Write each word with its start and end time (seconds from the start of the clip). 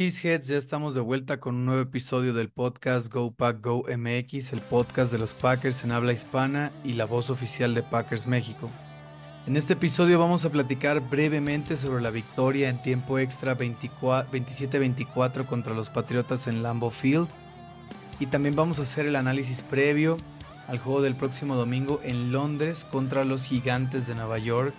Cheeseheads, 0.00 0.48
ya 0.48 0.56
estamos 0.56 0.94
de 0.94 1.02
vuelta 1.02 1.40
con 1.40 1.56
un 1.56 1.66
nuevo 1.66 1.82
episodio 1.82 2.32
del 2.32 2.48
podcast 2.48 3.12
Go 3.12 3.32
Pack 3.32 3.62
Go 3.62 3.84
MX, 3.84 4.54
el 4.54 4.62
podcast 4.62 5.12
de 5.12 5.18
los 5.18 5.34
Packers 5.34 5.84
en 5.84 5.92
habla 5.92 6.14
hispana 6.14 6.72
y 6.82 6.94
la 6.94 7.04
voz 7.04 7.28
oficial 7.28 7.74
de 7.74 7.82
Packers 7.82 8.26
México. 8.26 8.70
En 9.46 9.58
este 9.58 9.74
episodio 9.74 10.18
vamos 10.18 10.46
a 10.46 10.50
platicar 10.50 11.02
brevemente 11.10 11.76
sobre 11.76 12.00
la 12.00 12.08
victoria 12.08 12.70
en 12.70 12.80
tiempo 12.80 13.18
extra 13.18 13.58
27-24 13.58 15.44
contra 15.44 15.74
los 15.74 15.90
Patriotas 15.90 16.46
en 16.46 16.62
Lambeau 16.62 16.90
Field 16.90 17.28
y 18.20 18.24
también 18.24 18.56
vamos 18.56 18.78
a 18.78 18.84
hacer 18.84 19.04
el 19.04 19.16
análisis 19.16 19.60
previo 19.60 20.16
al 20.68 20.78
juego 20.78 21.02
del 21.02 21.14
próximo 21.14 21.56
domingo 21.56 22.00
en 22.04 22.32
Londres 22.32 22.86
contra 22.90 23.26
los 23.26 23.44
Gigantes 23.44 24.06
de 24.06 24.14
Nueva 24.14 24.38
York 24.38 24.72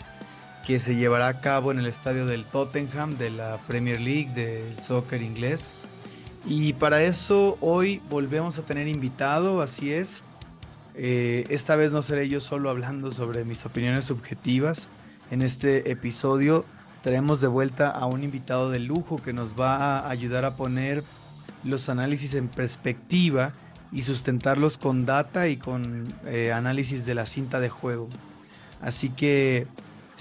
que 0.66 0.80
se 0.80 0.96
llevará 0.96 1.28
a 1.28 1.42
cabo 1.42 1.72
en 1.72 1.80
el 1.80 1.86
estadio 1.86 2.26
del 2.26 2.46
Tottenham 2.46 3.18
de 3.18 3.32
la 3.32 3.58
Premier 3.68 4.00
League 4.00 4.32
del 4.34 4.78
soccer 4.80 5.22
inglés. 5.22 5.72
Y 6.46 6.74
para 6.74 7.04
eso 7.04 7.58
hoy 7.62 8.02
volvemos 8.10 8.58
a 8.58 8.64
tener 8.64 8.88
invitado, 8.88 9.62
así 9.62 9.92
es. 9.94 10.24
Eh, 10.96 11.46
esta 11.50 11.76
vez 11.76 11.92
no 11.92 12.02
seré 12.02 12.28
yo 12.28 12.42
solo 12.42 12.70
hablando 12.70 13.12
sobre 13.12 13.46
mis 13.46 13.66
opiniones 13.66 14.06
subjetivas. 14.06 14.88
En 15.30 15.42
este 15.42 15.92
episodio 15.92 16.66
traemos 17.04 17.42
de 17.42 17.48
vuelta 17.48 17.90
a 17.90 18.06
un 18.06 18.24
invitado 18.24 18.70
de 18.70 18.80
lujo 18.80 19.18
que 19.18 19.34
nos 19.34 19.60
va 19.60 20.00
a 20.00 20.10
ayudar 20.10 20.46
a 20.46 20.56
poner 20.56 21.04
los 21.64 21.90
análisis 21.90 22.34
en 22.34 22.48
perspectiva 22.48 23.54
y 23.92 24.04
sustentarlos 24.04 24.78
con 24.78 25.06
data 25.06 25.48
y 25.48 25.58
con 25.58 26.08
eh, 26.26 26.52
análisis 26.52 27.06
de 27.06 27.16
la 27.16 27.26
cinta 27.26 27.60
de 27.60 27.70
juego. 27.70 28.08
Así 28.82 29.10
que 29.10 29.68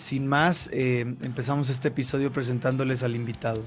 sin 0.00 0.26
más, 0.26 0.70
eh, 0.72 1.00
empezamos 1.00 1.68
este 1.68 1.88
episodio 1.88 2.32
presentándoles 2.32 3.02
al 3.02 3.14
invitado. 3.14 3.62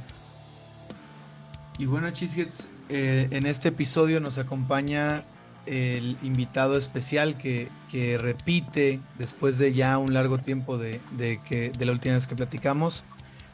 Y 1.78 1.86
bueno, 1.86 2.10
Cheeseheads, 2.12 2.68
eh, 2.90 3.28
en 3.32 3.46
este 3.46 3.70
episodio 3.70 4.20
nos 4.20 4.38
acompaña 4.38 5.24
el 5.66 6.18
invitado 6.24 6.76
especial 6.76 7.38
que, 7.38 7.70
repite 8.20 9.00
después 9.18 9.60
de 9.60 9.72
ya 9.72 9.98
un 9.98 10.14
largo 10.14 10.40
tiempo 10.40 10.78
de, 10.78 11.00
que, 11.48 11.72
de 11.72 11.86
la 11.86 11.92
última 11.92 12.16
vez 12.16 12.28
que 12.28 12.36
platicamos, 12.36 13.04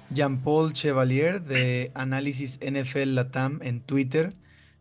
Jean-Paul 0.10 0.74
Chevalier 0.74 1.44
de 1.44 1.92
Análisis 1.94 2.60
NFL 2.66 3.14
Latam 3.14 3.60
en 3.62 3.82
Twitter. 3.82 4.34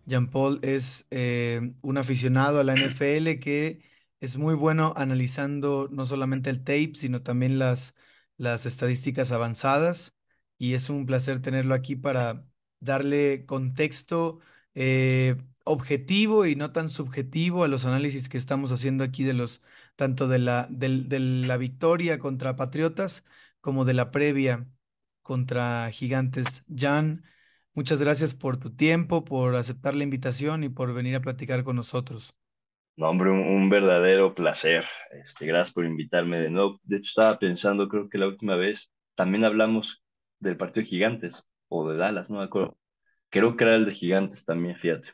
Jean-Paul 0.07 0.61
es 0.63 1.07
eh, 1.11 1.73
un 1.83 1.99
aficionado 1.99 2.61
a 2.61 2.65
la 2.65 2.75
NFL 2.75 3.41
que 3.41 3.81
es 4.21 4.37
muy 4.37 4.55
bueno 4.55 4.93
analizando 4.97 5.89
no 5.91 6.07
solamente 6.07 6.51
el 6.51 6.59
tape, 6.65 6.93
sino 6.95 7.23
también 7.23 7.59
las, 7.59 7.95
las 8.37 8.67
estadísticas 8.67 9.33
avanzadas. 9.33 10.15
Y 10.59 10.75
es 10.75 10.91
un 10.91 11.07
placer 11.07 11.41
tenerlo 11.41 11.75
aquí 11.75 11.97
para 11.97 12.45
darle 12.81 13.47
contexto 13.47 14.41
eh, 14.75 15.37
objetivo 15.65 16.47
y 16.47 16.57
no 16.57 16.73
tan 16.73 16.89
subjetivo 16.89 17.65
a 17.65 17.69
los 17.69 17.85
análisis 17.85 18.29
que 18.29 18.39
estamos 18.39 18.73
haciendo 18.73 19.05
aquí 19.05 19.25
de 19.25 19.35
los, 19.35 19.63
tanto 19.97 20.29
de 20.29 20.39
la, 20.39 20.67
de 20.71 20.89
la 21.21 21.57
victoria 21.57 22.19
contra 22.19 22.57
Patriotas 22.57 23.25
como 23.61 23.85
de 23.85 23.95
la 23.95 24.11
previa 24.11 24.69
contra 25.23 25.91
Gigantes. 25.93 26.65
Jan, 26.75 27.25
muchas 27.75 28.01
gracias 28.01 28.35
por 28.35 28.59
tu 28.59 28.75
tiempo, 28.75 29.25
por 29.25 29.57
aceptar 29.57 29.95
la 29.95 30.05
invitación 30.05 30.65
y 30.65 30.69
por 30.69 30.93
venir 30.95 31.17
a 31.17 31.23
platicar 31.23 31.65
con 31.65 31.77
nosotros. 31.77 32.38
No, 32.99 33.11
hombre, 33.11 33.31
un, 33.31 33.71
verdadero 33.71 34.35
placer. 34.35 34.85
Este, 35.13 35.47
gracias 35.47 35.73
por 35.73 35.85
invitarme 35.85 36.41
de 36.41 36.51
nuevo. 36.51 36.81
De 36.83 36.97
hecho, 36.97 37.11
estaba 37.11 37.39
pensando, 37.39 37.89
creo 37.89 38.09
que 38.09 38.19
la 38.19 38.27
última 38.27 38.57
vez 38.57 38.91
también 39.15 39.45
hablamos 39.45 40.03
del 40.41 40.57
partido 40.57 40.83
de 40.83 40.89
Gigantes 40.89 41.45
o 41.69 41.89
de 41.89 41.97
Dallas, 41.97 42.29
no 42.29 42.39
me 42.39 42.45
acuerdo. 42.45 42.77
Creo 43.31 43.57
que 43.57 43.63
era 43.63 43.77
el 43.77 43.85
de 43.85 43.93
Gigantes 43.93 44.45
también, 44.45 44.75
fíjate. 44.75 45.11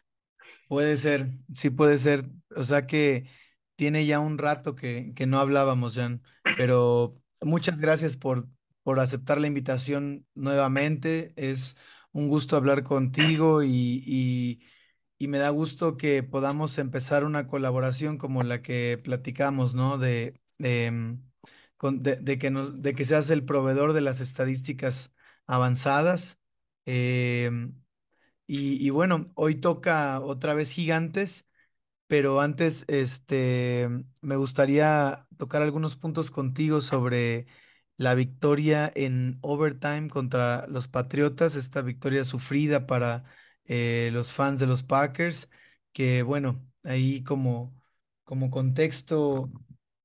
Puede 0.67 0.97
ser, 0.97 1.29
sí 1.53 1.69
puede 1.69 1.99
ser. 1.99 2.25
O 2.57 2.65
sea 2.65 2.87
que 2.87 3.29
tiene 3.77 4.07
ya 4.07 4.19
un 4.19 4.39
rato 4.39 4.75
que, 4.75 5.13
que 5.15 5.27
no 5.27 5.39
hablábamos, 5.39 5.97
Jan. 5.97 6.23
Pero 6.57 7.21
muchas 7.43 7.83
gracias 7.83 8.17
por, 8.17 8.49
por 8.83 8.99
aceptar 8.99 9.39
la 9.39 9.47
invitación 9.47 10.27
nuevamente. 10.35 11.35
Es 11.37 11.77
un 12.13 12.29
gusto 12.29 12.57
hablar 12.57 12.83
contigo 12.83 13.63
y 13.63 14.03
y 14.07 14.63
me 15.29 15.39
da 15.39 15.51
gusto 15.51 15.97
que 15.97 16.23
podamos 16.23 16.79
empezar 16.79 17.25
una 17.25 17.47
colaboración 17.49 18.19
como 18.19 18.43
la 18.43 18.63
que 18.63 19.01
platicamos, 19.03 19.75
¿no? 19.75 19.99
De, 19.99 20.41
de, 20.59 20.91
mm, 20.91 21.23
que, 22.39 22.51
nos, 22.51 22.83
de 22.83 22.95
que 22.95 23.05
seas 23.05 23.31
el 23.31 23.45
proveedor 23.45 23.93
de 23.93 24.01
las 24.01 24.21
estadísticas 24.21 25.15
avanzadas. 25.47 26.39
Em, 26.87 27.75
y, 28.47 28.85
y, 28.87 28.91
bueno, 28.91 29.33
hoy 29.35 29.57
toca 29.57 30.21
otra 30.21 30.55
vez 30.55 30.73
gigantes, 30.73 31.49
pero 32.07 32.41
antes 32.41 32.85
este, 32.89 33.89
me 34.21 34.37
gustaría 34.37 35.27
tocar 35.39 35.63
algunos 35.63 35.97
puntos 35.97 36.31
contigo 36.31 36.81
sobre 36.81 37.47
la 37.97 38.15
victoria 38.15 38.91
en 38.95 39.39
overtime 39.43 40.09
contra 40.11 40.67
los 40.69 40.89
Patriotas, 40.89 41.57
esta 41.57 41.83
victoria 41.83 42.25
sufrida 42.25 42.87
para 42.87 43.25
eh, 43.67 44.11
los 44.13 44.33
fans 44.33 44.61
de 44.61 44.67
los 44.67 44.83
Packers, 44.83 45.51
que 45.93 46.23
bueno, 46.23 46.67
ahí 46.85 47.23
como, 47.25 47.75
como 48.25 48.51
contexto 48.51 49.51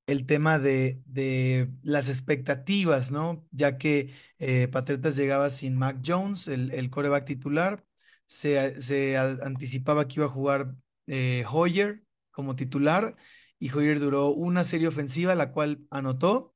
el 0.07 0.25
tema 0.25 0.57
de, 0.59 1.01
de 1.05 1.69
las 1.83 2.09
expectativas, 2.09 3.11
¿no? 3.11 3.45
Ya 3.51 3.77
que 3.77 4.13
eh, 4.39 4.67
Patriotas 4.67 5.15
llegaba 5.17 5.49
sin 5.49 5.75
Mac 5.77 5.99
Jones, 6.05 6.47
el, 6.47 6.71
el 6.71 6.89
coreback 6.89 7.25
titular, 7.25 7.85
se, 8.27 8.81
se 8.81 9.17
anticipaba 9.17 10.07
que 10.07 10.15
iba 10.19 10.25
a 10.25 10.29
jugar 10.29 10.75
eh, 11.07 11.45
Hoyer 11.51 12.03
como 12.31 12.55
titular 12.55 13.15
y 13.59 13.71
Hoyer 13.71 13.99
duró 13.99 14.29
una 14.29 14.63
serie 14.63 14.87
ofensiva, 14.87 15.35
la 15.35 15.51
cual 15.51 15.85
anotó, 15.91 16.55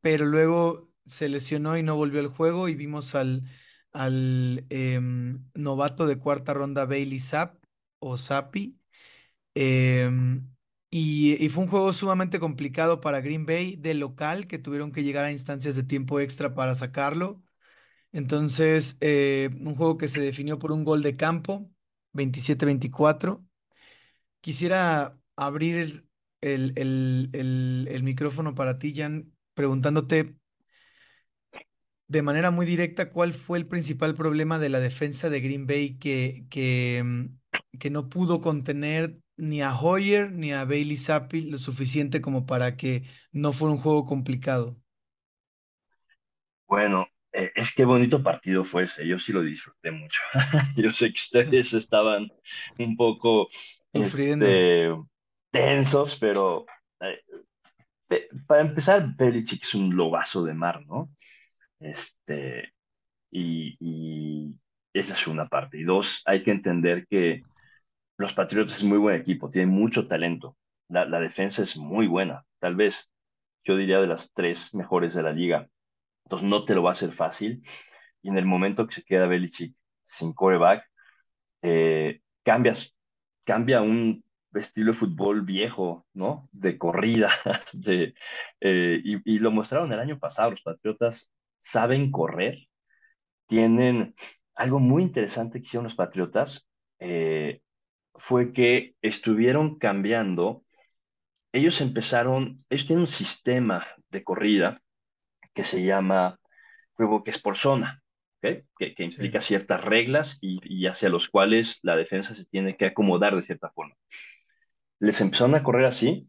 pero 0.00 0.26
luego 0.26 0.90
se 1.06 1.28
lesionó 1.28 1.76
y 1.76 1.82
no 1.82 1.96
volvió 1.96 2.20
al 2.20 2.28
juego 2.28 2.68
y 2.68 2.74
vimos 2.74 3.14
al 3.14 3.44
al 3.92 4.66
em, 4.70 5.44
novato 5.54 6.06
de 6.06 6.18
cuarta 6.18 6.54
ronda 6.54 6.86
Bailey 6.86 7.18
Zapp 7.20 7.62
o 7.98 8.18
Zappi. 8.18 8.78
Em, 9.54 10.48
y, 10.90 11.48
fue 11.50 11.64
un 11.64 11.70
juego 11.70 11.92
sumamente 11.92 12.40
complicado 12.40 13.00
para 13.00 13.20
Green 13.20 13.46
Bay 13.46 13.76
de 13.76 13.94
local, 13.94 14.46
que 14.46 14.58
tuvieron 14.58 14.92
que 14.92 15.02
llegar 15.04 15.24
a 15.24 15.32
instancias 15.32 15.76
de 15.76 15.84
tiempo 15.84 16.20
extra 16.20 16.54
para 16.54 16.74
sacarlo. 16.74 17.42
Entonces, 18.12 18.98
eh, 19.00 19.50
un 19.60 19.74
juego 19.76 19.98
que 19.98 20.08
se 20.08 20.20
definió 20.20 20.58
por 20.58 20.72
un 20.72 20.84
gol 20.84 21.02
de 21.02 21.16
campo, 21.16 21.70
27-24. 22.12 23.44
Quisiera 24.40 25.18
abrir 25.36 26.06
el, 26.40 26.72
el, 26.76 28.02
micrófono 28.02 28.54
para 28.54 28.78
ti, 28.78 28.94
Jan, 28.94 29.32
preguntándote 29.54 30.36
de 32.12 32.20
manera 32.20 32.50
muy 32.50 32.66
directa 32.66 33.10
cuál 33.10 33.32
fue 33.32 33.56
el 33.58 33.66
principal 33.66 34.14
problema 34.14 34.58
de 34.58 34.68
la 34.68 34.80
defensa 34.80 35.30
de 35.30 35.40
Green 35.40 35.66
Bay 35.66 35.96
que, 35.98 36.44
que, 36.50 37.02
mm, 37.02 37.78
que 37.78 37.88
no 37.88 38.10
pudo 38.10 38.42
contener 38.42 39.18
ni 39.38 39.62
a 39.62 39.74
Hoyer 39.74 40.30
ni 40.30 40.52
a 40.52 40.66
Bailey 40.66 40.98
Zappi 40.98 41.40
lo 41.40 41.58
suficiente 41.58 42.20
como 42.20 42.44
para 42.44 42.76
que 42.76 43.04
no 43.32 43.54
fuera 43.54 43.72
un 43.72 43.80
juego 43.80 44.04
complicado. 44.04 44.76
Bueno, 46.68 47.06
eh, 47.32 47.50
es 47.54 47.74
que 47.74 47.86
bonito 47.86 48.22
partido 48.22 48.62
fue 48.62 48.82
ese, 48.84 49.06
yo 49.06 49.18
sí 49.18 49.32
lo 49.32 49.40
disfruté 49.40 49.90
mucho. 49.90 50.20
yo 50.76 50.92
sé 50.92 51.06
que 51.06 51.18
ustedes 51.18 51.72
estaban 51.72 52.30
un 52.78 52.94
poco 52.94 53.48
este, 53.94 54.94
tensos, 55.50 56.16
pero 56.16 56.66
eh, 57.00 57.22
para 58.46 58.60
empezar, 58.60 59.16
Belichick 59.16 59.62
es 59.62 59.74
un 59.74 59.96
lobazo 59.96 60.44
de 60.44 60.52
mar, 60.52 60.84
¿no? 60.86 61.10
Este, 61.82 62.72
y, 63.30 64.58
esa 64.92 65.14
es 65.14 65.26
una 65.26 65.48
parte. 65.48 65.78
Y 65.78 65.84
dos, 65.84 66.22
hay 66.26 66.42
que 66.42 66.50
entender 66.52 67.06
que 67.08 67.42
los 68.18 68.34
Patriotas 68.34 68.76
es 68.78 68.84
muy 68.84 68.98
buen 68.98 69.16
equipo, 69.16 69.50
tienen 69.50 69.70
mucho 69.70 70.06
talento. 70.08 70.56
La, 70.88 71.06
defensa 71.20 71.62
es 71.62 71.76
muy 71.76 72.06
buena, 72.06 72.44
tal 72.60 72.76
vez 72.76 73.10
yo 73.64 73.76
diría 73.76 74.00
de 74.00 74.08
las 74.08 74.32
tres 74.34 74.74
mejores 74.74 75.14
de 75.14 75.22
la 75.22 75.32
liga. 75.32 75.68
Entonces 76.24 76.48
no 76.48 76.64
te 76.64 76.74
lo 76.74 76.82
va 76.82 76.90
a 76.90 76.92
hacer 76.92 77.12
fácil. 77.12 77.62
Y 78.22 78.30
en 78.30 78.38
el 78.38 78.46
momento 78.46 78.86
que 78.86 78.96
se 78.96 79.04
queda 79.04 79.26
Belichick 79.26 79.74
sin 80.02 80.32
coreback, 80.34 80.84
eh, 81.62 82.20
cambias, 82.44 82.94
cambia 83.44 83.82
un 83.82 84.24
estilo 84.54 84.92
de 84.92 84.98
fútbol 84.98 85.42
viejo, 85.42 86.06
¿no? 86.14 86.48
De 86.52 86.78
corrida. 86.78 87.30
De, 87.72 88.14
eh, 88.60 89.00
y, 89.04 89.34
y, 89.36 89.38
lo 89.38 89.50
mostraron 89.50 89.92
el 89.92 90.00
año 90.00 90.18
pasado. 90.18 90.50
Los 90.52 90.62
Patriotas 90.62 91.32
saben 91.62 92.10
correr, 92.10 92.68
tienen 93.46 94.14
algo 94.54 94.80
muy 94.80 95.02
interesante 95.04 95.60
que 95.60 95.66
hicieron 95.66 95.84
los 95.84 95.94
Patriotas, 95.94 96.68
eh, 96.98 97.62
fue 98.14 98.52
que 98.52 98.96
estuvieron 99.00 99.78
cambiando, 99.78 100.64
ellos 101.52 101.80
empezaron, 101.80 102.56
ellos 102.68 102.86
tienen 102.86 103.02
un 103.02 103.08
sistema 103.08 103.86
de 104.10 104.24
corrida 104.24 104.82
que 105.54 105.64
se 105.64 105.84
llama 105.84 106.40
juego 106.94 107.22
que 107.22 107.30
es 107.30 107.38
por 107.38 107.56
zona. 107.56 108.02
que, 108.40 108.64
que, 108.76 109.04
implica 109.04 109.40
ciertas 109.40 109.84
reglas 109.84 110.38
y, 110.40 110.58
y, 110.64 110.86
hacia 110.88 111.08
los 111.08 111.28
cuales 111.28 111.78
la 111.82 111.96
defensa 111.96 112.34
se 112.34 112.44
tiene 112.46 112.76
que 112.76 112.86
acomodar 112.86 113.36
de 113.36 113.42
cierta 113.42 113.70
forma. 113.70 113.94
Les 114.98 115.20
empezaron 115.20 115.54
a 115.54 115.62
correr 115.62 115.84
así, 115.84 116.28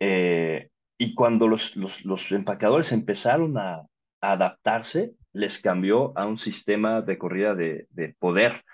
eh, 0.00 0.70
y 0.98 1.14
cuando 1.14 1.48
los, 1.48 1.76
los, 1.76 2.04
los, 2.04 2.30
empacadores 2.32 2.92
empezaron 2.92 3.56
a, 3.56 3.89
adaptarse, 4.20 5.14
les 5.32 5.58
cambió 5.58 6.16
a 6.18 6.26
un 6.26 6.38
sistema 6.38 7.02
de 7.02 7.18
corrida 7.18 7.54
de, 7.54 7.86
de 7.90 8.14
poder, 8.18 8.64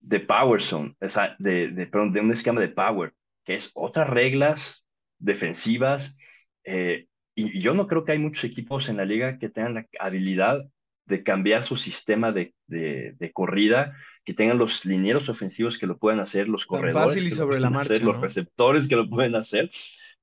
de 0.00 0.20
power 0.20 0.60
zone, 0.60 0.96
o 1.00 1.08
sea, 1.08 1.36
de, 1.38 1.68
de, 1.68 1.86
perdón, 1.86 2.12
de 2.12 2.20
un 2.20 2.32
esquema 2.32 2.60
de 2.60 2.68
power, 2.68 3.14
que 3.44 3.54
es 3.54 3.70
otras 3.74 4.08
reglas 4.08 4.84
defensivas. 5.18 6.16
Eh, 6.64 7.06
y, 7.34 7.60
yo 7.60 7.74
no 7.74 7.86
creo 7.86 8.04
que 8.04 8.12
hay 8.12 8.18
muchos 8.18 8.44
equipos 8.44 8.88
en 8.88 8.96
la 8.96 9.04
liga 9.04 9.38
que 9.38 9.48
tengan 9.48 9.74
la 9.74 9.86
habilidad 10.00 10.68
de 11.06 11.22
cambiar 11.22 11.64
su 11.64 11.76
sistema 11.76 12.32
de, 12.32 12.54
de, 12.66 13.30
corrida, 13.32 13.96
que 14.24 14.34
tengan 14.34 14.58
los 14.58 14.84
linieros 14.84 15.28
ofensivos 15.28 15.78
que 15.78 15.86
lo 15.86 15.98
puedan 15.98 16.20
hacer, 16.20 16.48
los 16.48 16.64
corredores 16.64 16.94
fácil 16.94 17.26
y 17.26 17.30
sobre 17.30 17.60
la 17.60 17.70
marcha, 17.70 17.94
los 17.98 18.20
receptores 18.20 18.86
que 18.86 18.96
lo 18.96 19.08
pueden 19.08 19.34
hacer, 19.34 19.68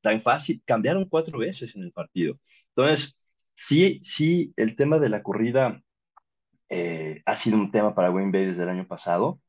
tan 0.02 0.22
fácil. 0.22 0.62
Cambiaron 0.66 1.06
cuatro 1.06 1.38
veces 1.38 1.76
en 1.76 1.84
el 1.84 1.92
partido. 1.92 2.40
Entonces, 2.76 3.19
sí, 3.60 4.00
sí, 4.04 4.54
el 4.58 4.76
tema 4.76 5.00
de 5.00 5.10
la 5.10 5.24
corrida 5.24 5.82
eh, 6.70 7.22
ha 7.26 7.36
sido 7.36 7.58
un 7.58 7.72
tema 7.72 7.94
para 7.94 8.12
Green 8.12 8.32
Bay 8.32 8.46
desde 8.46 8.64
el 8.64 8.70
año 8.70 8.88
pasado, 8.88 9.42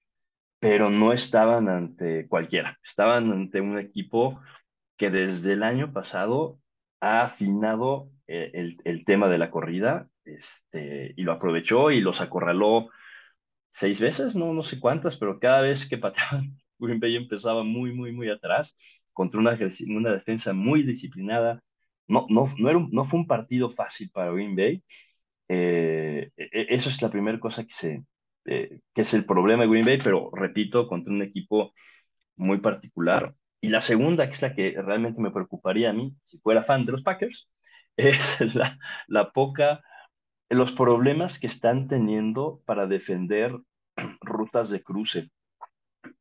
pero 0.61 0.91
no 0.91 1.13
estaban 1.13 1.69
ante 1.69 2.29
cualquiera. 2.29 2.79
Estaban 2.85 3.31
ante 3.33 3.61
un 3.61 3.79
equipo 3.79 4.41
que 4.97 5.11
desde 5.11 5.55
el 5.55 5.63
año 5.63 5.93
pasado 5.93 6.59
ha 7.01 7.23
afinado 7.23 8.11
eh, 8.27 8.51
el, 8.55 8.79
el, 8.85 9.05
tema 9.05 9.29
de 9.29 9.39
la 9.39 9.51
corrida 9.51 10.09
este, 10.25 11.15
y 11.17 11.23
lo 11.23 11.33
aprovechó 11.33 11.91
y 11.91 12.01
los 12.01 12.21
acorraló 12.21 12.91
seis 13.71 14.01
veces, 14.01 14.35
no, 14.35 14.53
no 14.53 14.63
sé 14.63 14.81
cuántas, 14.81 15.17
pero 15.17 15.39
cada 15.41 15.63
vez 15.63 15.87
que 15.87 15.99
pateaban, 15.99 16.59
Green 16.79 17.01
Bay 17.01 17.17
empezaba 17.17 17.63
muy, 17.65 17.93
muy, 17.93 18.13
muy 18.13 18.29
atrás 18.31 18.77
contra 19.13 19.41
una, 19.41 19.59
una 19.89 20.13
defensa 20.13 20.53
muy 20.53 20.83
disciplinada. 20.83 21.63
No, 22.11 22.27
no, 22.29 22.47
no, 22.59 22.71
era 22.71 22.81
no 22.91 23.05
fue 23.05 23.21
un 23.21 23.27
partido 23.27 23.71
fácil 23.71 24.11
para 24.11 24.33
Green 24.33 24.57
Bay. 24.57 24.83
Eh, 25.49 26.31
e, 26.37 26.45
e, 26.53 26.67
eso 26.77 26.89
es 26.89 27.03
la 27.03 27.11
primera 27.11 27.41
cosa 27.41 27.65
que, 27.65 27.73
se, 27.75 28.05
eh, 28.47 28.81
que 28.95 29.03
es 29.03 29.15
el 29.15 29.25
problema 29.27 29.65
de 29.65 29.71
Green 29.71 29.85
Bay, 29.87 29.99
pero 30.03 30.31
repito, 30.35 30.89
contra 30.89 31.13
un 31.13 31.23
equipo 31.23 31.73
muy 32.37 32.59
particular. 32.61 33.35
Y 33.61 33.69
la 33.71 33.81
segunda, 33.83 34.29
que 34.29 34.35
es 34.35 34.43
la 34.43 34.55
que 34.55 34.73
realmente 34.83 35.21
me 35.21 35.31
preocuparía 35.33 35.91
a 35.91 35.93
mí, 35.93 36.17
si 36.25 36.39
fuera 36.41 36.63
fan 36.63 36.87
de 36.87 36.93
los 36.93 37.03
Packers, 37.03 37.49
es 37.97 38.55
la, 38.55 38.79
la 39.09 39.33
poca, 39.33 39.83
los 40.51 40.73
problemas 40.73 41.39
que 41.39 41.47
están 41.49 41.89
teniendo 41.89 42.63
para 42.67 42.87
defender 42.87 43.57
rutas 44.23 44.71
de 44.71 44.83
cruce. 44.83 45.31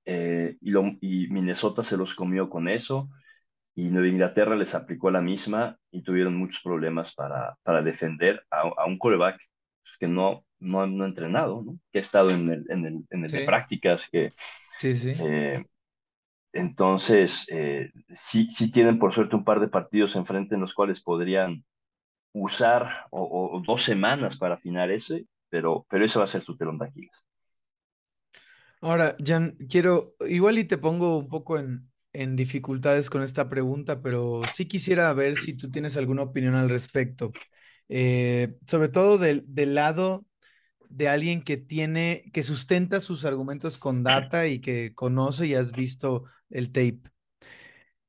Eh, 0.05 0.57
y, 0.61 0.71
lo, 0.71 0.83
y 1.01 1.27
Minnesota 1.29 1.83
se 1.83 1.97
los 1.97 2.15
comió 2.15 2.49
con 2.49 2.67
eso, 2.67 3.09
y 3.79 3.89
Nueva 3.91 4.07
Inglaterra 4.07 4.55
les 4.55 4.75
aplicó 4.75 5.09
la 5.09 5.21
misma 5.21 5.77
y 5.89 6.01
tuvieron 6.01 6.35
muchos 6.35 6.61
problemas 6.61 7.13
para, 7.13 7.57
para 7.63 7.81
defender 7.81 8.45
a, 8.51 8.61
a 8.61 8.85
un 8.85 8.97
coreback 8.97 9.39
que 9.99 10.07
no, 10.07 10.45
no, 10.59 10.85
no 10.85 11.03
ha 11.03 11.07
entrenado, 11.07 11.61
¿no? 11.61 11.79
que 11.91 11.99
ha 11.99 12.01
estado 12.01 12.31
en 12.31 12.49
el, 12.49 12.65
en 12.69 12.85
el, 12.85 13.05
en 13.09 13.23
el 13.23 13.31
de 13.31 13.45
prácticas, 13.45 14.07
que 14.11 14.33
sí, 14.77 14.93
sí. 14.93 15.13
Eh, 15.17 15.65
entonces, 16.51 17.45
eh, 17.49 17.91
sí, 18.09 18.49
sí 18.49 18.69
tienen 18.69 18.99
por 18.99 19.13
suerte 19.13 19.35
un 19.35 19.45
par 19.45 19.59
de 19.59 19.69
partidos 19.69 20.15
enfrente 20.15 20.55
en 20.55 20.61
los 20.61 20.73
cuales 20.73 20.99
podrían 20.99 21.63
usar 22.33 23.07
o, 23.11 23.61
dos 23.65 23.83
semanas 23.83 24.35
para 24.35 24.55
afinar 24.55 24.91
ese, 24.91 25.25
pero, 25.49 25.85
pero 25.89 26.03
ese 26.03 26.17
va 26.17 26.25
a 26.25 26.27
ser 26.27 26.41
su 26.41 26.57
telón 26.57 26.79
de 26.79 26.85
Aquiles. 26.85 27.23
Ahora, 28.81 29.15
Jan, 29.23 29.57
quiero, 29.69 30.15
igual 30.27 30.57
y 30.57 30.63
te 30.63 30.77
pongo 30.77 31.17
un 31.17 31.27
poco 31.27 31.57
en, 31.57 31.88
en 32.19 32.35
dificultades 32.35 33.09
con 33.09 33.23
esta 33.23 33.47
pregunta, 33.47 34.01
pero 34.01 34.41
sí 34.53 34.67
quisiera 34.67 35.13
ver 35.13 35.37
si 35.37 35.55
tú 35.55 35.71
tienes 35.71 35.95
alguna 35.95 36.23
opinión 36.23 36.53
al 36.53 36.69
respecto. 36.69 37.31
Eh, 37.87 38.57
sobre 38.67 38.89
todo 38.89 39.17
del, 39.17 39.45
del 39.47 39.73
lado 39.73 40.25
de 40.89 41.07
alguien 41.07 41.41
que 41.41 41.55
tiene, 41.55 42.29
que 42.33 42.43
sustenta 42.43 42.99
sus 42.99 43.23
argumentos 43.23 43.77
con 43.77 44.03
data 44.03 44.47
y 44.47 44.59
que 44.59 44.93
conoce 44.93 45.47
y 45.47 45.53
has 45.55 45.71
visto 45.71 46.25
el 46.49 46.73
tape. 46.73 46.99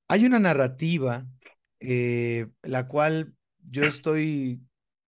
Hay 0.08 0.24
una 0.26 0.40
narrativa, 0.40 1.28
eh, 1.78 2.48
la 2.62 2.88
cual 2.88 3.34
yo 3.62 3.84
estoy, 3.84 4.60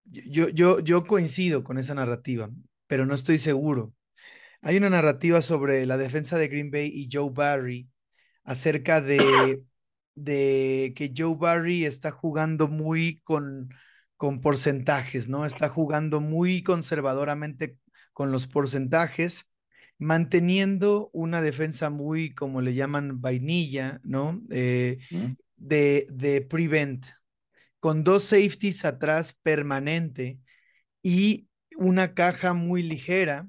yo, 0.04 0.48
yo, 0.50 0.78
yo 0.78 1.04
coincido 1.04 1.64
con 1.64 1.76
esa 1.76 1.96
narrativa, 1.96 2.50
pero 2.86 3.04
no 3.04 3.16
estoy 3.16 3.38
seguro. 3.38 3.94
Hay 4.60 4.76
una 4.76 4.90
narrativa 4.90 5.42
sobre 5.42 5.86
la 5.86 5.98
defensa 5.98 6.38
de 6.38 6.46
Green 6.46 6.70
Bay 6.70 6.88
y 6.88 7.08
Joe 7.12 7.30
Barry 7.32 7.88
acerca 8.44 9.00
de, 9.00 9.62
de 10.14 10.92
que 10.96 11.12
Joe 11.16 11.36
Barry 11.36 11.84
está 11.84 12.10
jugando 12.10 12.68
muy 12.68 13.20
con, 13.24 13.70
con 14.16 14.40
porcentajes, 14.40 15.28
¿no? 15.28 15.46
Está 15.46 15.68
jugando 15.68 16.20
muy 16.20 16.62
conservadoramente 16.62 17.78
con 18.12 18.32
los 18.32 18.46
porcentajes 18.48 19.46
manteniendo 19.98 21.10
una 21.12 21.40
defensa 21.42 21.88
muy, 21.90 22.34
como 22.34 22.60
le 22.60 22.74
llaman, 22.74 23.20
vainilla, 23.20 24.00
¿no? 24.02 24.40
Eh, 24.50 24.98
de, 25.56 26.06
de 26.10 26.40
prevent, 26.42 27.06
con 27.80 28.04
dos 28.04 28.24
safeties 28.24 28.84
atrás 28.84 29.36
permanente 29.42 30.40
y 31.02 31.48
una 31.76 32.14
caja 32.14 32.54
muy 32.54 32.82
ligera 32.82 33.48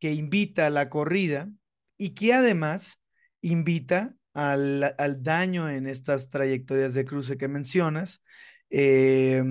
que 0.00 0.12
invita 0.12 0.66
a 0.66 0.70
la 0.70 0.90
corrida 0.90 1.50
y 1.98 2.10
que 2.10 2.34
además 2.34 3.00
invita 3.44 4.14
al, 4.32 4.94
al 4.98 5.22
daño 5.22 5.68
en 5.70 5.86
estas 5.86 6.30
trayectorias 6.30 6.94
de 6.94 7.04
cruce 7.04 7.36
que 7.36 7.48
mencionas, 7.48 8.22
eh, 8.70 9.42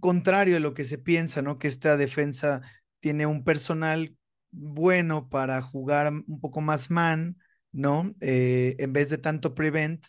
contrario 0.00 0.56
a 0.56 0.60
lo 0.60 0.74
que 0.74 0.84
se 0.84 0.98
piensa, 0.98 1.40
¿no? 1.42 1.58
Que 1.58 1.68
esta 1.68 1.96
defensa 1.96 2.60
tiene 3.00 3.26
un 3.26 3.44
personal 3.44 4.16
bueno 4.50 5.28
para 5.28 5.62
jugar 5.62 6.12
un 6.12 6.40
poco 6.40 6.60
más 6.60 6.90
man, 6.90 7.38
¿no? 7.72 8.14
Eh, 8.20 8.76
en 8.78 8.92
vez 8.92 9.10
de 9.10 9.18
tanto 9.18 9.54
prevent, 9.54 10.04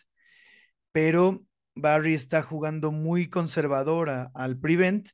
pero 0.92 1.44
Barry 1.74 2.14
está 2.14 2.42
jugando 2.42 2.90
muy 2.90 3.28
conservadora 3.28 4.30
al 4.34 4.58
prevent, 4.58 5.10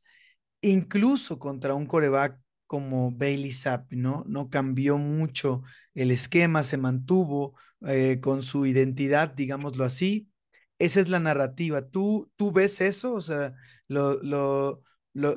incluso 0.61 1.39
contra 1.39 1.75
un 1.75 1.87
coreback 1.87 2.39
como 2.73 3.11
Bailey 3.13 3.53
Zapp, 3.53 3.93
¿no? 3.93 4.25
No 4.27 4.49
cambió 4.49 4.97
mucho 4.97 5.63
el 5.95 6.11
esquema, 6.11 6.63
se 6.65 6.79
mantuvo 6.79 7.55
eh, 7.87 8.19
con 8.23 8.43
su 8.43 8.65
identidad, 8.65 9.29
digámoslo 9.35 9.85
así. 9.85 10.31
Esa 10.79 11.01
es 11.01 11.11
la 11.11 11.19
narrativa. 11.21 11.91
¿Tú, 11.91 12.33
tú 12.37 12.51
ves 12.51 12.81
eso? 12.81 13.13
O 13.13 13.21
sea, 13.21 13.53
lo, 13.89 14.81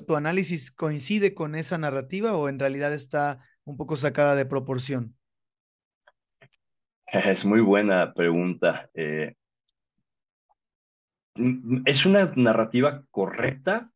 ¿tu 0.08 0.16
análisis 0.16 0.72
coincide 0.72 1.34
con 1.34 1.56
esa 1.56 1.78
narrativa 1.78 2.38
o 2.38 2.48
en 2.48 2.58
realidad 2.58 2.94
está 2.94 3.46
un 3.66 3.76
poco 3.76 3.98
sacada 3.98 4.36
de 4.36 4.46
proporción? 4.46 5.18
Es 7.12 7.44
muy 7.44 7.60
buena 7.60 8.14
pregunta. 8.14 8.90
Eh, 8.94 9.36
es 11.86 12.06
una 12.06 12.32
narrativa 12.36 13.04
correcta, 13.12 13.92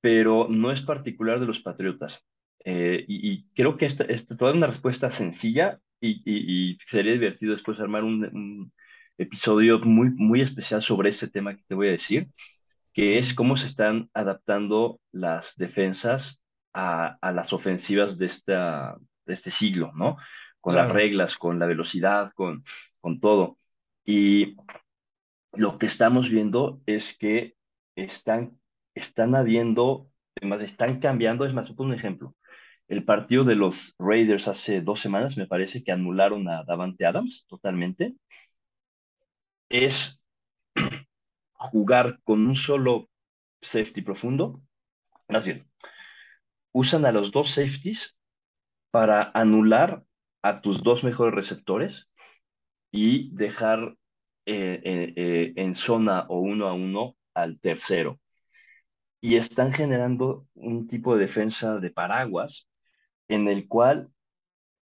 pero 0.00 0.46
no 0.48 0.70
es 0.70 0.80
particular 0.82 1.40
de 1.40 1.46
los 1.46 1.60
patriotas. 1.60 2.24
Eh, 2.64 3.04
y, 3.08 3.48
creo 3.54 3.76
que 3.76 3.86
esta, 3.86 4.04
esta 4.04 4.36
toda 4.36 4.52
una 4.52 4.66
respuesta 4.66 5.10
sencilla 5.10 5.80
y, 6.00 6.76
sería 6.86 7.12
divertido 7.12 7.52
después 7.52 7.80
armar 7.80 8.04
un, 8.04 8.72
episodio 9.18 9.80
muy, 9.80 10.10
muy 10.10 10.40
especial 10.40 10.80
sobre 10.80 11.10
este 11.10 11.28
tema 11.28 11.56
que 11.56 11.64
te 11.66 11.74
voy 11.74 11.88
a 11.88 11.92
decir, 11.92 12.28
que 12.92 13.18
es 13.18 13.34
cómo 13.34 13.56
se 13.56 13.66
están 13.66 14.08
adaptando 14.14 15.00
las 15.10 15.54
defensas 15.56 16.40
a, 16.72 17.18
las 17.22 17.52
ofensivas 17.52 18.16
de, 18.16 18.26
esta, 18.26 18.96
de 19.26 19.34
este 19.34 19.50
siglo, 19.50 19.92
¿no? 19.94 20.16
Con 20.60 20.74
las 20.76 20.88
reglas, 20.90 21.36
con 21.36 21.58
la 21.58 21.66
velocidad, 21.66 22.32
con, 22.34 22.62
con 23.00 23.18
todo. 23.18 23.56
Y 24.04 24.56
lo 25.54 25.78
que 25.78 25.86
estamos 25.86 26.28
viendo 26.30 26.80
es 26.86 27.16
que 27.16 27.56
están, 27.96 28.58
están 28.98 29.34
habiendo, 29.34 30.10
además 30.36 30.62
están 30.62 31.00
cambiando, 31.00 31.44
es 31.46 31.52
más, 31.54 31.70
un 31.70 31.94
ejemplo. 31.94 32.34
El 32.88 33.04
partido 33.04 33.44
de 33.44 33.56
los 33.56 33.94
Raiders 33.98 34.48
hace 34.48 34.80
dos 34.80 35.00
semanas, 35.00 35.36
me 35.36 35.46
parece 35.46 35.82
que 35.84 35.92
anularon 35.92 36.48
a 36.48 36.64
Davante 36.64 37.06
Adams 37.06 37.46
totalmente. 37.48 38.16
Es 39.70 40.20
jugar 41.52 42.20
con 42.24 42.46
un 42.46 42.56
solo 42.56 43.10
safety 43.60 44.02
profundo, 44.02 44.62
más 45.28 45.44
bien, 45.44 45.68
usan 46.72 47.04
a 47.04 47.12
los 47.12 47.32
dos 47.32 47.50
safeties 47.50 48.16
para 48.90 49.30
anular 49.34 50.04
a 50.42 50.60
tus 50.60 50.82
dos 50.82 51.04
mejores 51.04 51.34
receptores 51.34 52.08
y 52.90 53.34
dejar 53.34 53.96
eh, 54.46 54.80
eh, 54.84 55.12
eh, 55.16 55.52
en 55.56 55.74
zona 55.74 56.24
o 56.28 56.40
uno 56.40 56.68
a 56.68 56.72
uno 56.72 57.16
al 57.34 57.60
tercero. 57.60 58.18
Y 59.20 59.36
están 59.36 59.72
generando 59.72 60.46
un 60.54 60.86
tipo 60.86 61.14
de 61.14 61.22
defensa 61.22 61.80
de 61.80 61.90
paraguas 61.90 62.68
en 63.28 63.48
el 63.48 63.68
cual 63.68 64.10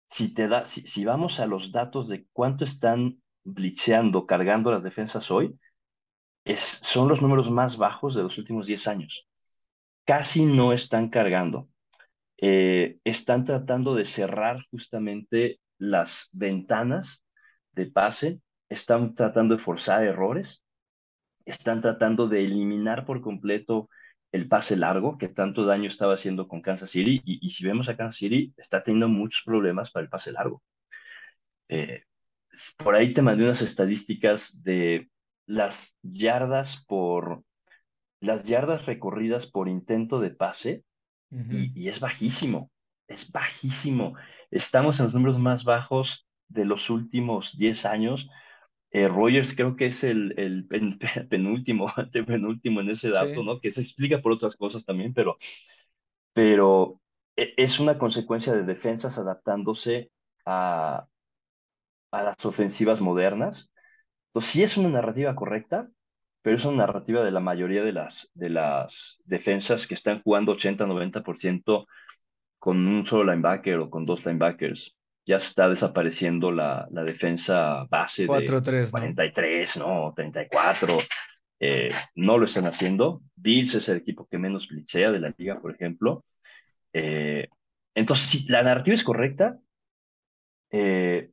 si 0.09 0.33
te 0.33 0.47
da, 0.47 0.65
si, 0.65 0.81
si 0.81 1.05
vamos 1.05 1.39
a 1.39 1.45
los 1.45 1.71
datos 1.71 2.09
de 2.09 2.25
cuánto 2.33 2.63
están 2.63 3.21
blitzeando, 3.43 4.25
cargando 4.25 4.71
las 4.71 4.83
defensas 4.83 5.31
hoy, 5.31 5.57
es, 6.43 6.79
son 6.81 7.07
los 7.07 7.21
números 7.21 7.49
más 7.49 7.77
bajos 7.77 8.15
de 8.15 8.23
los 8.23 8.37
últimos 8.37 8.67
10 8.67 8.87
años. 8.87 9.27
Casi 10.05 10.45
no 10.45 10.73
están 10.73 11.09
cargando. 11.09 11.69
Eh, 12.37 12.99
están 13.03 13.43
tratando 13.43 13.95
de 13.95 14.05
cerrar 14.05 14.65
justamente 14.71 15.59
las 15.77 16.29
ventanas 16.31 17.23
de 17.73 17.87
pase, 17.87 18.41
están 18.69 19.13
tratando 19.13 19.55
de 19.55 19.61
forzar 19.61 20.03
errores, 20.03 20.63
están 21.45 21.81
tratando 21.81 22.27
de 22.27 22.45
eliminar 22.45 23.05
por 23.05 23.21
completo 23.21 23.89
el 24.31 24.47
pase 24.47 24.75
largo 24.75 25.17
que 25.17 25.27
tanto 25.27 25.65
daño 25.65 25.87
estaba 25.87 26.13
haciendo 26.13 26.47
con 26.47 26.61
Kansas 26.61 26.91
City 26.91 27.21
y, 27.25 27.49
si 27.49 27.65
vemos 27.65 27.89
a 27.89 27.97
Kansas 27.97 28.17
City 28.17 28.53
está 28.57 28.83
teniendo 28.83 29.07
muchos 29.07 29.43
problemas 29.43 29.91
para 29.91 30.03
el 30.03 30.09
pase 30.09 30.31
largo. 30.31 30.61
Eh, 31.67 32.03
por 32.77 32.95
ahí 32.95 33.13
te 33.13 33.21
mandé 33.21 33.43
unas 33.43 33.61
estadísticas 33.61 34.51
de 34.63 35.09
las 35.45 35.95
yardas 36.03 36.83
por 36.87 37.43
las 38.19 38.43
yardas 38.43 38.85
recorridas 38.85 39.47
por 39.47 39.69
intento 39.69 40.19
de 40.19 40.31
pase 40.31 40.83
y, 41.31 41.87
es 41.87 41.99
bajísimo, 41.99 42.71
es 43.07 43.31
bajísimo. 43.31 44.15
Estamos 44.49 44.99
en 44.99 45.05
los 45.05 45.13
números 45.13 45.37
más 45.37 45.63
bajos 45.63 46.27
de 46.47 46.65
los 46.65 46.89
últimos 46.89 47.55
10 47.57 47.85
años. 47.85 48.29
Eh, 48.91 49.07
Rogers 49.07 49.53
creo 49.55 49.75
que 49.75 49.87
es 49.87 50.03
el, 50.03 50.33
el, 50.37 50.67
penúltimo, 51.29 51.91
penúltimo 52.25 52.81
en 52.81 52.89
ese 52.89 53.09
dato, 53.09 53.43
¿no? 53.43 53.59
Que 53.59 53.71
se 53.71 53.81
explica 53.81 54.21
por 54.21 54.31
otras 54.31 54.55
cosas 54.55 54.85
también, 54.85 55.13
pero, 55.13 55.35
pero 56.33 57.01
e, 57.35 57.53
es 57.57 57.79
una 57.79 57.97
consecuencia 57.97 58.53
de 58.53 58.63
defensas 58.63 59.17
adaptándose 59.17 60.11
a, 60.45 61.07
a 62.11 62.23
las 62.23 62.45
ofensivas 62.45 63.01
modernas. 63.01 63.69
Entonces, 64.29 64.51
sí 64.51 64.63
es 64.63 64.77
una 64.77 64.89
narrativa 64.89 65.35
correcta, 65.35 65.89
pero 66.41 66.55
es 66.57 66.65
una 66.65 66.85
narrativa 66.85 67.23
de 67.23 67.31
la 67.31 67.39
mayoría 67.39 67.83
de 67.83 67.93
las, 67.93 68.29
de 68.33 68.49
las 68.49 69.19
defensas 69.25 69.87
que 69.87 69.93
están 69.93 70.21
jugando 70.23 70.53
80-90% 70.53 71.85
con 72.59 72.87
un 72.87 73.05
solo 73.05 73.31
linebacker 73.31 73.79
o 73.79 73.89
con 73.89 74.05
dos 74.05 74.25
linebackers. 74.25 74.95
Ya 75.29 75.35
está 75.35 75.69
desapareciendo 75.69 76.51
la, 76.51 76.87
la 76.89 77.03
defensa 77.03 77.85
base 77.87 78.23
de 78.23 78.27
43, 78.89 79.77
¿no? 79.77 80.11
34. 80.15 80.97
Eh, 81.59 81.89
no 82.15 82.39
lo 82.39 82.45
están 82.45 82.65
haciendo. 82.65 83.21
Bills 83.35 83.75
es 83.75 83.89
el 83.89 83.97
equipo 83.97 84.27
que 84.27 84.39
menos 84.39 84.67
blitzea 84.67 85.11
de 85.11 85.19
la 85.19 85.31
liga, 85.37 85.61
por 85.61 85.71
ejemplo. 85.71 86.25
Eh, 86.93 87.47
entonces, 87.93 88.25
si 88.25 88.47
la 88.47 88.63
narrativa 88.63 88.95
es 88.95 89.03
correcta, 89.03 89.59
eh, 90.71 91.29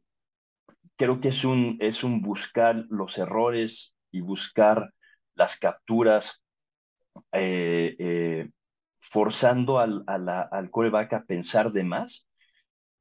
creo 0.96 1.18
que 1.18 1.28
es 1.28 1.42
un, 1.42 1.78
es 1.80 2.04
un 2.04 2.20
buscar 2.20 2.84
los 2.90 3.16
errores 3.16 3.96
y 4.10 4.20
buscar 4.20 4.92
las 5.36 5.56
capturas, 5.56 6.42
forzando 9.00 9.78
al, 9.78 10.04
a 10.06 10.18
la, 10.18 10.42
al 10.42 10.70
coreback 10.70 11.14
a 11.14 11.24
pensar 11.24 11.72
de 11.72 11.82
más. 11.82 12.26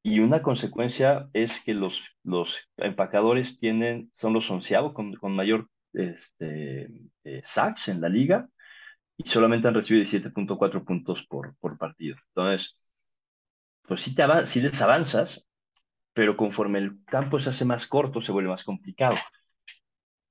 Y 0.07 0.19
una 0.19 0.43
consecuencia 0.43 1.31
es 1.33 1.59
que 1.61 1.73
los, 1.73 1.99
los 2.23 2.59
empacadores 2.77 3.57
tienen, 3.57 4.07
son 4.13 4.33
los 4.33 4.51
onceavos 4.51 4.93
con, 4.93 5.15
con 5.15 5.35
mayor 5.35 5.67
este, 5.93 6.91
eh, 7.23 7.41
sacks 7.43 7.87
en 7.87 8.01
la 8.01 8.09
liga 8.09 8.47
y 9.17 9.27
solamente 9.27 9.67
han 9.67 9.73
recibido 9.73 10.05
17.4 10.05 10.85
puntos 10.85 11.25
por, 11.25 11.55
por 11.57 11.79
partido. 11.79 12.17
Entonces, 12.35 12.77
pues 13.87 14.01
sí, 14.01 14.13
te 14.13 14.23
sí 14.45 14.61
les 14.61 14.79
avanzas, 14.79 15.47
pero 16.13 16.37
conforme 16.37 16.77
el 16.77 17.03
campo 17.05 17.39
se 17.39 17.49
hace 17.49 17.65
más 17.65 17.87
corto, 17.87 18.21
se 18.21 18.31
vuelve 18.31 18.51
más 18.51 18.63
complicado. 18.63 19.17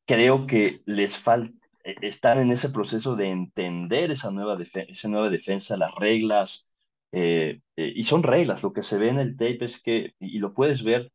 Creo 0.07 0.47
que 0.47 0.83
les 0.87 1.19
falta, 1.19 1.53
e, 1.83 1.97
están 2.03 2.39
en 2.39 2.53
ese 2.53 2.69
proceso 2.69 3.17
de 3.17 3.29
entender 3.31 4.13
esa 4.13 4.31
nueva, 4.31 4.57
esa 4.63 5.09
nueva 5.09 5.31
defensa, 5.31 5.77
las 5.77 5.93
reglas, 5.97 6.69
eh, 7.15 7.61
eh, 7.77 7.93
y 7.95 8.03
son 8.03 8.23
reglas, 8.23 8.63
lo 8.63 8.73
que 8.73 8.83
se 8.83 8.99
ve 8.99 9.09
en 9.09 9.19
el 9.19 9.37
tape 9.37 9.65
es 9.65 9.81
que, 9.81 10.15
y 10.19 10.39
lo 10.39 10.53
puedes 10.53 10.83
ver, 10.83 11.13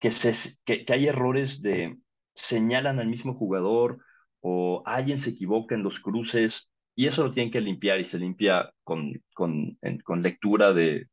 que, 0.00 0.10
se, 0.10 0.56
que, 0.64 0.84
hay 0.88 1.08
errores 1.08 1.62
de 1.62 1.98
señalan 2.34 3.00
al 3.00 3.08
mismo 3.08 3.34
jugador 3.34 3.98
o 4.40 4.82
alguien 4.86 5.18
se 5.18 5.30
equivoca 5.30 5.74
en 5.74 5.82
los 5.82 5.98
cruces, 5.98 6.70
y 6.94 7.06
eso 7.08 7.24
lo 7.24 7.32
tienen 7.32 7.50
que 7.50 7.60
limpiar 7.60 8.00
y 8.00 8.04
se 8.04 8.18
limpia 8.18 8.72
con, 8.84 9.20
con, 9.34 9.78
con 10.04 10.22
lectura 10.22 10.72
de, 10.72 11.08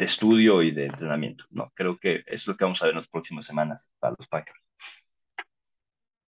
de 0.00 0.04
estudio 0.04 0.62
y 0.62 0.70
de 0.72 0.86
entrenamiento. 0.86 1.44
No, 1.50 1.70
creo 1.74 1.98
que 1.98 2.22
es 2.26 2.46
lo 2.46 2.56
que 2.56 2.64
vamos 2.64 2.80
a 2.80 2.86
ver 2.86 2.92
en 2.92 3.00
las 3.00 3.08
próximas 3.08 3.44
semanas 3.44 3.92
para 3.98 4.16
los 4.18 4.26
Packers. 4.26 4.58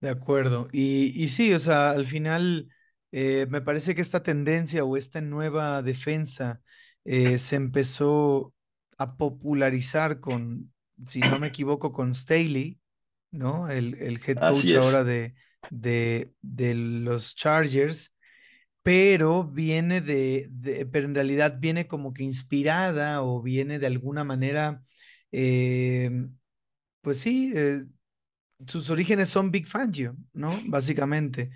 De 0.00 0.08
acuerdo. 0.08 0.68
Y, 0.72 1.12
y 1.22 1.28
sí, 1.28 1.52
o 1.52 1.58
sea, 1.58 1.90
al 1.90 2.06
final 2.06 2.68
eh, 3.12 3.46
me 3.50 3.60
parece 3.62 3.94
que 3.94 4.02
esta 4.02 4.22
tendencia 4.22 4.84
o 4.84 4.96
esta 4.96 5.20
nueva 5.20 5.82
defensa 5.82 6.60
eh, 7.04 7.38
se 7.38 7.56
empezó 7.56 8.54
a 8.98 9.16
popularizar 9.16 10.20
con, 10.20 10.72
si 11.06 11.24
no 11.24 11.38
me 11.38 11.48
equivoco, 11.48 11.92
con 11.92 12.14
Staley, 12.14 12.80
¿no? 13.30 13.68
El, 13.70 13.94
el 13.96 14.20
head 14.26 14.40
coach 14.40 14.74
ahora 14.74 15.04
de, 15.04 15.34
de, 15.70 16.34
de 16.42 16.74
los 16.74 17.34
Chargers 17.36 18.14
pero 18.82 19.44
viene 19.44 20.00
de, 20.00 20.50
pero 20.92 21.06
en 21.06 21.14
realidad 21.14 21.58
viene 21.60 21.86
como 21.86 22.12
que 22.14 22.22
inspirada 22.22 23.22
o 23.22 23.42
viene 23.42 23.78
de 23.78 23.86
alguna 23.86 24.24
manera, 24.24 24.82
em, 25.30 26.36
pues 27.02 27.20
sí, 27.20 27.52
eh, 27.54 27.84
sus 28.66 28.90
orígenes 28.90 29.28
son 29.30 29.50
Big 29.50 29.66
Fangio, 29.68 30.16
¿no? 30.32 30.62
Básicamente. 30.64 31.50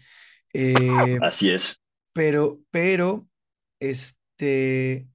Eh, 0.52 1.18
Así 1.20 1.50
es. 1.50 1.80
Pero, 2.12 2.60
pero, 2.70 3.26
este, 3.80 5.08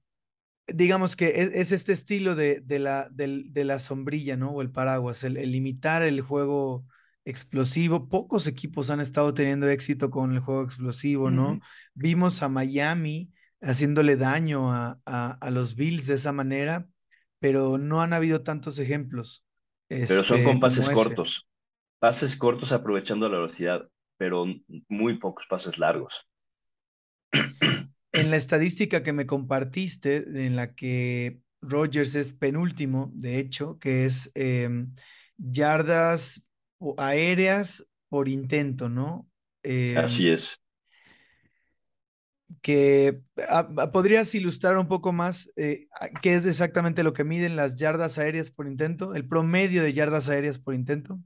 digamos 0.66 1.16
que 1.16 1.50
es, 1.54 1.72
este 1.72 1.92
estilo 1.92 2.34
de, 2.34 2.60
de 2.60 2.78
la, 2.78 3.08
de, 3.10 3.64
la 3.64 3.78
sombrilla, 3.78 4.36
¿no? 4.36 4.50
O 4.50 4.62
el 4.62 4.70
paraguas, 4.70 5.24
el, 5.24 5.36
el 5.36 5.54
imitar 5.54 6.02
el 6.02 6.20
juego 6.20 6.84
explosivo. 7.24 8.08
Pocos 8.08 8.46
equipos 8.46 8.90
han 8.90 9.00
estado 9.00 9.34
teniendo 9.34 9.68
éxito 9.68 10.10
con 10.10 10.32
el 10.32 10.40
juego 10.40 10.62
explosivo, 10.62 11.30
¿no? 11.30 11.60
Vimos 11.94 12.42
a 12.42 12.48
Miami 12.48 13.30
haciéndole 13.60 14.16
daño 14.16 14.72
a, 14.72 14.98
a, 15.04 15.50
los 15.50 15.74
Bills 15.74 16.06
de 16.06 16.14
esa 16.14 16.32
manera, 16.32 16.86
pero 17.38 17.78
no 17.78 18.00
han 18.00 18.12
habido 18.12 18.42
tantos 18.42 18.78
ejemplos. 18.78 19.44
pero 19.88 20.24
son 20.24 20.42
con 20.42 20.54
este, 20.54 20.60
pases 20.60 20.88
cortos, 20.88 21.48
pases 21.98 22.36
cortos 22.36 22.72
aprovechando 22.72 23.28
la 23.28 23.36
velocidad, 23.36 23.88
pero 24.18 24.44
muy 24.88 25.18
pocos 25.18 25.46
pases 25.48 25.78
largos. 25.78 26.28
En 28.10 28.30
la 28.30 28.36
estadística 28.36 29.02
que 29.02 29.12
me 29.12 29.26
compartiste, 29.26 30.46
en 30.46 30.56
la 30.56 30.74
que 30.74 31.40
Rogers 31.60 32.14
es 32.14 32.32
penúltimo, 32.32 33.12
de 33.14 33.38
hecho, 33.38 33.78
que 33.78 34.06
es 34.06 34.32
em, 34.34 34.94
yardas 35.36 36.42
aéreas 36.96 37.86
por 38.08 38.28
intento, 38.28 38.88
¿no? 38.88 39.28
Así 39.96 40.26
em, 40.26 40.34
es. 40.34 40.60
Que 42.62 43.20
ah, 43.48 43.68
ah, 43.76 43.92
podrías 43.92 44.34
ilustrar 44.34 44.78
un 44.78 44.88
poco 44.88 45.12
más 45.12 45.52
eh, 45.56 45.86
qué 46.22 46.34
es 46.34 46.46
exactamente 46.46 47.02
lo 47.02 47.12
que 47.12 47.24
miden 47.24 47.56
las 47.56 47.76
yardas 47.76 48.18
aéreas 48.18 48.50
por 48.50 48.66
intento, 48.66 49.14
el 49.14 49.28
promedio 49.28 49.82
de 49.82 49.92
yardas 49.92 50.28
aéreas 50.28 50.58
por 50.58 50.74
intento. 50.74 51.20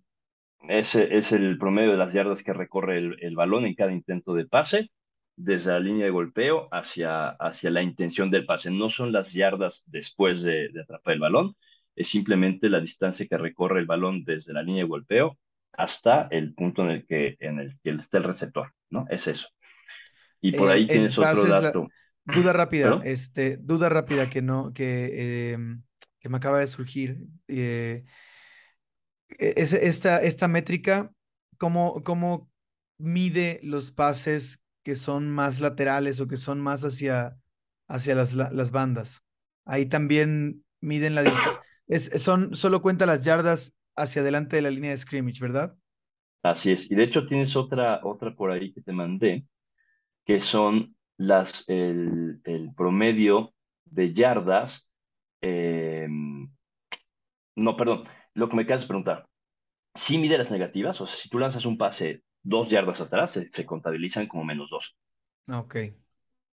Es 0.69 1.33
el 1.33 1.59
promedio 1.59 1.93
de 1.93 1.97
las 1.97 2.13
yardas 2.13 2.43
que 2.43 2.53
recorre 2.53 2.99
el, 2.99 3.37
balón 3.37 3.65
en 3.65 3.75
cada 3.75 3.93
intento 3.93 4.35
de 4.35 4.47
pase, 4.47 4.91
desde 5.37 5.73
la 5.73 5.81
línea 5.81 6.05
de 6.05 6.11
golpeo 6.11 6.69
hacia, 6.71 7.31
hacia 7.31 7.71
la 7.71 7.83
intención 7.83 8.31
del 8.31 8.47
pase. 8.47 8.71
No 8.71 8.91
son 8.91 9.13
las 9.13 9.33
yardas 9.33 9.83
después 9.87 10.43
de, 10.43 10.69
de 10.69 10.83
atrapar 10.83 11.15
el 11.15 11.21
balón, 11.21 11.57
es 11.97 12.09
simplemente 12.09 12.69
la 12.69 12.81
distancia 12.81 13.27
que 13.27 13.39
recorre 13.39 13.81
el 13.81 13.87
balón 13.87 14.25
desde 14.25 14.53
la 14.53 14.63
línea 14.63 14.85
de 14.85 14.89
golpeo 14.89 15.39
hasta 15.73 16.29
el 16.31 16.55
punto 16.55 16.83
en 16.83 16.91
el 16.91 17.07
que, 17.07 17.37
en 17.41 17.59
el 17.59 17.79
que 17.83 17.91
está 17.91 18.19
el 18.19 18.25
receptor, 18.25 18.73
¿no? 18.91 19.07
Es 19.11 19.27
eso. 19.27 19.49
Y 20.41 20.53
por 20.53 20.71
ahí 20.71 20.87
tienes 20.87 21.17
otro 21.19 21.45
dato. 21.45 21.89
duda 22.25 22.53
rápida, 22.53 23.01
este, 23.05 23.57
duda 23.59 23.89
rápida 23.89 24.29
que 24.29 24.43
no, 24.43 24.73
que, 24.73 25.53
em, 25.53 25.83
que 26.19 26.29
me 26.29 26.37
acaba 26.37 26.61
de 26.61 26.67
surgir. 26.67 27.19
Eh, 27.49 28.05
es, 29.39 29.73
esta, 29.73 30.19
esta 30.19 30.49
métrica, 30.49 31.13
¿cómo, 31.59 32.03
¿cómo 32.05 32.51
mide 32.99 33.61
los 33.63 33.93
pases 33.93 34.61
que 34.83 34.95
son 34.95 35.31
más 35.31 35.61
laterales 35.61 36.21
o 36.21 36.27
que 36.27 36.37
son 36.37 36.61
más 36.61 36.85
hacia, 36.85 37.37
hacia 37.89 38.15
las, 38.15 38.35
las 38.35 38.71
bandas? 38.71 39.25
Ahí 39.65 39.87
también 39.87 40.65
miden 40.81 41.15
la 41.15 41.23
distancia. 41.89 42.19
son, 42.19 42.55
solo 42.55 42.83
cuenta 42.83 43.07
las 43.07 43.25
yardas 43.25 43.75
hacia 43.97 44.23
adelante 44.23 44.57
de 44.57 44.63
la 44.63 44.71
línea 44.71 44.91
de 44.91 44.99
scrimmage, 44.99 45.41
¿verdad? 45.41 45.77
Así 46.43 46.73
es. 46.73 46.91
Y 46.91 46.95
de 46.95 47.05
hecho 47.05 47.25
tienes 47.25 47.55
otra, 47.55 48.01
otra 48.03 48.35
por 48.35 48.51
ahí 48.51 48.73
que 48.73 48.83
te 48.83 48.93
mandé, 48.93 49.47
que 50.25 50.41
son 50.41 50.97
las, 51.17 51.65
el, 51.69 52.41
promedio 52.77 53.55
de 53.85 54.13
yardas. 54.13 54.89
Em, 55.41 56.51
no, 57.55 57.77
perdón, 57.77 58.05
lo 58.35 58.49
que 58.49 58.57
me 58.57 58.63
acabas 58.63 58.83
de 58.83 58.89
preguntar. 58.89 59.27
Si 59.95 60.19
mide 60.19 60.39
las 60.39 60.51
negativas, 60.51 61.01
o 61.01 61.07
sea, 61.07 61.17
si 61.17 61.29
tú 61.29 61.39
lanzas 61.39 61.67
un 61.67 61.77
pase 61.77 62.23
dos 62.43 62.71
yardas 62.71 63.01
atrás, 63.01 63.39
se, 63.51 63.67
contabilizan 63.67 64.27
como 64.27 64.45
menos 64.45 64.71
dos. 64.71 64.97
Ok. 65.51 65.77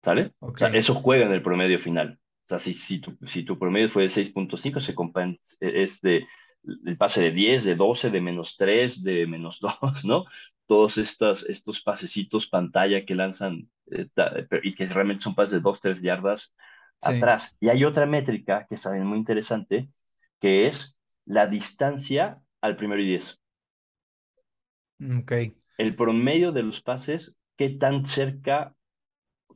¿Sale? 0.03 0.34
O 0.39 0.55
sea, 0.55 0.70
eso 0.70 0.94
juega 0.96 1.25
en 1.25 1.34
el 1.34 1.41
promedio 1.41 1.79
final. 1.79 2.20
O 2.44 2.48
sea, 2.48 2.60
si, 2.60 2.74
si, 2.74 3.00
tu, 3.00 3.17
si 3.25 3.44
tu 3.44 3.58
promedio 3.58 3.89
fue 3.89 4.03
de 4.03 4.10
6.5, 4.10 4.79
se 4.79 4.94
es 5.60 6.01
de 6.01 6.25
el 6.86 6.98
pase 6.98 7.22
de 7.22 7.32
10, 7.32 7.63
de 7.63 7.75
12, 7.75 8.10
de 8.10 8.22
menos 8.22 8.55
3, 8.58 9.03
de 9.03 9.27
menos 9.27 9.60
2, 9.82 10.05
¿no? 10.05 10.25
Todos 10.67 10.98
estas, 10.98 11.44
estos 11.44 11.82
pasecitos 11.82 12.48
pantalla 12.48 13.05
que 13.05 13.15
lanzan 13.15 13.70
eh, 13.91 14.08
y 14.63 14.74
que 14.74 14.86
realmente 14.88 15.24
son 15.24 15.36
pases 15.36 15.53
de 15.53 15.60
2, 15.60 15.79
3 15.79 16.01
yardas 16.01 16.55
atrás. 17.01 17.55
Y 17.60 17.70
hay 17.70 17.84
otra 17.84 18.05
métrica 18.05 18.65
que 18.67 18.75
es 18.75 18.82
también 18.82 19.05
muy 19.05 19.17
interesante, 19.17 19.89
que 20.39 20.67
es 20.67 20.94
la 21.25 21.48
distancia 21.48 22.41
al 22.62 22.77
primero 22.77 23.01
y 23.01 23.08
10. 23.08 23.41
Ok. 25.20 25.32
El 25.77 25.96
promedio 25.96 26.51
de 26.51 26.63
los 26.63 26.82
pases, 26.82 27.38
qué 27.58 27.70
tan 27.70 28.05
cerca, 28.05 28.75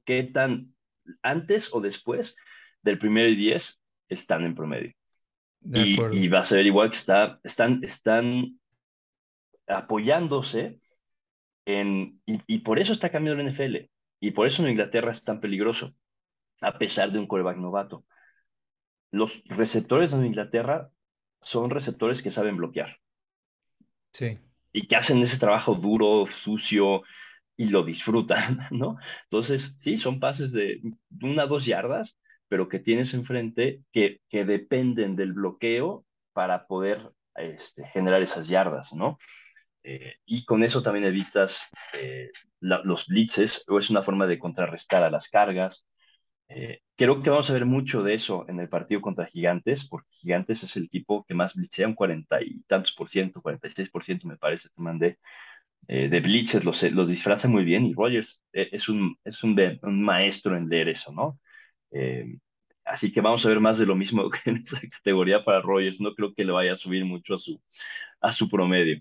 qué 0.04 0.24
tan 0.24 0.76
antes 1.22 1.74
o 1.74 1.82
después 1.82 2.36
del 2.82 2.98
primero 2.98 3.30
y 3.30 3.36
10 3.36 3.80
están 4.10 4.44
en 4.44 4.56
promedio. 4.56 4.94
Y, 5.62 6.28
va 6.30 6.40
a 6.40 6.44
ser 6.46 6.66
igual 6.66 6.90
que 6.90 6.98
está, 6.98 7.40
están, 7.44 7.84
están 7.84 8.60
apoyándose 9.68 10.80
en, 11.66 12.22
y, 12.26 12.60
por 12.60 12.80
eso 12.80 12.94
está 12.94 13.10
cambiando 13.10 13.42
el 13.42 13.50
NFL, 13.50 13.90
y 14.22 14.32
por 14.32 14.48
eso 14.48 14.64
en 14.64 14.70
Inglaterra 14.70 15.12
es 15.12 15.24
tan 15.24 15.40
peligroso, 15.42 15.94
a 16.62 16.78
pesar 16.78 17.12
de 17.12 17.20
un 17.20 17.28
coreback 17.28 17.58
novato. 17.58 18.06
Los 19.12 19.42
receptores 19.46 20.12
de 20.12 20.26
Inglaterra 20.26 20.92
son 21.42 21.70
receptores 21.70 22.22
que 22.22 22.32
saben 22.32 22.58
bloquear. 22.58 22.98
Sí. 24.14 24.40
Y 24.72 24.88
que 24.88 24.96
hacen 24.96 25.22
ese 25.22 25.38
trabajo 25.38 25.76
duro, 25.76 26.26
sucio, 26.26 27.04
y 27.60 27.68
lo 27.68 27.84
disfrutan, 27.84 28.68
¿no? 28.72 28.98
Entonces, 29.24 29.76
sí, 29.80 29.98
son 29.98 30.20
pases 30.20 30.54
de 30.54 30.82
una, 31.22 31.46
dos 31.46 31.66
yardas, 31.66 32.18
pero 32.48 32.70
que 32.70 32.80
tienes 32.80 33.14
enfrente 33.14 33.82
que, 33.92 34.22
que 34.30 34.46
dependen 34.46 35.18
del 35.18 35.34
bloqueo 35.34 36.06
para 36.32 36.68
poder 36.68 37.12
este, 37.36 37.86
generar 37.88 38.22
esas 38.22 38.48
yardas, 38.48 38.94
¿no? 38.94 39.18
Eh, 39.84 40.16
y 40.26 40.46
con 40.46 40.64
eso 40.64 40.82
también 40.82 41.06
evitas 41.06 41.64
eh, 41.98 42.30
los 42.60 43.08
blitzes, 43.08 43.66
o 43.68 43.78
es 43.78 43.90
una 43.90 44.02
forma 44.02 44.26
de 44.26 44.40
contrarrestar 44.40 45.04
a 45.04 45.10
las 45.10 45.28
cargas. 45.28 45.86
Eh, 46.50 46.82
creo 46.96 47.22
que 47.22 47.30
vamos 47.30 47.50
a 47.50 47.54
ver 47.54 47.66
mucho 47.66 48.04
de 48.04 48.16
eso 48.16 48.46
en 48.50 48.60
el 48.60 48.70
partido 48.70 49.02
contra 49.02 49.26
Gigantes, 49.28 49.86
porque 49.88 50.08
Gigantes 50.12 50.64
es 50.64 50.76
el 50.78 50.86
equipo 50.86 51.24
que 51.26 51.36
más 51.36 51.54
blitzea, 51.56 51.88
un 51.88 51.96
cuarenta 51.96 52.42
y 52.42 52.62
tantos 52.64 52.92
por 52.94 53.10
ciento, 53.10 53.42
46 53.42 53.90
por 53.90 54.04
ciento 54.04 54.28
me 54.28 54.38
parece, 54.38 54.70
te 54.70 54.82
mandé, 54.82 55.20
de 55.88 56.20
blitzes, 56.20 56.66
los, 56.66 56.84
los 56.84 57.10
disfraza 57.10 57.48
muy 57.48 57.64
bien 57.64 57.86
y 57.86 57.94
Rogers 57.94 58.44
es, 58.54 58.90
un, 58.90 59.18
es 59.24 59.44
un, 59.44 59.56
maestro 60.04 60.56
en 60.56 60.68
leer 60.68 60.90
eso, 60.90 61.12
¿no? 61.12 61.40
Eh, 61.92 62.38
así 62.86 63.12
que 63.12 63.22
vamos 63.22 63.44
a 63.46 63.50
ver 63.50 63.60
más 63.60 63.80
de 63.80 63.88
lo 63.88 63.96
mismo 63.96 64.30
en 64.46 64.58
esa 64.58 64.80
categoría 64.82 65.44
para 65.44 65.62
Rogers. 65.62 66.00
No 66.00 66.14
creo 66.14 66.34
que 66.34 66.46
le 66.46 66.52
vaya 66.52 66.74
a 66.74 66.76
subir 66.76 67.06
mucho 67.06 67.36
a 67.36 67.40
su, 67.40 67.60
a 68.22 68.32
su 68.32 68.48
promedio. 68.48 69.00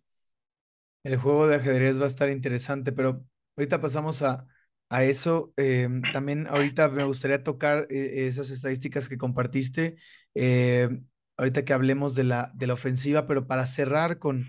El 1.02 1.16
juego 1.18 1.46
de 1.46 1.56
ajedrez 1.56 2.00
va 2.00 2.04
a 2.04 2.08
estar 2.08 2.30
interesante, 2.30 2.92
pero 2.92 3.22
ahorita 3.56 3.80
pasamos 3.80 4.22
a, 4.22 4.46
a 4.88 5.05
eso. 5.05 5.53
Em, 5.57 6.03
también 6.12 6.46
ahorita 6.48 6.88
me 6.88 7.05
gustaría 7.05 7.42
tocar 7.44 7.87
eh, 7.90 8.27
esas 8.27 8.51
estadísticas 8.51 9.09
que 9.09 9.18
compartiste. 9.18 9.96
Em, 10.35 11.07
ahorita 11.37 11.64
que 11.64 11.72
hablemos 11.72 12.14
de 12.14 12.24
la, 12.24 12.51
de 12.55 12.66
la 12.66 12.74
ofensiva, 12.74 13.27
pero 13.27 13.46
para 13.46 13.66
cerrar 13.66 14.18
con, 14.18 14.46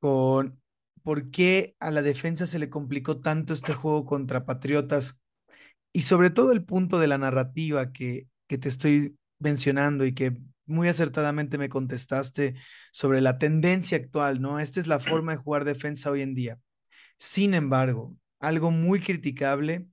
con 0.00 0.60
por 1.02 1.30
qué 1.30 1.76
a 1.80 1.90
la 1.90 2.02
defensa 2.02 2.46
se 2.46 2.58
le 2.58 2.70
complicó 2.70 3.20
tanto 3.20 3.52
este 3.54 3.74
juego 3.74 4.04
contra 4.04 4.44
Patriotas 4.46 5.20
y 5.92 6.02
sobre 6.02 6.30
todo 6.30 6.52
el 6.52 6.64
punto 6.64 6.98
de 6.98 7.08
la 7.08 7.18
narrativa 7.18 7.92
que, 7.92 8.28
que 8.46 8.58
te 8.58 8.68
estoy 8.68 9.18
mencionando 9.38 10.04
y 10.06 10.14
que 10.14 10.36
muy 10.66 10.88
acertadamente 10.88 11.58
me 11.58 11.68
contestaste 11.70 12.54
sobre 12.92 13.20
la 13.20 13.38
tendencia 13.38 13.96
actual, 13.98 14.40
¿no? 14.40 14.60
Esta 14.60 14.80
es 14.80 14.86
la 14.86 15.00
forma 15.00 15.32
de 15.32 15.38
jugar 15.38 15.64
defensa 15.64 16.10
hoy 16.10 16.22
en 16.22 16.34
día. 16.34 16.58
Sin 17.18 17.54
embargo, 17.54 18.16
algo 18.38 18.70
muy 18.70 19.00
criticable 19.00 19.86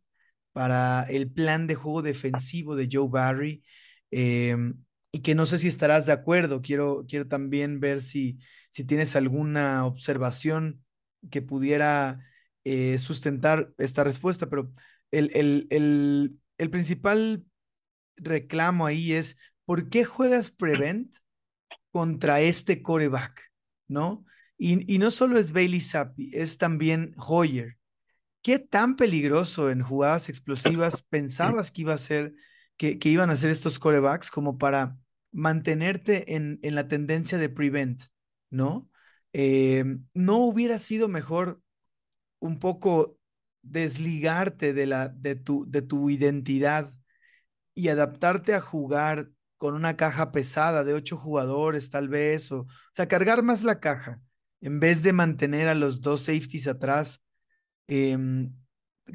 para 0.54 1.04
el 1.10 1.32
plan 1.32 1.68
de 1.68 1.76
juego 1.76 2.02
defensivo 2.02 2.76
de 2.76 2.90
Joe 2.92 3.10
Barry 3.10 3.64
em, 4.12 4.84
y 5.12 5.22
que 5.22 5.36
no 5.36 5.46
sé 5.46 5.60
si 5.60 5.68
estarás 5.68 6.06
de 6.06 6.14
acuerdo. 6.14 6.62
Quiero, 6.62 7.06
quiero 7.08 7.28
también 7.28 7.80
ver 7.80 8.02
si, 8.02 8.40
si 8.72 8.86
tienes 8.86 9.16
alguna 9.16 9.86
observación 9.86 10.84
que 11.30 11.42
pudiera 11.42 12.20
eh, 12.64 12.98
sustentar 12.98 13.74
esta 13.78 14.04
respuesta, 14.04 14.50
pero 14.50 14.72
el, 15.12 15.32
el, 15.70 16.40
el, 16.58 16.70
principal 16.70 17.46
reclamo 18.18 18.86
ahí 18.86 19.14
es, 19.14 19.38
¿por 19.66 19.90
qué 19.90 20.04
juegas 20.04 20.52
Prevent 20.52 21.16
contra 21.92 22.42
este 22.42 22.82
coreback? 22.82 23.52
¿No? 23.88 24.26
Y, 24.58 24.98
no 24.98 25.12
solo 25.12 25.38
es 25.38 25.52
Bailey 25.52 25.82
Zappi, 25.82 26.32
es 26.34 26.58
también 26.58 27.14
Hoyer. 27.18 27.78
¿Qué 28.46 28.60
tan 28.60 28.96
peligroso 28.96 29.72
en 29.72 29.82
jugadas 29.82 30.30
explosivas 30.30 31.02
pensabas 31.02 31.72
que 31.72 31.82
iba 31.82 31.96
a 31.96 31.98
ser, 31.98 32.36
que, 32.78 33.00
que 33.00 33.10
iban 33.10 33.32
a 33.32 33.38
ser 33.38 33.50
estos 33.50 33.80
corebacks 33.80 34.30
como 34.30 34.60
para 34.60 35.00
mantenerte 35.32 36.36
en, 36.36 36.60
en 36.62 36.76
la 36.76 36.88
tendencia 36.88 37.40
de 37.40 37.50
prevent, 37.50 38.04
¿no? 38.52 38.88
Eh, 39.34 39.84
¿No 40.14 40.38
hubiera 40.46 40.78
sido 40.78 41.08
mejor 41.08 41.60
un 42.38 42.60
poco 42.60 43.18
desligarte 43.64 44.74
de, 44.74 44.86
la, 44.86 45.10
de, 45.10 45.36
tu, 45.36 45.66
de 45.68 45.82
tu 45.82 46.12
identidad 46.12 46.94
y 47.74 47.88
adaptarte 47.88 48.54
a 48.54 48.62
jugar 48.62 49.32
con 49.58 49.74
una 49.74 49.98
caja 49.98 50.32
pesada 50.32 50.84
de 50.84 50.94
ocho 50.94 51.18
jugadores 51.18 51.90
tal 51.90 52.10
vez, 52.10 52.52
o, 52.52 52.60
o 52.60 52.68
sea, 52.94 53.08
cargar 53.08 53.42
más 53.42 53.64
la 53.64 53.80
caja 53.80 54.22
en 54.62 54.80
vez 54.80 55.02
de 55.02 55.14
mantener 55.14 55.68
a 55.68 55.74
los 55.74 56.00
dos 56.02 56.22
safeties 56.22 56.68
atrás 56.68 57.25
em, 57.88 58.54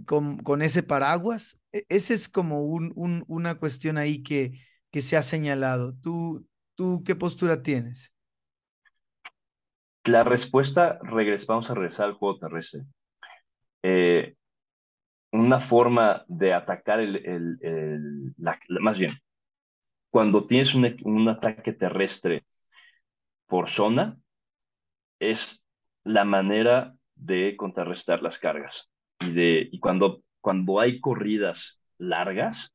con, 0.06 0.38
con, 0.38 0.62
ese 0.62 0.82
paraguas. 0.82 1.60
E, 1.72 1.84
ese 1.88 2.14
es 2.14 2.28
como 2.28 2.64
un, 2.64 2.92
un, 2.96 3.24
una 3.28 3.56
cuestión 3.56 3.98
ahí 3.98 4.22
que, 4.22 4.60
que 4.90 5.02
se 5.02 5.16
ha 5.16 5.22
señalado. 5.22 5.94
¿Tú, 6.00 6.46
¿Tú 6.74 7.02
qué 7.04 7.14
postura 7.14 7.62
tienes? 7.62 8.12
La 10.04 10.24
respuesta, 10.24 10.98
vamos 11.46 11.70
a 11.70 11.74
regresar 11.74 12.06
al 12.06 12.14
juego 12.14 12.38
terrestre. 12.38 12.82
Eh, 13.82 14.34
una 15.32 15.60
forma 15.60 16.24
de 16.26 16.52
atacar 16.54 17.00
el, 17.00 17.16
el, 17.62 18.34
más 18.80 18.98
bien, 18.98 19.18
cuando 20.10 20.46
tienes 20.46 20.74
un, 20.74 20.96
un, 21.04 21.28
ataque 21.28 21.72
terrestre 21.72 22.44
por 23.46 23.68
zona, 23.68 24.18
es 25.20 25.62
la 26.02 26.24
manera 26.24 26.94
de 27.20 27.56
contrarrestar 27.56 28.22
las 28.22 28.38
cargas. 28.38 28.90
Y, 29.20 29.32
de, 29.32 29.68
y 29.70 29.78
cuando, 29.80 30.22
cuando 30.40 30.80
hay 30.80 31.00
corridas 31.00 31.80
largas, 31.98 32.74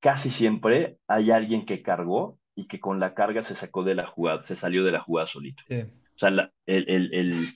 casi 0.00 0.30
siempre 0.30 0.98
hay 1.06 1.30
alguien 1.30 1.64
que 1.64 1.82
cargó 1.82 2.38
y 2.54 2.66
que 2.66 2.80
con 2.80 3.00
la 3.00 3.14
carga 3.14 3.42
se 3.42 3.54
sacó 3.54 3.84
de 3.84 3.94
la 3.94 4.06
jugada, 4.06 4.42
se 4.42 4.56
salió 4.56 4.84
de 4.84 4.92
la 4.92 5.00
jugada 5.00 5.26
solito. 5.26 5.62
O 5.68 6.18
sea, 6.18 6.28
el, 6.28 6.50
el, 6.66 7.14
el, 7.14 7.48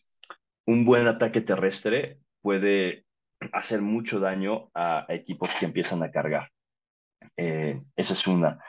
un 0.67 0.85
buen 0.85 1.07
ataque 1.07 1.41
terrestre 1.41 2.19
puede 2.43 3.05
hacer 3.53 3.83
mucho 3.83 4.21
daño 4.21 4.71
a 4.75 5.07
equipos 5.09 5.51
que 5.59 5.67
empiezan 5.67 6.03
a 6.03 6.11
cargar. 6.11 6.51
Eh, 7.37 7.83
esa 7.97 8.13
es 8.13 8.27
una. 8.27 8.63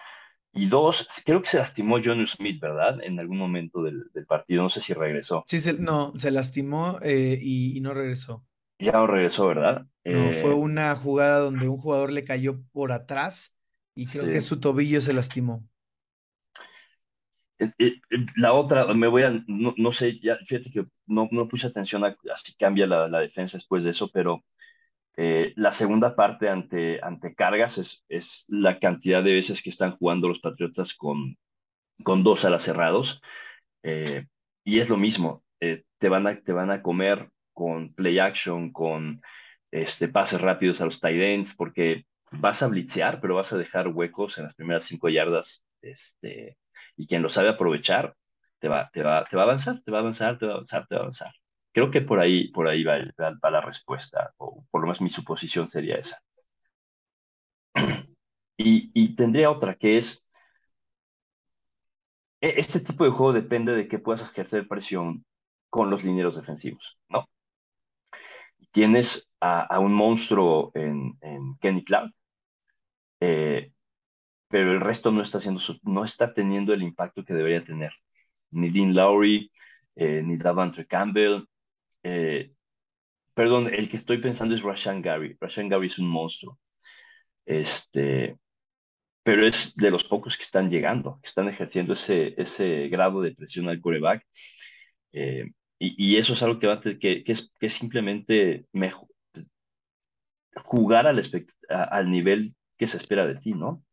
Y 0.58 0.66
dos, 0.66 1.08
creo 1.24 1.42
que 1.42 1.50
se 1.50 1.58
lastimó 1.58 2.00
John 2.04 2.26
Smith, 2.26 2.60
¿verdad? 2.60 3.02
En 3.04 3.20
algún 3.20 3.38
momento 3.38 3.84
del, 3.84 4.10
partido, 4.28 4.64
no 4.64 4.70
sé 4.70 4.82
si 4.82 4.94
regresó. 4.94 5.44
Sí, 5.48 5.58
no, 5.80 6.14
se 6.18 6.32
lastimó 6.32 7.00
eh, 7.02 7.40
y, 7.42 7.80
no 7.82 7.94
regresó. 7.94 8.44
Ya 8.80 8.94
no 8.94 9.08
regresó, 9.08 9.48
¿verdad? 9.48 9.86
No, 10.04 10.32
fue 10.34 10.52
eh, 10.52 10.54
una 10.54 10.96
jugada 10.96 11.40
donde 11.40 11.68
un 11.68 11.78
jugador 11.78 12.12
le 12.12 12.24
cayó 12.24 12.62
por 12.72 12.92
atrás 12.92 13.58
y 13.96 14.08
creo 14.08 14.26
que 14.26 14.42
su 14.42 14.60
tobillo 14.60 15.02
se 15.02 15.14
lastimó. 15.14 15.64
La 18.36 18.54
otra, 18.54 18.94
me 18.94 19.08
voy 19.08 19.24
a, 19.24 19.44
no, 19.48 19.92
sé, 19.92 20.20
ya, 20.20 20.38
fíjate 20.38 20.70
que 20.70 20.86
no, 21.08 21.28
no 21.32 21.48
puse 21.48 21.68
atención 21.68 22.04
a, 22.06 22.16
si 22.36 22.56
cambia 22.56 22.86
la, 22.86 23.08
la 23.08 23.20
defensa 23.20 23.58
después 23.58 23.84
de 23.84 23.92
eso, 23.92 24.10
pero 24.14 24.44
eh, 25.18 25.54
la 25.56 25.72
segunda 25.72 26.16
parte 26.16 26.48
ante, 26.50 27.00
ante 27.04 27.34
cargas 27.36 27.78
es, 27.80 28.06
es, 28.08 28.46
la 28.48 28.80
cantidad 28.80 29.24
de 29.24 29.34
veces 29.34 29.62
que 29.64 29.72
están 29.72 29.98
jugando 29.98 30.28
los 30.30 30.40
Patriotas 30.40 30.94
con, 30.94 31.38
con 32.04 32.24
dos 32.24 32.46
alas 32.46 32.64
cerrados. 32.64 33.22
Eh, 33.84 34.28
y 34.64 34.80
es 34.80 34.90
lo 34.90 34.98
mismo, 34.98 35.44
eh, 35.60 35.84
te, 35.98 36.10
van 36.10 36.28
a, 36.28 36.42
te 36.42 36.54
van 36.54 36.72
a 36.72 36.82
comer 36.84 37.30
con 37.54 37.94
play 37.94 38.20
action, 38.20 38.72
con 38.72 39.22
este, 39.72 40.08
pases 40.08 40.42
rápidos 40.42 40.82
a 40.82 40.86
los 40.86 41.00
tight 41.00 41.22
ends, 41.22 41.56
porque 41.56 42.06
vas 42.32 42.62
a 42.64 42.68
blitzear, 42.68 43.22
pero 43.22 43.36
vas 43.36 43.54
a 43.54 43.58
dejar 43.58 43.88
huecos 43.90 44.38
en 44.38 44.44
las 44.46 44.54
primeras 44.56 44.84
cinco 44.84 45.10
yardas, 45.10 45.64
este, 45.82 46.58
y 46.96 47.08
quien 47.08 47.24
lo 47.24 47.30
sabe 47.30 47.50
aprovechar, 47.50 48.16
te 48.60 48.68
va, 48.68 48.90
te 48.94 49.04
va, 49.04 49.26
te 49.26 49.36
va 49.38 49.44
a 49.44 49.46
avanzar, 49.46 49.82
te 49.84 49.92
va 49.92 50.00
a 50.00 50.02
avanzar, 50.02 50.38
te 50.38 50.46
va 50.46 50.54
a 50.54 50.56
avanzar, 50.56 50.88
te 50.88 50.96
va 50.96 51.02
a 51.02 51.04
avanzar. 51.04 51.32
Creo 51.78 51.92
que 51.92 52.02
por 52.02 52.20
ahí, 52.20 52.48
por 52.48 52.68
ahí 52.68 52.84
va, 52.84 52.98
la 53.52 53.62
respuesta, 53.62 54.34
o 54.38 54.66
por 54.72 54.82
lo 54.82 54.88
menos 54.88 55.00
mi 55.00 55.10
suposición 55.10 55.70
sería 55.70 55.98
esa. 55.98 56.20
Y, 58.60 58.90
y 58.96 59.16
tendría 59.16 59.52
otra, 59.52 59.76
que 59.76 60.00
es, 60.00 60.24
e, 62.42 62.56
este 62.58 62.80
tipo 62.80 63.04
de 63.04 63.12
juego 63.12 63.32
depende 63.32 63.74
de 63.76 63.88
que 63.88 64.00
puedas 64.00 64.28
ejercer 64.28 64.68
presión 64.68 65.24
con 65.70 65.92
los 65.92 66.04
lineros 66.04 66.36
defensivos, 66.36 66.98
¿no? 67.10 67.30
Tienes 68.72 69.30
a, 69.40 69.80
un 69.80 69.94
monstruo 69.94 70.72
en, 70.74 71.20
Kenny 71.60 71.84
Clark, 71.84 72.12
eh, 73.20 73.72
pero 74.48 74.72
el 74.72 74.82
resto 74.82 75.12
no 75.12 75.22
está, 75.22 75.38
haciendo 75.38 75.62
no 75.84 76.04
está 76.04 76.34
teniendo 76.34 76.74
el 76.74 76.82
impacto 76.82 77.24
que 77.24 77.36
debería 77.36 77.64
tener. 77.64 77.94
Ni 78.50 78.72
Dean 78.72 78.96
Lowry, 78.96 79.52
eh, 79.96 80.24
ni 80.26 80.38
Davante 80.38 80.88
Campbell. 80.88 81.46
Eh, 82.10 82.54
perdón, 83.34 83.74
el 83.74 83.90
que 83.90 83.98
estoy 83.98 84.20
pensando 84.20 84.56
es 84.56 84.62
Rashan 84.64 85.02
Gary. 85.02 85.38
Rashan 85.42 85.70
Gary 85.70 85.88
es 85.88 86.00
un 86.00 86.08
monstruo. 86.08 86.60
Este, 87.46 88.38
pero 89.24 89.46
es 89.48 89.76
de 89.76 89.92
los 89.92 90.04
pocos 90.06 90.38
que 90.38 90.44
están 90.44 90.70
llegando, 90.70 91.20
que 91.22 91.30
están 91.30 91.50
ejerciendo 91.50 91.94
ese, 91.94 92.34
ese 92.42 92.88
grado 92.90 93.22
de 93.22 93.36
presión 93.36 93.70
al 93.70 93.82
coreback. 93.82 94.26
Eh, 95.14 95.52
y, 95.80 96.18
eso 96.18 96.34
es 96.34 96.42
algo 96.44 96.60
que, 96.60 96.68
va 96.68 96.80
que, 96.80 97.00
que, 97.00 97.32
es, 97.32 97.74
simplemente 97.74 98.66
mejor, 98.74 99.08
jugar 100.64 101.08
al, 101.08 102.10
nivel 102.10 102.56
que 102.78 102.88
se 102.88 102.98
espera 102.98 103.28
de 103.28 103.36
ti, 103.36 103.54
¿no? 103.54 103.84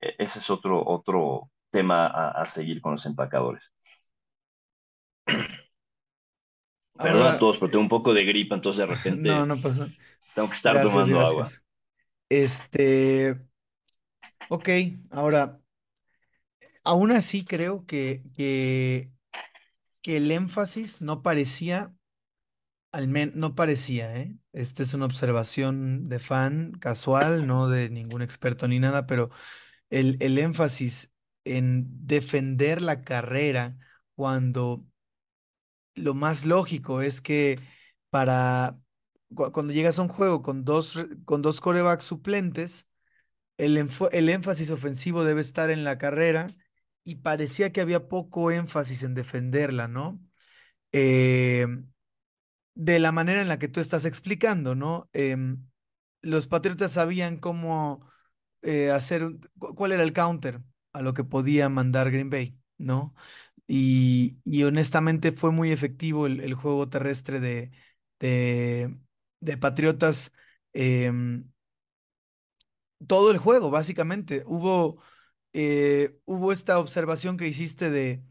E, 0.00 0.14
ese 0.18 0.38
es 0.40 0.50
otro, 0.50 0.84
otro 0.86 1.50
tema 1.70 2.06
a, 2.06 2.46
seguir 2.46 2.80
con 2.80 2.92
los 2.92 3.06
empacadores. 3.06 3.72
Perdón 7.02 7.26
a 7.26 7.38
todos, 7.38 7.58
pero 7.58 7.70
tengo 7.70 7.82
un 7.82 7.88
poco 7.88 8.14
de 8.14 8.24
gripa, 8.24 8.54
entonces 8.54 8.78
de 8.78 8.86
repente 8.86 9.28
no, 9.28 9.46
no 9.46 9.56
pasa. 9.56 9.88
tengo 10.34 10.48
que 10.48 10.54
estar 10.54 10.82
tomando 10.82 11.20
agua. 11.20 11.48
Este, 12.28 13.36
Ok, 14.48 14.68
ahora, 15.10 15.60
aún 16.84 17.10
así 17.12 17.44
creo 17.44 17.86
que, 17.86 18.22
que, 18.34 19.10
el 20.04 20.30
énfasis 20.30 21.00
no 21.00 21.22
parecía, 21.22 21.94
al 22.92 23.08
menos 23.08 23.34
no 23.36 23.54
parecía, 23.54 24.16
¿eh? 24.18 24.36
Esta 24.52 24.82
es 24.82 24.94
una 24.94 25.06
observación 25.06 26.08
de 26.08 26.20
fan 26.20 26.72
casual, 26.72 27.46
no 27.46 27.68
de 27.68 27.88
ningún 27.88 28.22
experto 28.22 28.68
ni 28.68 28.78
nada, 28.78 29.06
pero 29.06 29.30
el, 29.90 30.18
el 30.20 30.38
énfasis 30.38 31.10
en 31.44 31.86
defender 32.06 32.82
la 32.82 33.02
carrera 33.02 33.78
cuando 34.14 34.86
lo 35.94 36.14
más 36.14 36.44
lógico 36.46 37.02
es 37.02 37.20
que 37.20 37.58
para 38.10 38.78
cuando 39.34 39.72
llegas 39.72 39.98
a 39.98 40.02
un 40.02 40.08
juego 40.08 40.42
con 40.42 40.64
dos, 40.64 40.98
con 41.24 41.42
dos 41.42 41.60
corebacks 41.60 42.04
suplentes, 42.04 42.88
el, 43.58 43.78
énfasis 44.28 44.70
ofensivo 44.70 45.24
debe 45.24 45.40
estar 45.40 45.70
en 45.70 45.84
la 45.84 45.98
carrera 45.98 46.48
y 47.04 47.16
parecía 47.16 47.72
que 47.72 47.80
había 47.80 48.08
poco 48.08 48.50
énfasis 48.50 49.02
en 49.02 49.14
defenderla, 49.14 49.88
¿no? 49.88 50.20
Eh, 50.92 51.66
de 52.74 52.98
la 52.98 53.12
manera 53.12 53.42
en 53.42 53.48
la 53.48 53.58
que 53.58 53.68
tú 53.68 53.80
estás 53.80 54.04
explicando, 54.04 54.74
¿no? 54.74 55.08
Em, 55.12 55.66
los 56.22 56.48
Patriotas 56.48 56.92
sabían 56.92 57.38
cómo 57.38 58.08
eh, 58.62 58.90
hacer, 58.90 59.24
cuál 59.58 59.92
era 59.92 60.02
el 60.02 60.12
counter 60.12 60.60
a 60.92 61.02
lo 61.02 61.14
que 61.14 61.24
podía 61.24 61.68
mandar 61.68 62.10
Green 62.10 62.30
Bay, 62.30 62.58
¿no? 62.78 63.14
Y, 63.74 64.64
honestamente 64.64 65.32
fue 65.32 65.50
muy 65.50 65.72
efectivo 65.72 66.26
el, 66.26 66.52
juego 66.54 66.90
terrestre 66.90 67.40
de, 67.40 67.70
de, 68.20 69.56
Patriotas. 69.56 70.32
Em, 70.74 71.50
todo 73.06 73.30
el 73.30 73.38
juego, 73.38 73.70
básicamente. 73.70 74.42
Hubo, 74.46 75.02
eh, 75.54 76.18
hubo 76.26 76.52
esta 76.52 76.78
observación 76.78 77.38
que 77.38 77.48
hiciste 77.48 77.90
de 77.90 78.22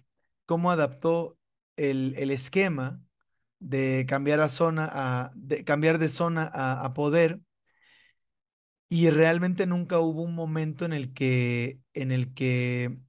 cómo 0.46 0.72
adaptó 0.72 1.40
el, 1.76 2.14
el 2.18 2.30
esquema 2.32 3.02
de 3.60 4.06
cambiar 4.08 4.42
a 4.42 4.50
zona 4.50 4.90
a 4.92 5.32
de 5.36 5.64
cambiar 5.66 5.98
de 6.00 6.10
zona 6.10 6.52
a, 6.54 6.94
poder. 6.94 7.42
Y 8.90 9.10
realmente 9.10 9.66
nunca 9.66 10.00
hubo 10.00 10.22
un 10.22 10.36
momento 10.36 10.86
en 10.86 10.94
el 10.94 11.14
que 11.14 11.80
en 11.94 12.12
el 12.12 12.34
que 12.34 13.00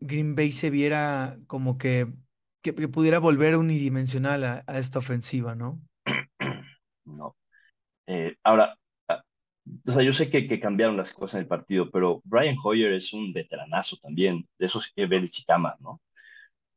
Green 0.00 0.34
Bay 0.34 0.52
se 0.52 0.70
viera 0.70 1.38
como 1.46 1.78
que, 1.78 2.06
que, 2.62 2.72
pudiera 2.72 3.18
volver 3.18 3.56
unidimensional 3.56 4.44
a, 4.44 4.64
esta 4.78 4.98
ofensiva, 4.98 5.54
¿no? 5.54 5.80
No. 7.04 7.36
Eh, 8.06 8.36
ahora, 8.44 8.76
o 9.86 9.92
sea, 9.92 10.02
yo 10.02 10.12
sé 10.12 10.30
que, 10.30 10.60
cambiaron 10.60 10.96
las 10.96 11.12
cosas 11.12 11.34
en 11.34 11.40
el 11.40 11.46
partido, 11.46 11.90
pero 11.90 12.20
Brian 12.24 12.56
Hoyer 12.62 12.92
es 12.92 13.12
un 13.12 13.32
veteranazo 13.32 13.96
también, 13.96 14.46
de 14.58 14.66
esos 14.66 14.92
que 14.94 15.06
¿no? 15.80 16.00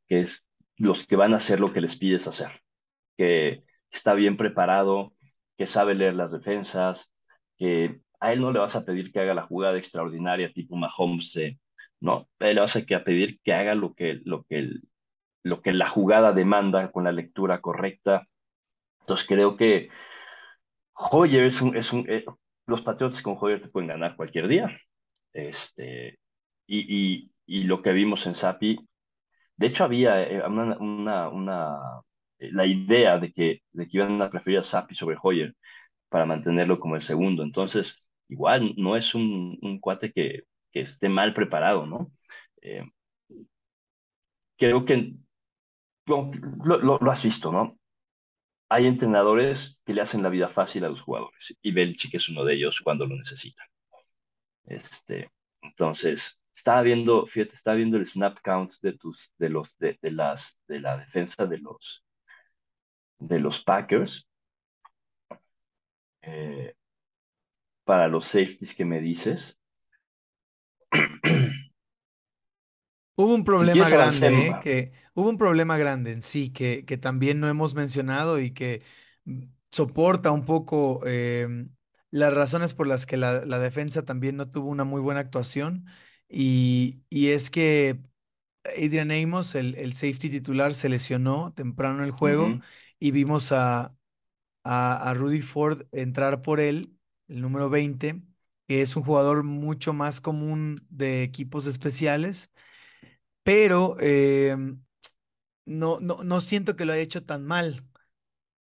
Que 0.08 0.20
es 0.20 0.44
los 0.78 1.06
que 1.06 1.16
van 1.16 1.32
a 1.34 1.36
hacer 1.36 1.60
lo 1.60 1.72
que 1.72 1.80
les 1.80 1.96
pides 1.96 2.26
hacer, 2.26 2.62
que 3.16 3.64
está 3.90 4.14
bien 4.14 4.36
preparado, 4.36 5.14
que 5.56 5.66
sabe 5.66 5.94
leer 5.94 6.14
las 6.14 6.32
defensas, 6.32 7.10
que 7.56 8.00
a 8.20 8.32
él 8.32 8.40
no 8.40 8.52
le 8.52 8.58
vas 8.60 8.76
a 8.76 8.84
pedir 8.84 9.12
que 9.12 9.20
haga 9.20 9.34
la 9.34 9.46
jugada 9.46 9.78
extraordinaria 9.78 10.52
tipo 10.52 10.76
Mahomes, 10.76 11.32
no, 12.02 12.28
a 12.40 12.46
le 12.46 12.60
vas 12.60 12.76
a 12.76 13.04
pedir 13.04 13.40
que 13.42 13.54
haga 13.54 13.74
lo 13.74 13.94
que, 13.94 14.20
lo 14.24 14.44
que, 14.44 14.70
lo 15.44 15.62
que 15.62 15.72
la 15.72 15.88
jugada 15.88 16.32
demanda 16.32 16.90
con 16.92 17.04
la 17.04 17.12
lectura 17.12 17.60
correcta. 17.60 18.28
Entonces 19.00 19.26
creo 19.26 19.56
que 19.56 19.90
Hoyer 20.94 21.44
es 21.44 21.60
un, 21.62 21.76
es 21.76 21.92
un, 21.92 22.06
eh, 22.08 22.24
los 22.66 22.82
Patriots 22.82 23.22
con 23.22 23.36
Hoyer 23.40 23.60
te 23.60 23.68
pueden 23.68 23.88
ganar 23.88 24.16
cualquier 24.16 24.48
día. 24.48 24.78
Este, 25.32 26.18
y, 26.66 27.30
y, 27.46 27.64
lo 27.64 27.82
que 27.82 27.92
vimos 27.92 28.26
en 28.26 28.34
Sapi, 28.34 28.78
de 29.56 29.66
hecho 29.66 29.84
había 29.84 30.22
eh, 30.22 30.42
una, 30.46 30.76
una, 30.78 31.28
una, 31.30 31.78
eh, 32.38 32.50
la 32.52 32.66
idea 32.66 33.18
de 33.18 33.32
que, 33.32 33.62
de 33.72 33.88
que 33.88 33.98
iban 33.98 34.20
a 34.22 34.30
preferir 34.30 34.58
a 34.60 34.62
Sapi 34.62 34.94
sobre 34.94 35.16
Hoyer 35.22 35.54
para 36.08 36.26
mantenerlo 36.26 36.80
como 36.80 36.96
el 36.96 37.02
segundo. 37.02 37.42
Entonces, 37.44 38.02
igual 38.28 38.74
no 38.76 38.96
es 38.96 39.14
un, 39.14 39.58
un 39.62 39.80
cuate 39.80 40.12
que, 40.12 40.44
que, 40.72 40.80
esté 40.80 41.08
mal 41.08 41.32
preparado, 41.32 41.86
¿no? 41.86 42.12
Eh, 42.60 42.84
creo 44.56 44.84
que 44.84 45.14
lo, 46.06 46.30
lo, 46.64 46.98
lo, 46.98 47.10
has 47.10 47.22
visto, 47.22 47.52
¿no? 47.52 47.78
hay 48.72 48.86
entrenadores 48.86 49.78
que 49.84 49.92
le 49.92 50.00
hacen 50.00 50.22
la 50.22 50.30
vida 50.30 50.48
fácil 50.48 50.84
a 50.84 50.88
los 50.88 51.02
jugadores 51.02 51.54
y 51.60 51.72
Belichick 51.72 52.14
es 52.14 52.30
uno 52.30 52.42
de 52.42 52.54
ellos 52.54 52.80
cuando 52.80 53.04
lo 53.06 53.14
necesita. 53.16 53.62
Este, 54.64 55.30
entonces, 55.60 56.40
estaba 56.54 56.80
viendo, 56.80 57.26
fíjate, 57.26 57.54
estaba 57.54 57.76
viendo 57.76 57.98
el 57.98 58.06
snap 58.06 58.38
count 58.42 58.72
de 58.80 58.94
tus, 58.94 59.30
de 59.36 59.50
los, 59.50 59.76
de, 59.76 59.98
las, 60.02 60.58
de 60.68 60.80
la 60.80 60.96
defensa 60.96 61.44
de 61.44 61.58
los, 61.58 62.02
de 63.18 63.40
los 63.40 63.62
Packers. 63.62 64.26
Eh, 66.22 66.74
para 67.84 68.08
los 68.08 68.24
safeties 68.24 68.74
que 68.74 68.86
me 68.86 69.00
dices. 69.00 69.58
Hubo 73.22 73.34
un 73.36 73.44
problema 73.44 73.88
grande, 73.88 74.46
¿eh? 74.48 74.56
que 74.64 74.92
hubo 75.14 75.28
un 75.28 75.38
problema 75.38 75.76
grande 75.76 76.10
en 76.10 76.22
sí 76.22 76.50
que, 76.50 76.84
que 76.84 76.98
también 76.98 77.38
no 77.38 77.48
hemos 77.48 77.74
mencionado 77.76 78.40
y 78.40 78.50
que 78.50 78.82
mm, 79.24 79.44
soporta 79.70 80.32
un 80.32 80.44
poco 80.44 81.06
em, 81.06 81.70
las 82.10 82.34
razones 82.34 82.74
por 82.74 82.88
las 82.88 83.06
que 83.06 83.16
la, 83.16 83.40
defensa 83.60 84.04
también 84.04 84.36
no 84.36 84.50
tuvo 84.50 84.70
una 84.70 84.82
muy 84.82 85.00
buena 85.00 85.20
actuación 85.20 85.86
y, 86.28 87.02
y 87.10 87.28
es 87.28 87.50
que 87.50 88.00
Adrian 88.64 89.12
Amos, 89.12 89.54
el, 89.54 89.76
el, 89.76 89.92
safety 89.92 90.28
titular, 90.28 90.74
se 90.74 90.88
lesionó 90.88 91.52
temprano 91.52 91.98
en 92.00 92.06
el 92.06 92.10
juego 92.10 92.58
y 92.98 93.12
vimos 93.12 93.52
a, 93.52 93.94
a, 94.64 95.10
a 95.10 95.14
Rudy 95.14 95.40
Ford 95.42 95.82
entrar 95.92 96.42
por 96.42 96.58
él, 96.58 96.96
el 97.28 97.40
número 97.40 97.70
20, 97.70 98.20
que 98.66 98.82
es 98.82 98.96
un 98.96 99.04
jugador 99.04 99.44
mucho 99.44 99.92
más 99.92 100.20
común 100.20 100.84
de 100.90 101.22
equipos 101.22 101.68
especiales 101.68 102.50
pero 103.42 103.96
em, 104.00 104.82
no, 105.66 106.00
no, 106.00 106.24
no 106.24 106.40
siento 106.40 106.76
que 106.76 106.84
lo 106.84 106.92
haya 106.92 107.02
hecho 107.02 107.24
tan 107.24 107.44
mal. 107.46 107.84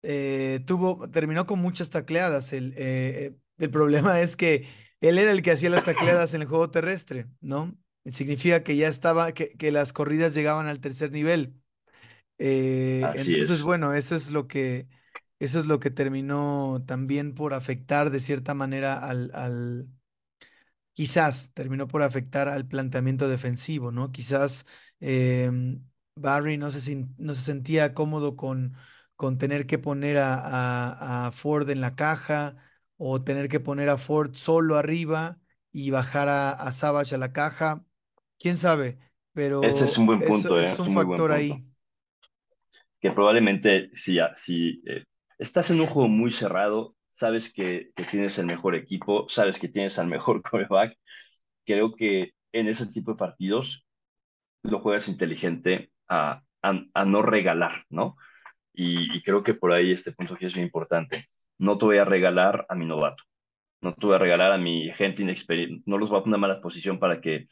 Eh, 0.03 0.61
tuvo, 0.67 1.09
terminó 1.11 1.45
con 1.45 1.59
muchas 1.59 1.89
tacleadas. 1.89 2.53
El, 2.53 2.73
eh, 2.77 3.35
el 3.57 3.71
problema 3.71 4.19
es 4.21 4.37
que 4.37 4.67
él 5.01 5.17
era 5.17 5.31
el 5.31 5.41
que 5.41 5.51
hacía 5.51 5.69
las 5.69 5.83
tacleadas 5.85 6.33
en 6.33 6.41
el 6.41 6.47
juego 6.47 6.71
terrestre, 6.71 7.27
¿no? 7.41 7.77
Significa 8.05 8.63
que 8.63 8.75
ya 8.77 8.87
estaba, 8.87 9.33
que, 9.33 9.53
que 9.57 9.71
las 9.71 9.93
corridas 9.93 10.35
llegaban 10.35 10.67
al 10.67 10.79
tercer 10.81 11.11
nivel. 11.11 11.55
Eh, 12.37 13.11
entonces, 13.15 13.61
bueno, 13.63 13.93
eso 13.93 14.15
es 14.15 14.31
lo 14.31 14.47
que, 14.47 14.87
eso 15.39 15.59
es 15.59 15.65
lo 15.65 15.79
que 15.79 15.91
terminó 15.91 16.83
también 16.87 17.35
por 17.35 17.53
afectar 17.53 18.09
de 18.09 18.19
cierta 18.19 18.53
manera 18.55 18.99
al, 19.07 19.31
al 19.35 19.87
quizás 20.93 21.51
terminó 21.53 21.87
por 21.87 22.01
afectar 22.01 22.47
al 22.47 22.67
planteamiento 22.67 23.29
defensivo, 23.29 23.91
¿no? 23.91 24.11
Quizás 24.11 24.65
em, 24.99 25.83
Barry 26.15 26.57
no 26.57 26.71
se, 26.71 27.07
no 27.17 27.33
se 27.35 27.43
sentía 27.43 27.93
cómodo 27.93 28.35
con, 28.35 28.75
con 29.15 29.37
tener 29.37 29.65
que 29.65 29.79
poner 29.79 30.17
a, 30.17 31.27
a, 31.27 31.31
Ford 31.31 31.69
en 31.69 31.81
la 31.81 31.95
caja 31.95 32.55
o 32.97 33.23
tener 33.23 33.47
que 33.49 33.59
poner 33.59 33.89
a 33.89 33.97
Ford 33.97 34.33
solo 34.33 34.77
arriba 34.77 35.39
y 35.71 35.89
bajar 35.89 36.27
a, 36.27 36.51
a 36.51 36.71
Savage 36.71 37.15
a 37.15 37.17
la 37.17 37.33
caja. 37.33 37.85
¿Quién 38.37 38.57
sabe? 38.57 38.99
Ese 39.61 39.85
es 39.85 39.91
Pero 39.91 40.01
un 40.01 40.05
buen 40.07 40.19
punto, 40.21 40.59
¿eh? 40.59 40.65
es 40.65 40.73
Es 40.73 40.79
un 40.79 40.93
factor 40.93 41.31
ahí. 41.31 41.63
Que 42.99 43.11
probablemente 43.11 43.89
si, 43.93 44.19
si 44.35 44.83
eh, 44.85 45.03
estás 45.39 45.69
en 45.69 45.79
un 45.79 45.87
juego 45.87 46.07
muy 46.09 46.31
cerrado, 46.31 46.95
sabes 47.11 47.51
que, 47.53 47.91
tienes 48.09 48.39
el 48.39 48.47
mejor 48.47 48.75
equipo, 48.75 49.27
sabes 49.29 49.59
que 49.59 49.67
tienes 49.67 49.99
al 49.99 50.07
mejor 50.07 50.41
coreback, 50.49 50.97
creo 51.65 51.93
que 51.93 52.33
en 52.53 52.67
ese 52.67 52.87
tipo 52.87 53.11
de 53.11 53.17
partidos 53.17 53.85
lo 54.63 54.79
juegas 54.79 55.07
inteligente 55.07 55.91
a, 56.07 56.43
no 57.05 57.21
regalar, 57.21 57.85
¿no? 57.89 58.17
Y, 58.73 59.21
creo 59.23 59.43
que 59.43 59.53
por 59.53 59.71
ahí 59.73 59.91
este 59.91 60.11
punto 60.11 60.35
que 60.37 60.45
es 60.47 60.55
muy 60.55 60.63
importante. 60.63 61.29
No 61.57 61.77
te 61.77 61.85
voy 61.85 61.97
a 61.97 62.05
regalar 62.05 62.65
a 62.69 62.75
mi 62.75 62.85
novato, 62.85 63.23
no 63.81 63.93
te 63.93 64.05
voy 64.07 64.15
a 64.15 64.19
regalar 64.19 64.51
a 64.51 64.57
mi 64.57 64.91
gente 64.93 65.21
inexperiente, 65.23 65.83
no 65.85 65.97
los 65.97 66.09
voy 66.09 66.19
a 66.19 66.23
poner 66.23 66.35
en 66.35 66.41
mala 66.41 66.61
posición 66.61 66.99
para 66.99 67.21
que 67.21 67.47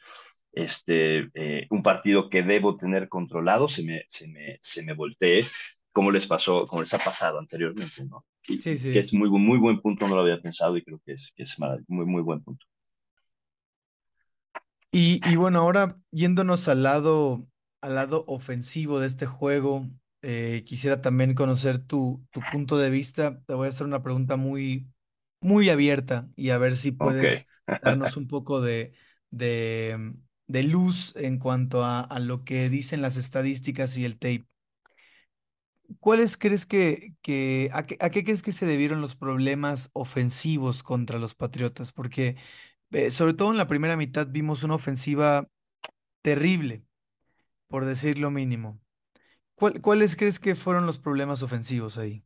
este, 0.52 1.30
eh, 1.34 1.66
un 1.70 1.82
partido 1.82 2.28
que 2.28 2.42
debo 2.42 2.76
tener 2.76 3.08
controlado 3.08 3.68
se 3.68 3.82
me, 3.84 4.04
se 4.08 4.28
me, 4.28 4.58
se 4.62 4.82
me 4.82 4.94
voltee, 4.94 5.44
como 5.92 6.10
les 6.10 6.26
pasó, 6.26 6.66
como 6.66 6.82
les 6.82 6.94
ha 6.94 6.98
pasado 6.98 7.38
anteriormente, 7.38 8.04
¿no? 8.04 8.24
Sí, 8.42 8.66
que 8.90 8.98
es 9.00 9.12
muy, 9.14 9.30
muy 9.30 9.58
buen 9.58 9.80
punto, 9.80 10.06
no 10.08 10.14
lo 10.16 10.22
había 10.22 10.40
pensado 10.42 10.76
y 10.76 10.84
creo 10.84 11.00
que 11.04 11.12
es, 11.12 11.32
que 11.34 11.44
es 11.44 11.56
muy, 11.88 12.06
muy 12.06 12.22
buen 12.22 12.42
punto. 12.42 12.66
Y, 14.92 15.20
y 15.30 15.36
bueno, 15.36 15.60
ahora 15.60 16.00
yéndonos 16.10 16.66
al 16.68 16.82
lado, 16.82 17.46
al 17.80 17.94
lado 17.94 18.24
ofensivo 18.26 18.98
de 19.00 19.06
este 19.06 19.26
juego, 19.26 19.88
eh, 20.22 20.64
quisiera 20.66 21.00
también 21.00 21.34
conocer 21.34 21.78
tu, 21.78 22.26
tu 22.32 22.44
punto 22.44 22.76
de 22.78 22.90
vista. 22.90 23.40
Te 23.46 23.54
voy 23.54 23.66
a 23.66 23.68
hacer 23.70 23.86
una 23.86 24.02
pregunta 24.02 24.36
muy, 24.36 24.90
muy 25.40 25.70
abierta 25.70 26.28
y 26.36 26.50
a 26.50 26.58
ver 26.58 26.76
si 26.76 26.90
puedes 26.92 27.46
darnos 27.82 28.16
un 28.16 28.26
poco 28.28 28.60
de, 28.60 28.92
de, 29.30 30.14
de 30.48 30.62
luz 30.64 31.14
en 31.16 31.38
cuanto 31.38 31.84
a, 31.84 32.00
a 32.00 32.18
lo 32.18 32.44
que 32.44 32.68
dicen 32.68 33.00
las 33.02 33.16
estadísticas 33.16 33.96
y 33.96 34.04
el 34.04 34.18
tape. 34.18 34.46
¿Cuáles 35.98 36.36
crees 36.36 36.66
que, 36.66 37.14
que 37.22 37.70
a 37.72 37.82
qué, 37.82 37.96
a 38.00 38.10
qué 38.10 38.24
crees 38.24 38.42
que 38.42 38.52
se 38.52 38.66
debieron 38.66 39.00
los 39.00 39.16
problemas 39.16 39.90
ofensivos 39.92 40.82
contra 40.82 41.18
los 41.18 41.34
Patriotas? 41.34 41.92
Porque 41.92 42.36
eh, 42.92 43.10
sobre 43.10 43.34
todo 43.34 43.50
en 43.52 43.58
la 43.58 43.68
primera 43.68 43.96
mitad 43.96 44.26
vimos 44.28 44.64
una 44.64 44.74
ofensiva 44.76 45.48
terrible, 46.22 46.84
por 47.68 47.84
decir 47.86 48.18
lo 48.18 48.30
mínimo. 48.32 48.80
¿Cuál- 49.56 49.80
¿Cuáles 49.82 50.16
crees 50.16 50.40
que 50.40 50.56
fueron 50.56 50.86
los 50.86 50.98
problemas 51.00 51.42
ofensivos 51.42 51.98
ahí? 51.98 52.24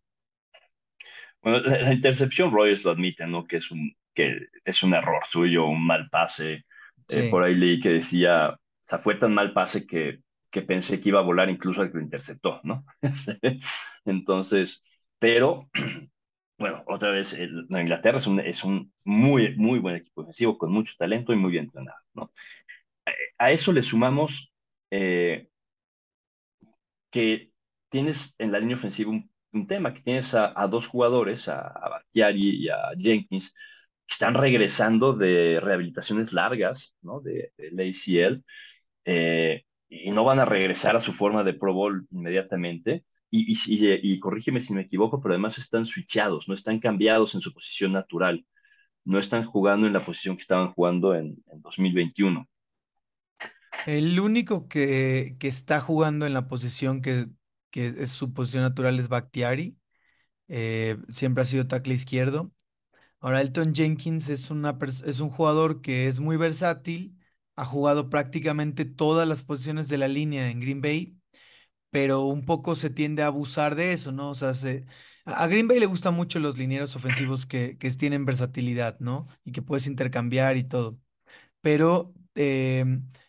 Bueno, 1.43 1.61
la, 1.61 1.81
la 1.83 1.93
intercepción, 1.93 2.53
Royce 2.53 2.83
lo 2.85 2.91
admite, 2.93 3.27
¿no? 3.27 3.45
Que 3.47 3.57
es 3.59 3.71
un, 3.71 3.95
que 4.15 4.39
es 4.65 4.83
un 4.83 4.95
error 4.95 5.23
suyo, 5.31 5.67
un 5.67 5.85
mal 5.87 6.09
pase. 6.11 6.65
Eh, 7.09 7.25
por 7.25 7.43
ahí 7.43 7.55
leí 7.55 7.81
que 7.81 7.91
decía, 7.91 8.51
o 8.51 8.59
sea, 8.81 8.99
fue 8.99 9.17
tan 9.17 9.35
mal 9.35 9.53
pase 9.53 9.87
que, 9.87 10.21
que 10.55 10.63
pensé 10.63 11.01
que 11.01 11.09
iba 11.09 11.19
a 11.19 11.25
volar 11.25 11.51
incluso 11.51 11.83
al 11.83 11.91
que 11.91 11.99
lo 11.99 12.05
interceptó, 12.05 12.61
¿no? 12.63 12.87
Entonces, 14.05 14.81
pero, 15.19 15.69
bueno, 16.59 16.85
otra 16.87 17.11
vez, 17.11 17.33
el, 17.33 17.67
Inglaterra 17.71 18.19
es 18.19 18.27
un, 18.29 18.39
es 18.39 18.63
un 18.63 18.93
muy, 19.03 19.57
muy 19.57 19.81
buen 19.81 19.97
equipo 19.97 20.23
defensivo, 20.23 20.57
con 20.57 20.71
mucho 20.71 20.95
talento 20.97 21.33
y 21.33 21.37
muy 21.37 21.51
bien 21.51 21.65
entrenado, 21.65 21.99
¿no? 22.15 22.31
A 23.37 23.51
eso 23.51 23.73
le 23.73 23.83
sumamos 23.83 24.53
eh, 24.93 25.49
que 27.11 27.51
tienes 27.89 28.37
en 28.39 28.53
la 28.53 28.61
línea 28.61 28.77
ofensiva 28.77 29.11
un, 29.11 29.67
tema, 29.67 29.93
que 29.93 30.03
tienes 30.03 30.35
a, 30.35 30.53
dos 30.69 30.87
jugadores, 30.87 31.49
a, 31.49 31.67
a 31.67 31.89
Bakhtiari 31.89 32.65
y 32.65 32.69
a 32.69 32.93
Jenkins, 32.97 33.51
que 34.07 34.13
están 34.13 34.35
regresando 34.35 35.15
de 35.15 35.59
rehabilitaciones 35.61 36.33
largas, 36.33 36.95
¿no? 37.03 37.21
De, 37.21 37.53
del 37.57 37.81
ACL, 37.81 38.45
eh, 39.05 39.65
y 40.05 40.11
no 40.11 40.25
van 40.25 40.41
a 40.41 40.45
regresar 40.45 40.97
a 40.97 41.01
su 41.01 41.13
forma 41.13 41.45
de 41.45 41.55
Pro 41.55 41.73
Bowl 41.75 42.07
inmediatamente. 42.11 43.05
Y, 43.31 43.53
y, 43.67 44.21
corrígeme 44.21 44.61
si 44.61 44.73
me 44.73 44.83
equivoco, 44.83 45.21
pero 45.21 45.35
además 45.35 45.59
están 45.59 45.87
switchados, 45.87 46.49
no 46.49 46.55
están 46.55 46.79
cambiados 46.79 47.35
en 47.35 47.41
su 47.41 47.53
posición 47.53 47.93
natural, 47.93 48.47
no 49.05 49.19
están 49.19 49.45
jugando 49.45 49.87
en 49.87 49.93
la 49.95 50.05
posición 50.05 50.37
que 50.37 50.43
estaban 50.43 50.73
jugando 50.73 51.15
en, 51.15 51.37
en 51.53 51.63
2021. 51.63 52.49
el 53.85 54.19
único 54.21 54.69
que, 54.69 55.37
que 55.39 55.49
está 55.49 55.81
jugando 55.81 56.27
en 56.27 56.35
la 56.35 56.49
posición 56.49 57.03
que, 57.03 57.27
que 57.71 57.89
es 57.89 58.11
su 58.11 58.33
posición 58.33 58.63
natural 58.65 58.99
es 58.99 59.09
Bakhtiari. 59.09 59.79
eh, 60.49 60.99
siempre 61.13 61.43
ha 61.43 61.47
sido 61.47 61.69
tackle 61.69 61.95
izquierdo. 61.95 62.53
Ahora, 63.21 63.41
Elton 63.43 63.75
Jenkins 63.75 64.29
es, 64.31 64.51
una 64.51 64.79
es 65.07 65.21
un 65.21 65.31
jugador 65.31 65.83
que 65.83 66.09
es 66.09 66.21
muy 66.21 66.37
versátil, 66.39 67.19
ha 67.57 67.65
jugado 67.65 68.11
prácticamente 68.11 68.85
todas 68.85 69.29
las 69.29 69.43
posiciones 69.43 69.89
de 69.89 69.99
la 69.99 70.09
línea 70.09 70.51
en 70.51 70.61
Green 70.61 70.81
Bay, 70.81 71.17
pero 71.91 72.23
un 72.27 72.45
poco 72.45 72.75
se 72.75 72.91
tiende 72.91 73.23
a 73.23 73.27
abusar 73.29 73.75
de 73.77 73.93
eso, 73.93 74.13
¿no? 74.13 74.31
O 74.31 74.35
sea, 74.35 74.55
se- 74.55 74.87
a 75.25 75.47
Green 75.47 75.69
Bay 75.69 75.79
le 75.81 75.87
gustan 75.87 76.15
mucho 76.15 76.39
los 76.41 76.59
linieros 76.59 76.97
ofensivos 76.97 77.47
que, 77.47 77.77
tienen 77.99 78.25
versatilidad, 78.25 78.99
¿no? 79.01 79.29
Y 79.45 79.53
que 79.53 79.63
puedes 79.63 79.87
intercambiar 79.87 80.57
y 80.57 80.65
todo 80.65 80.99
pero 81.61 82.15
eh, 82.35 82.85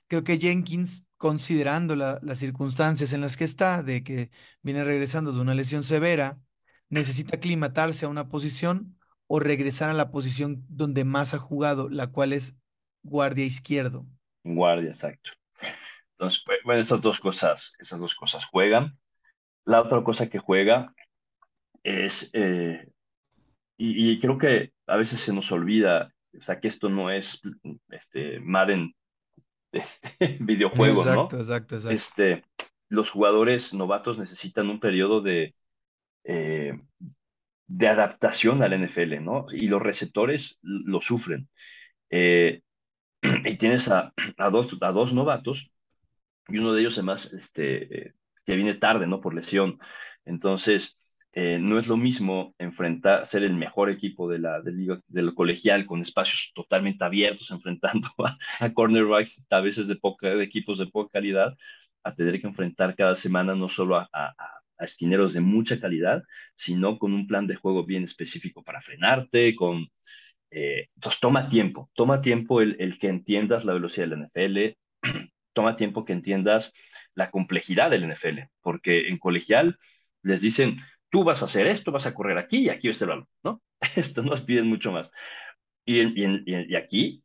creo 0.07 0.23
que 0.23 0.37
Jenkins, 0.39 1.05
considerando 1.17 1.95
la- 1.95 2.19
las 2.23 2.39
circunstancias 2.39 3.13
en 3.13 3.21
las 3.21 3.37
que 3.37 3.43
está, 3.45 3.83
de 3.83 4.03
que 4.03 4.31
viene 4.61 4.83
regresando 4.83 5.31
de 5.33 5.41
una 5.41 5.55
lesión 5.55 5.83
severa, 5.83 6.39
necesita 6.89 7.37
aclimatarse 7.37 8.05
a 8.05 8.09
una 8.09 8.29
posición 8.29 8.97
o 9.27 9.39
regresar 9.39 9.89
a 9.89 9.93
la 9.93 10.11
posición 10.11 10.65
donde 10.69 11.03
más 11.05 11.33
ha 11.33 11.39
jugado, 11.39 11.89
la 11.89 12.07
cual 12.11 12.33
es 12.33 12.57
guardia 13.03 13.45
izquierdo. 13.45 14.05
Guardia, 14.53 14.89
exacto. 14.89 15.31
Entonces, 16.11 16.41
pues, 16.45 16.59
bueno, 16.63 16.81
estas 16.81 17.01
dos 17.01 17.19
cosas, 17.19 17.73
esas 17.79 17.99
dos 17.99 18.13
cosas 18.13 18.45
juegan. 18.45 18.97
La 19.65 19.81
otra 19.81 20.03
cosa 20.03 20.29
que 20.29 20.39
juega 20.39 20.93
es, 21.83 22.29
eh, 22.33 22.87
y, 23.77 24.11
y 24.11 24.19
creo 24.19 24.37
que 24.37 24.71
a 24.87 24.97
veces 24.97 25.19
se 25.19 25.33
nos 25.33 25.51
olvida, 25.51 26.13
o 26.37 26.41
sea, 26.41 26.59
que 26.59 26.67
esto 26.67 26.89
no 26.89 27.09
es 27.09 27.41
este, 27.89 28.39
Madden 28.39 28.93
este, 29.71 30.37
videojuego, 30.39 31.01
Exacto, 31.01 31.35
¿no? 31.35 31.41
exacto, 31.41 31.75
exacto. 31.75 31.95
Este, 31.95 32.43
los 32.89 33.09
jugadores 33.09 33.73
novatos 33.73 34.17
necesitan 34.17 34.69
un 34.69 34.79
periodo 34.79 35.21
de, 35.21 35.55
eh, 36.23 36.79
de 37.67 37.87
adaptación 37.87 38.63
al 38.63 38.73
NFL, 38.73 39.23
¿no? 39.23 39.47
Y 39.51 39.67
los 39.67 39.81
receptores 39.81 40.59
lo 40.61 41.01
sufren. 41.01 41.49
Eh, 42.09 42.61
y 43.45 43.57
tienes 43.57 43.87
a, 43.87 44.13
a, 44.37 44.49
dos, 44.49 44.75
a 44.81 44.91
dos 44.91 45.13
novatos 45.13 45.69
y 46.47 46.57
uno 46.59 46.73
de 46.73 46.81
ellos 46.81 46.97
además 46.97 47.31
este, 47.33 48.15
que 48.45 48.55
viene 48.55 48.75
tarde, 48.75 49.07
¿no? 49.07 49.21
Por 49.21 49.33
lesión. 49.35 49.79
Entonces, 50.25 50.97
eh, 51.33 51.59
no 51.59 51.79
es 51.79 51.87
lo 51.87 51.97
mismo 51.97 52.55
enfrentar, 52.59 53.25
ser 53.25 53.43
el 53.43 53.55
mejor 53.55 53.89
equipo 53.89 54.29
de 54.29 54.39
la, 54.39 54.61
de 54.61 54.71
liga, 54.71 55.01
del 55.07 55.33
colegial 55.35 55.85
con 55.85 56.01
espacios 56.01 56.51
totalmente 56.55 57.03
abiertos, 57.05 57.51
enfrentando 57.51 58.09
a, 58.19 58.37
a 58.59 58.73
cornerbacks 58.73 59.43
a 59.49 59.61
veces 59.61 59.87
de, 59.87 59.95
poca, 59.97 60.29
de 60.29 60.43
equipos 60.43 60.77
de 60.79 60.87
poca 60.87 61.13
calidad, 61.19 61.57
a 62.03 62.13
tener 62.13 62.39
que 62.41 62.47
enfrentar 62.47 62.95
cada 62.95 63.15
semana 63.15 63.55
no 63.55 63.69
solo 63.69 63.97
a, 63.97 64.09
a, 64.13 64.35
a 64.77 64.83
esquineros 64.85 65.33
de 65.33 65.41
mucha 65.41 65.79
calidad, 65.79 66.23
sino 66.55 66.99
con 66.99 67.13
un 67.13 67.27
plan 67.27 67.47
de 67.47 67.55
juego 67.55 67.85
bien 67.85 68.03
específico 68.03 68.63
para 68.63 68.81
frenarte, 68.81 69.55
con... 69.55 69.87
Eh, 70.51 70.87
entonces 70.95 71.19
toma 71.19 71.47
tiempo, 71.47 71.89
toma 71.93 72.21
tiempo 72.21 72.61
el, 72.61 72.77
el 72.79 72.97
que 72.99 73.09
entiendas 73.09 73.65
la 73.65 73.73
velocidad 73.73 74.07
del 74.07 74.23
NFL, 74.23 74.77
toma 75.53 75.75
tiempo 75.75 76.05
que 76.05 76.13
entiendas 76.13 76.71
la 77.13 77.31
complejidad 77.31 77.89
del 77.91 78.09
NFL, 78.09 78.49
porque 78.61 79.07
en 79.07 79.17
colegial 79.17 79.77
les 80.21 80.41
dicen, 80.41 80.77
tú 81.09 81.23
vas 81.23 81.41
a 81.41 81.45
hacer 81.45 81.67
esto, 81.67 81.91
vas 81.91 82.05
a 82.05 82.13
correr 82.13 82.37
aquí 82.37 82.59
y 82.59 82.69
aquí 82.69 82.89
este 82.89 83.05
balón, 83.05 83.27
¿no? 83.43 83.61
Esto 83.95 84.21
nos 84.21 84.41
piden 84.41 84.67
mucho 84.67 84.91
más. 84.91 85.11
Y, 85.85 86.01
y, 86.01 86.43
y, 86.45 86.75
aquí 86.75 87.23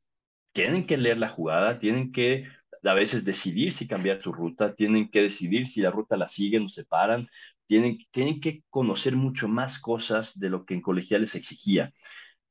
tienen 0.53 0.87
que 0.87 0.97
leer 0.97 1.19
la 1.19 1.29
jugada, 1.29 1.79
tienen 1.79 2.13
que 2.13 2.47
a 2.85 2.95
veces 2.95 3.25
decidir 3.25 3.73
si 3.73 3.87
cambiar 3.89 4.23
su 4.23 4.33
ruta, 4.33 4.75
tienen 4.75 5.11
que 5.11 5.23
decidir 5.23 5.67
si 5.67 5.81
la 5.81 5.91
ruta 5.91 6.17
la 6.17 6.29
siguen 6.29 6.65
o 6.65 6.69
se 6.69 6.85
paran, 6.85 7.29
tienen, 7.67 7.99
tienen 8.11 8.41
que 8.41 8.63
conocer 8.71 9.17
mucho 9.17 9.49
más 9.49 9.79
cosas 9.79 10.39
de 10.39 10.51
lo 10.51 10.65
que 10.65 10.75
en 10.75 10.83
colegial 10.83 11.23
les 11.23 11.35
exigía. 11.35 11.93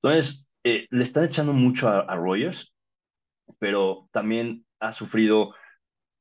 Entonces, 0.01 0.45
eh, 0.63 0.88
le 0.89 1.04
están 1.04 1.26
echando 1.26 1.54
mucho 1.54 1.89
a, 1.89 2.00
a 2.00 2.15
Rogers, 2.15 2.74
pero 3.60 4.10
también 4.12 4.65
ha 4.80 4.91
sufrido 4.91 5.54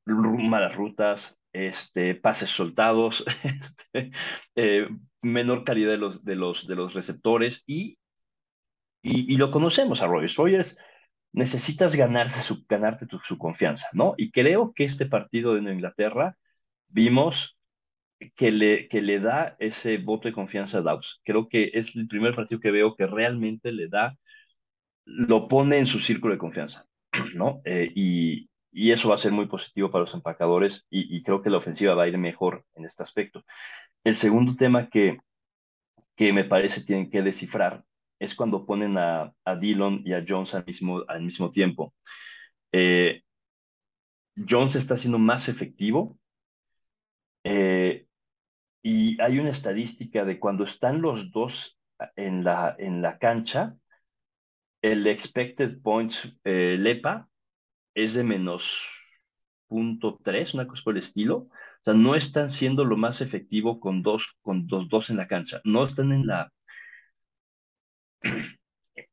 malas 0.05 0.75
rutas, 0.75 1.37
este, 1.53 2.15
pases 2.15 2.49
soltados, 2.49 3.23
este, 3.43 4.11
eh, 4.55 4.87
menor 5.21 5.63
calidad 5.63 5.91
de 5.91 5.97
los, 5.97 6.23
de 6.23 6.35
los, 6.35 6.67
de 6.67 6.75
los 6.75 6.93
receptores 6.93 7.63
y, 7.65 7.97
y, 9.01 9.37
lo 9.37 9.51
conocemos 9.51 10.01
a 10.01 10.07
Rogers. 10.07 10.35
Rogers 10.35 10.77
necesitas 11.31 11.95
ganarse 11.95 12.41
su, 12.41 12.65
ganarte 12.67 13.05
su 13.23 13.37
confianza, 13.37 13.87
¿no? 13.93 14.13
Y 14.17 14.31
creo 14.31 14.73
que 14.73 14.83
este 14.83 15.05
partido 15.05 15.55
de 15.55 15.71
Inglaterra 15.71 16.37
vimos 16.87 17.57
que 18.35 18.51
le, 18.51 18.87
que 18.87 19.01
le 19.01 19.19
da 19.19 19.55
ese 19.59 19.97
voto 19.97 20.27
de 20.27 20.33
confianza 20.33 20.79
a 20.79 20.81
Dawes. 20.81 21.21
Creo 21.23 21.47
que 21.47 21.71
es 21.73 21.95
el 21.95 22.07
primer 22.07 22.35
partido 22.35 22.59
que 22.59 22.71
veo 22.71 22.95
que 22.95 23.07
realmente 23.07 23.71
le 23.71 23.87
da, 23.87 24.17
lo 25.09 25.47
pone 25.47 25.77
en 25.79 25.87
su 25.87 25.99
círculo 25.99 26.33
de 26.33 26.39
confianza, 26.39 26.85
¿no? 27.35 27.61
Eh, 27.65 27.91
y, 27.95 28.49
y, 28.71 28.91
eso 28.91 29.09
va 29.09 29.15
a 29.15 29.17
ser 29.17 29.31
muy 29.31 29.47
positivo 29.47 29.89
para 29.89 30.03
los 30.03 30.13
empacadores 30.13 30.85
y, 30.89 31.23
creo 31.23 31.41
que 31.41 31.49
la 31.49 31.57
ofensiva 31.57 31.95
va 31.95 32.03
a 32.03 32.07
ir 32.07 32.17
mejor 32.17 32.65
en 32.75 32.85
este 32.85 33.03
aspecto. 33.03 33.43
El 34.03 34.17
segundo 34.17 34.55
tema 34.55 34.87
que, 34.89 35.19
que 36.15 36.31
me 36.33 36.43
parece 36.43 36.83
tienen 36.83 37.09
que 37.09 37.21
descifrar 37.21 37.83
es 38.19 38.35
cuando 38.35 38.65
ponen 38.65 38.97
a, 38.97 39.33
a 39.45 39.55
Dillon 39.55 40.03
y 40.05 40.13
a 40.13 40.23
Jones 40.27 40.53
al 40.53 40.65
mismo, 40.65 41.03
al 41.07 41.21
mismo 41.23 41.49
tiempo. 41.49 41.93
Eh, 42.71 43.23
Jones 44.47 44.75
está 44.75 44.95
siendo 44.95 45.19
más 45.19 45.47
efectivo. 45.47 46.19
Eh, 47.43 48.05
y 48.81 49.19
hay 49.21 49.39
una 49.39 49.49
estadística 49.49 50.23
de 50.25 50.39
cuando 50.39 50.63
están 50.63 51.01
los 51.01 51.31
dos 51.31 51.77
en 52.15 52.43
la, 52.43 52.75
en 52.77 53.01
la 53.01 53.17
cancha, 53.17 53.75
el 54.81 55.05
expected 55.07 55.81
points 55.81 56.31
eh, 56.43 56.77
LEPA 56.79 57.27
es 57.93 58.13
de 58.13 58.23
menos 58.23 58.87
punto 59.67 60.19
tres, 60.23 60.53
una 60.53 60.67
cosa 60.67 60.83
por 60.83 60.93
el 60.93 60.99
estilo. 60.99 61.37
O 61.37 61.83
sea, 61.83 61.93
no 61.93 62.15
están 62.15 62.49
siendo 62.49 62.85
lo 62.85 62.97
más 62.97 63.21
efectivo 63.21 63.79
con 63.79 64.01
dos, 64.01 64.35
con 64.41 64.67
dos, 64.67 64.89
dos 64.89 65.09
en 65.09 65.17
la 65.17 65.27
cancha. 65.27 65.61
No 65.63 65.83
están 65.85 66.11
en 66.11 66.27
la... 66.27 66.51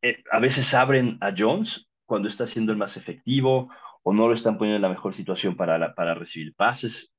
Eh, 0.02 0.22
a 0.33 0.40
veces 0.40 0.74
abren 0.74 1.16
a 1.20 1.33
Jones 1.37 1.88
cuando 2.07 2.26
está 2.26 2.44
siendo 2.44 2.72
el 2.72 2.79
más 2.79 2.96
efectivo 2.96 3.70
o 4.02 4.12
no 4.12 4.26
lo 4.26 4.35
están 4.35 4.59
poniendo 4.59 4.76
en 4.76 4.83
la 4.83 4.88
mejor 4.88 5.14
situación 5.14 5.55
para, 5.55 5.94
para 5.94 6.12
recibir 6.14 6.55
pases 6.57 7.12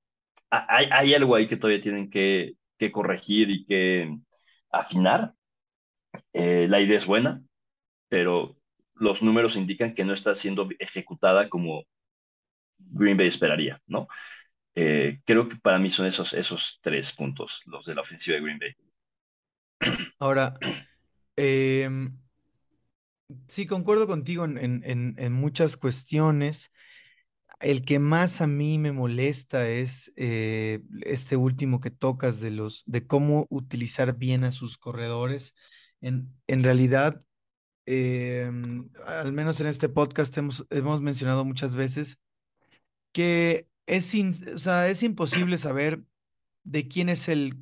hay, 0.49 1.13
algo 1.13 1.35
ahí 1.35 1.47
que 1.47 1.57
todavía 1.57 1.81
tienen 1.81 2.09
que, 2.09 2.55
corregir 2.91 3.49
y 3.49 3.65
que 3.65 4.17
afinar. 4.71 5.33
Eh, 6.33 6.67
la 6.69 6.79
idea 6.79 6.97
es 6.97 7.05
buena, 7.05 7.41
pero 8.09 8.57
los 8.95 9.21
números 9.21 9.55
indican 9.55 9.93
que 9.93 10.05
no 10.05 10.13
está 10.13 10.35
siendo 10.35 10.67
ejecutada 10.79 11.49
como 11.49 11.83
Green 12.79 13.17
Bay 13.17 13.27
esperaría, 13.27 13.81
¿no? 13.87 14.07
Eh, 14.75 15.21
creo 15.25 15.49
que 15.49 15.57
para 15.57 15.79
mí 15.79 15.89
son 15.89 16.05
esos, 16.07 16.33
esos 16.33 16.79
tres 16.81 17.11
puntos, 17.11 17.61
los 17.65 17.85
de 17.85 17.95
la 17.95 18.01
ofensiva 18.01 18.35
de 18.37 18.43
Green 18.43 18.59
Bay. 18.59 18.75
Ahora, 20.19 20.53
em, 21.37 22.17
sí, 23.47 23.67
concuerdo 23.67 24.07
contigo 24.07 24.45
en, 24.45 24.83
en 25.17 25.33
muchas 25.33 25.77
cuestiones. 25.77 26.71
El 27.59 27.85
que 27.85 27.99
más 27.99 28.41
a 28.41 28.47
mí 28.47 28.79
me 28.79 28.91
molesta 28.93 29.69
es 29.69 30.13
eh, 30.17 30.81
este 31.03 31.37
último 31.37 31.81
que 31.81 31.91
tocas 31.91 32.41
de 32.41 32.51
los 32.51 32.83
de 32.87 33.07
cómo 33.07 33.47
utilizar 33.49 34.17
bien 34.17 34.43
a 34.45 34.51
sus 34.51 34.77
corredores. 34.77 35.55
En, 36.01 36.33
en 36.47 36.63
realidad, 36.63 37.23
em, 37.87 38.89
al 39.05 39.33
menos 39.33 39.59
en 39.61 39.67
este 39.67 39.89
podcast 39.89 40.37
hemos, 40.37 40.67
hemos 40.69 41.01
mencionado 41.01 41.45
muchas 41.45 41.75
veces 41.75 42.19
que 43.11 43.67
es, 43.85 44.13
o 44.53 44.57
sea, 44.59 44.89
es 44.89 45.03
imposible 45.03 45.57
saber 45.57 46.03
de 46.63 46.87
quién 46.87 47.09
es 47.09 47.29
el 47.29 47.57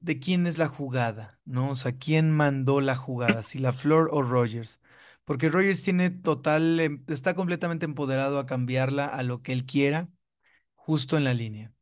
de 0.00 0.20
quién 0.20 0.46
es 0.46 0.58
la 0.58 0.68
jugada, 0.68 1.40
¿no? 1.44 1.70
O 1.70 1.76
sea, 1.76 1.92
quién 1.98 2.30
mandó 2.30 2.80
la 2.80 2.96
jugada, 2.96 3.42
si 3.42 3.58
la 3.58 3.72
Flor 3.72 4.10
o 4.12 4.22
Rogers 4.22 4.80
porque 5.28 5.50
Rogers 5.50 5.82
tiene 5.82 6.08
total, 6.10 6.80
em, 6.80 7.04
está 7.08 7.34
completamente 7.34 7.84
empoderado 7.84 8.38
a 8.38 8.46
cambiarla 8.46 9.06
a 9.06 9.22
lo 9.22 9.42
que 9.42 9.52
él 9.52 9.66
quiera, 9.66 10.08
justo 10.76 11.18
en 11.18 11.24
la 11.24 11.34
línea. 11.34 11.74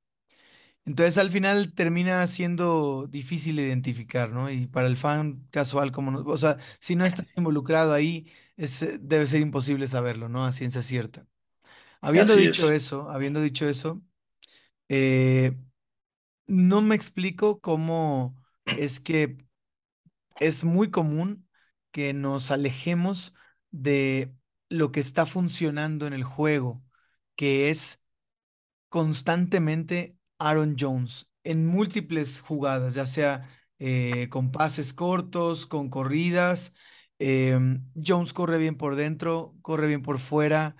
Entonces 0.87 1.19
al 1.19 1.33
final 1.33 1.75
termina 1.75 2.27
siendo 2.29 3.09
difícil 3.09 3.59
identificar, 3.61 4.31
¿no? 4.31 4.51
Y 4.51 4.69
para 4.69 4.89
el 4.89 4.97
fan 4.97 5.47
casual, 5.51 5.93
como 5.93 6.13
no, 6.13 6.21
o 6.21 6.37
sea, 6.39 6.59
si 6.81 6.97
no 6.97 7.05
estás 7.07 7.37
involucrado 7.37 7.93
ahí, 7.93 8.27
es, 8.57 8.83
eh, 8.83 8.99
debe 9.01 9.27
ser 9.27 9.41
imposible 9.43 9.89
saberlo, 9.89 10.29
¿no? 10.29 10.45
A 10.47 10.53
ciencia 10.53 10.83
cierta. 10.83 11.27
Habiendo 12.01 12.37
dicho 12.37 12.71
eso, 12.71 13.11
habiendo 13.11 13.41
dicho 13.43 13.69
eso, 13.69 14.03
eh, 14.89 15.57
no 16.47 16.83
me 16.83 16.95
explico 16.97 17.61
cómo 17.61 18.37
es 18.75 19.01
que 19.01 19.39
es 20.39 20.65
muy 20.65 20.91
común 20.91 21.49
que 21.91 22.13
nos 22.13 22.51
alejemos 22.51 23.35
de 23.71 24.35
lo 24.69 24.93
que 24.93 25.01
está 25.01 25.27
funcionando 25.27 26.07
en 26.07 26.13
el 26.13 26.25
juego, 26.25 26.83
que 27.37 27.71
es 27.71 28.03
constantemente 28.89 30.17
Aaron 30.39 30.77
Jones 30.79 31.29
en 31.45 31.67
múltiples 31.67 32.41
jugadas, 32.41 32.95
ya 32.95 33.07
sea 33.07 33.49
eh, 33.79 34.29
con 34.31 34.51
pases 34.53 34.93
cortos, 34.93 35.67
con 35.67 35.91
corridas. 35.91 36.73
Em, 37.19 37.85
Jones 37.95 38.33
corre 38.33 38.59
bien 38.59 38.77
por 38.77 38.97
dentro, 38.97 39.55
corre 39.63 39.87
bien 39.87 40.03
por 40.03 40.19
fuera 40.19 40.77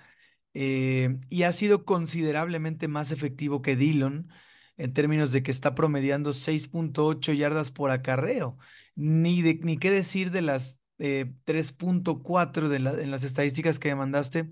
em, 0.53 1.21
y 1.29 1.43
ha 1.43 1.51
sido 1.53 1.85
considerablemente 1.85 2.87
más 2.87 3.11
efectivo 3.11 3.61
que 3.61 3.75
Dillon 3.75 4.29
en 4.77 4.93
términos 4.93 5.31
de 5.31 5.43
que 5.43 5.51
está 5.51 5.73
promediando 5.75 6.33
6.8 6.33 7.33
yardas 7.33 7.71
por 7.71 7.91
acarreo. 7.91 8.57
Ni, 8.95 9.41
de, 9.41 9.59
ni 9.63 9.77
qué 9.77 9.91
decir 9.91 10.31
de 10.31 10.41
las 10.41 10.79
3.4 10.97 12.69
de 12.69 12.77
en 12.77 13.11
las 13.11 13.23
estadísticas 13.23 13.79
que 13.79 13.89
me 13.89 13.95
mandaste, 13.95 14.49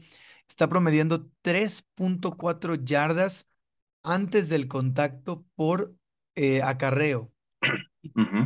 está 0.47 0.69
promediando 0.69 1.29
3.4 1.41 2.75
yardas 2.75 3.47
antes 4.05 4.49
del 4.49 4.67
contacto 4.67 5.45
por 5.55 5.95
eh, 6.35 6.61
acarreo. 6.61 7.31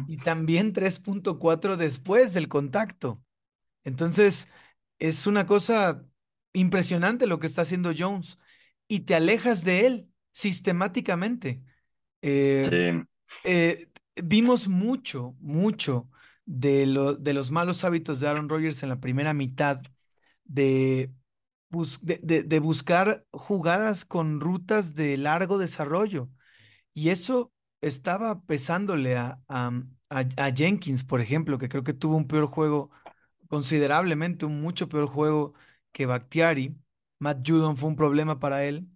Y, 0.08 0.18
también 0.18 0.74
3.4 0.74 1.76
después 1.76 2.34
del 2.34 2.48
contacto. 2.48 3.22
Entonces, 3.84 4.48
es 5.00 5.28
una 5.28 5.46
cosa 5.46 6.06
impresionante 6.54 7.28
lo 7.28 7.40
que 7.40 7.48
está 7.48 7.64
haciendo 7.64 7.92
Jones. 7.96 8.40
Y 8.88 9.02
te 9.02 9.16
alejas 9.16 9.64
de 9.64 9.86
él 9.86 10.10
sistemáticamente. 10.32 11.62
Eh, 12.22 13.04
eh, 13.44 13.90
vimos 14.16 14.68
mucho, 14.70 15.36
mucho 15.40 16.10
de, 16.46 17.18
de 17.20 17.34
los 17.34 17.52
malos 17.52 17.84
hábitos 17.84 18.20
de 18.20 18.28
Aaron 18.28 18.50
Rodgers 18.50 18.82
en 18.84 18.90
la 18.90 19.00
primera 19.00 19.34
mitad, 19.34 19.82
de, 20.46 21.12
de, 22.02 22.60
buscar 22.60 23.26
jugadas 23.32 24.06
con 24.06 24.40
rutas 24.42 24.96
de 24.96 25.18
largo 25.18 25.58
desarrollo. 25.58 26.30
Y 26.94 27.10
eso 27.10 27.54
estaba 27.82 28.42
pesándole 28.44 29.18
a, 29.18 29.42
a, 29.48 30.52
Jenkins, 30.54 31.04
por 31.04 31.22
ejemplo, 31.22 31.58
que 31.58 31.70
creo 31.70 31.84
que 31.84 31.94
tuvo 31.94 32.18
un 32.18 32.28
peor 32.28 32.48
juego, 32.48 32.92
considerablemente 33.50 34.46
un 34.46 34.62
mucho 34.62 34.90
peor 34.90 35.08
juego 35.08 35.54
que 35.92 36.06
Bakhtiari. 36.06 36.76
Matt 37.20 37.48
Judon 37.48 37.78
fue 37.78 37.90
un 37.90 37.96
problema 37.96 38.40
para 38.40 38.66
él. 38.66 38.88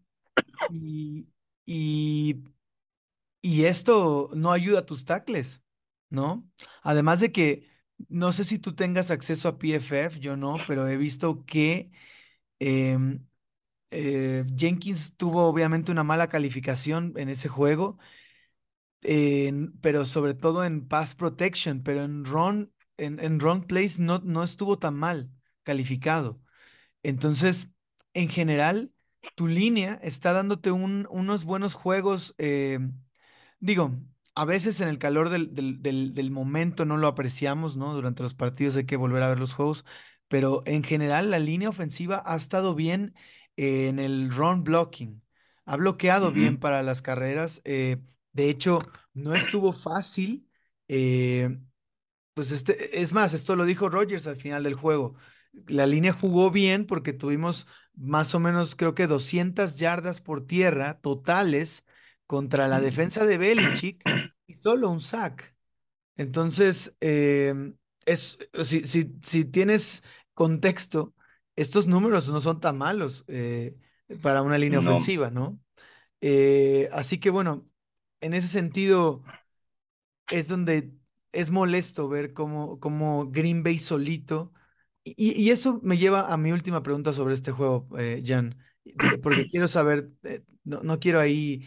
Y, 0.71 1.27
y, 1.65 2.43
y 3.41 3.65
esto 3.65 4.29
no 4.33 4.51
ayuda 4.51 4.79
a 4.79 4.85
tus 4.85 5.05
tackles. 5.05 5.63
¿no? 6.13 6.47
Además 6.83 7.19
de 7.21 7.31
que, 7.31 7.67
no 8.09 8.31
sé 8.31 8.43
si 8.43 8.59
tú 8.59 8.75
tengas 8.75 9.11
acceso 9.11 9.47
a 9.49 9.57
PFF, 9.57 10.19
yo 10.19 10.37
no, 10.37 10.57
pero 10.67 10.87
he 10.87 10.97
visto 10.97 11.43
que 11.45 11.91
em, 12.59 13.25
eh, 13.91 14.45
Jenkins 14.57 15.17
tuvo 15.17 15.45
obviamente 15.47 15.91
una 15.91 16.03
mala 16.03 16.29
calificación 16.29 17.13
en 17.17 17.29
ese 17.29 17.49
juego, 17.49 17.97
pero 19.81 20.05
sobre 20.05 20.33
todo 20.33 20.63
en 20.63 20.87
pass 20.87 21.15
protection, 21.15 21.83
pero 21.83 22.03
en 22.03 22.25
run, 22.25 22.73
en, 22.97 23.19
en 23.19 23.39
run 23.39 23.63
place 23.63 24.01
no, 24.01 24.19
no 24.19 24.43
estuvo 24.43 24.79
tan 24.79 24.95
mal 24.95 25.29
calificado. 25.63 26.39
Entonces, 27.03 27.69
en 28.13 28.29
general, 28.29 28.93
tu 29.35 29.47
línea 29.47 29.99
está 30.03 30.33
dándote 30.33 30.71
unos 30.71 31.45
buenos 31.45 31.73
juegos. 31.73 32.35
Em, 32.37 32.93
digo, 33.59 33.91
a 34.35 34.45
veces 34.45 34.81
en 34.81 34.89
el 34.89 34.99
calor 34.99 35.29
del, 35.29 36.31
momento 36.31 36.85
no 36.85 36.97
lo 36.97 37.07
apreciamos, 37.07 37.77
¿no? 37.77 37.93
Durante 37.93 38.23
los 38.23 38.35
partidos 38.35 38.75
hay 38.75 38.85
que 38.85 38.97
volver 38.97 39.23
a 39.23 39.29
ver 39.29 39.39
los 39.39 39.53
juegos, 39.53 39.85
pero 40.33 40.63
en 40.65 40.83
general 40.83 41.29
la 41.29 41.37
línea 41.37 41.69
ofensiva 41.69 42.23
ha 42.25 42.35
estado 42.35 42.73
bien 42.73 43.13
en 43.55 43.99
el 43.99 44.31
run 44.31 44.63
blocking, 44.63 45.21
ha 45.63 45.77
bloqueado 45.77 46.31
bien 46.31 46.57
para 46.57 46.81
las 46.81 47.03
carreras, 47.03 47.61
eh, 47.65 47.97
de 48.31 48.49
hecho 48.49 48.79
no 49.13 49.35
estuvo 49.35 49.73
fácil, 49.73 50.49
eh, 50.87 51.55
pues 52.33 52.51
este, 52.51 52.99
es 52.99 53.13
más, 53.13 53.35
esto 53.35 53.55
lo 53.55 53.63
dijo 53.63 53.89
Rogers 53.89 54.25
al 54.25 54.37
final 54.37 54.63
del 54.63 54.73
juego, 54.73 55.13
la 55.67 55.85
línea 55.85 56.13
jugó 56.13 56.49
bien 56.49 56.87
porque 56.87 57.13
tuvimos 57.13 57.67
más 57.93 58.33
o 58.33 58.39
menos 58.39 58.75
creo 58.75 58.95
que 58.95 59.05
200 59.05 59.77
yardas 59.77 60.19
por 60.19 60.47
tierra 60.47 60.99
totales 60.99 61.85
contra 62.25 62.67
la 62.67 62.81
defensa 62.81 63.27
de 63.27 63.37
Belichick 63.37 64.03
y 64.47 64.55
solo 64.55 64.89
un 64.89 64.99
sack. 64.99 65.55
Entonces, 66.15 66.97
em, 67.01 67.75
es, 68.05 68.37
si, 68.63 68.87
si, 68.87 69.15
si 69.23 69.45
tienes 69.45 70.03
contexto, 70.33 71.13
estos 71.55 71.87
números 71.87 72.29
no 72.29 72.41
son 72.41 72.59
tan 72.59 72.77
malos 72.77 73.25
eh, 73.27 73.77
para 74.21 74.41
una 74.41 74.57
línea 74.57 74.79
No. 74.79 74.79
ofensiva, 74.79 75.29
¿no? 75.31 75.59
Eh, 76.21 76.89
así 76.93 77.19
que 77.19 77.29
bueno, 77.31 77.69
en 78.21 78.33
ese 78.33 78.47
sentido 78.49 79.23
es 80.29 80.47
donde 80.47 80.93
es 81.31 81.51
molesto 81.51 82.07
ver 82.09 82.33
cómo, 82.33 82.79
cómo 82.79 83.29
Green 83.31 83.63
Bay 83.63 83.77
solito. 83.79 84.53
Y, 85.03 85.33
y 85.41 85.51
eso 85.51 85.79
me 85.83 85.97
lleva 85.97 86.31
a 86.33 86.37
mi 86.37 86.51
última 86.51 86.81
pregunta 86.83 87.11
sobre 87.13 87.33
este 87.33 87.51
juego, 87.51 87.87
eh, 87.99 88.23
Jan, 88.25 88.57
porque 89.21 89.47
quiero 89.47 89.67
saber, 89.67 90.11
no, 90.63 90.81
no 90.83 90.99
quiero 90.99 91.19
ahí 91.19 91.65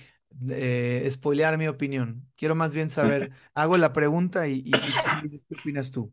spoilear 1.11 1.59
mi 1.59 1.69
opinión, 1.69 2.31
quiero 2.37 2.55
más 2.55 2.75
bien 2.75 2.89
saber, 2.91 3.31
hago 3.55 3.77
la 3.77 3.93
pregunta 3.93 4.49
y, 4.49 4.55
y, 4.65 5.01
y 5.05 5.41
qué 5.49 5.55
opinas 5.55 5.91
tú. 5.91 6.13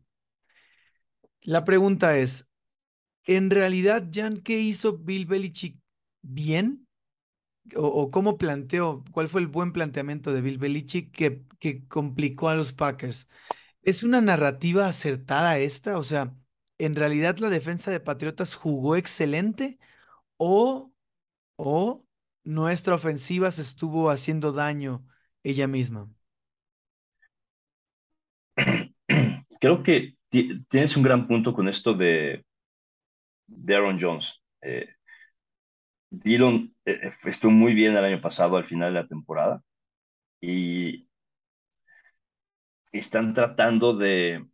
La 1.44 1.64
pregunta 1.64 2.18
es, 2.18 2.48
¿en 3.24 3.50
realidad, 3.50 4.08
Jan, 4.12 4.38
qué 4.42 4.60
hizo 4.60 4.98
Bill 4.98 5.26
Belichick 5.26 5.78
bien? 6.22 6.86
o, 7.76 8.10
cómo 8.10 8.38
planteó, 8.38 9.04
cuál 9.12 9.28
fue 9.28 9.40
el 9.40 9.46
buen 9.48 9.72
planteamiento 9.72 10.32
de 10.32 10.40
Bill 10.42 10.58
Belichick 10.58 11.12
que, 11.12 11.44
que 11.58 11.86
complicó 11.88 12.48
a 12.48 12.54
los 12.56 12.72
Packers. 12.72 13.28
¿Es 13.82 14.02
una 14.04 14.20
narrativa 14.20 14.88
acertada 14.88 15.58
esta? 15.58 15.98
O 15.98 16.04
sea, 16.04 16.34
¿en 16.78 16.96
realidad 16.96 17.38
la 17.38 17.50
defensa 17.50 17.90
de 17.90 18.00
Patriotas 18.00 18.54
jugó 18.54 18.96
excelente 18.96 19.78
o, 20.38 20.92
o 21.56 22.06
nuestra 22.44 22.96
ofensiva 22.96 23.50
se 23.50 23.62
estuvo 23.62 24.10
haciendo 24.10 24.52
daño 24.52 25.06
ella 25.44 25.68
misma? 25.68 26.10
Creo 29.60 29.82
que 29.82 30.14
tienes 30.68 30.96
un 30.96 31.02
gran 31.02 31.26
punto 31.26 31.52
con 31.52 31.68
esto 31.68 31.94
de, 31.94 32.44
de 33.46 33.74
Aaron 33.74 33.98
Jones. 34.00 34.32
Eh, 34.62 34.88
Dillon 36.10 36.74
eh, 36.84 37.10
estuvo 37.24 37.50
muy 37.50 37.74
bien 37.74 37.96
el 37.96 38.04
año 38.04 38.20
pasado 38.20 38.56
al 38.56 38.64
final 38.64 38.94
de 38.94 39.00
la 39.02 39.08
temporada 39.08 39.62
y 40.40 41.08
están 42.92 43.34
tratando 43.34 43.94
de, 43.96 44.46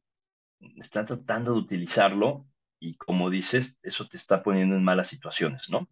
están 0.76 1.06
tratando 1.06 1.52
de 1.52 1.58
utilizarlo 1.60 2.46
y 2.80 2.96
como 2.96 3.30
dices, 3.30 3.76
eso 3.82 4.08
te 4.08 4.16
está 4.16 4.42
poniendo 4.42 4.76
en 4.76 4.84
malas 4.84 5.08
situaciones, 5.08 5.68
¿no? 5.68 5.88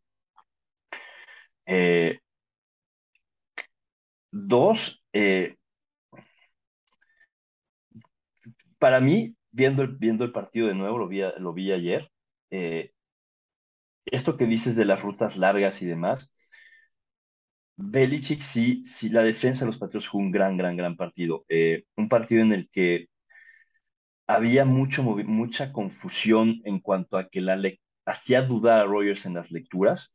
Eh, 1.66 2.20
dos, 4.30 5.02
eh, 5.12 5.56
para 8.78 9.00
mí, 9.00 9.36
viendo 9.58 9.82
el, 9.82 9.96
viendo 9.96 10.24
el 10.24 10.32
partido 10.32 10.68
de 10.68 10.74
nuevo, 10.74 10.98
lo 10.98 11.08
vi, 11.08 11.22
lo 11.38 11.52
vi 11.52 11.72
ayer, 11.72 12.10
eh, 12.50 12.92
esto 14.06 14.36
que 14.36 14.46
dices 14.46 14.76
de 14.76 14.84
las 14.84 15.02
rutas 15.02 15.36
largas 15.36 15.82
y 15.82 15.86
demás, 15.86 16.30
Belichick 17.76 18.40
sí, 18.40 18.84
sí, 18.84 19.08
la 19.08 19.22
defensa 19.22 19.60
de 19.60 19.66
los 19.66 19.78
Patriots 19.78 20.08
fue 20.08 20.20
un 20.20 20.32
gran, 20.32 20.56
gran, 20.56 20.76
gran 20.76 20.96
partido. 20.96 21.44
Eh, 21.48 21.84
un 21.96 22.08
partido 22.08 22.42
en 22.42 22.52
el 22.52 22.68
que 22.70 23.08
había 24.26 24.64
mucho, 24.64 25.02
mucha 25.02 25.72
confusión 25.72 26.60
en 26.64 26.80
cuanto 26.80 27.16
a 27.16 27.28
que 27.28 27.40
la 27.40 27.58
hacía 28.04 28.42
dudar 28.42 28.80
a 28.80 28.84
Rogers 28.84 29.26
en 29.26 29.34
las 29.34 29.50
lecturas. 29.50 30.10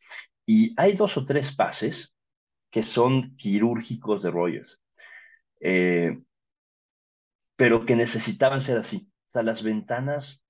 Y 0.45 0.73
hay 0.77 0.93
dos 0.93 1.17
o 1.17 1.25
tres 1.25 1.55
pases 1.55 2.13
que 2.71 2.83
son 2.83 3.35
quirúrgicos 3.37 4.23
de 4.23 4.31
Rogers, 4.31 4.79
eh, 5.61 6.19
pero 7.55 7.85
que 7.85 7.95
necesitaban 7.95 8.61
ser 8.61 8.77
así. 8.77 9.07
Sea, 9.33 9.43
las 9.43 9.63
ventanas 9.63 10.43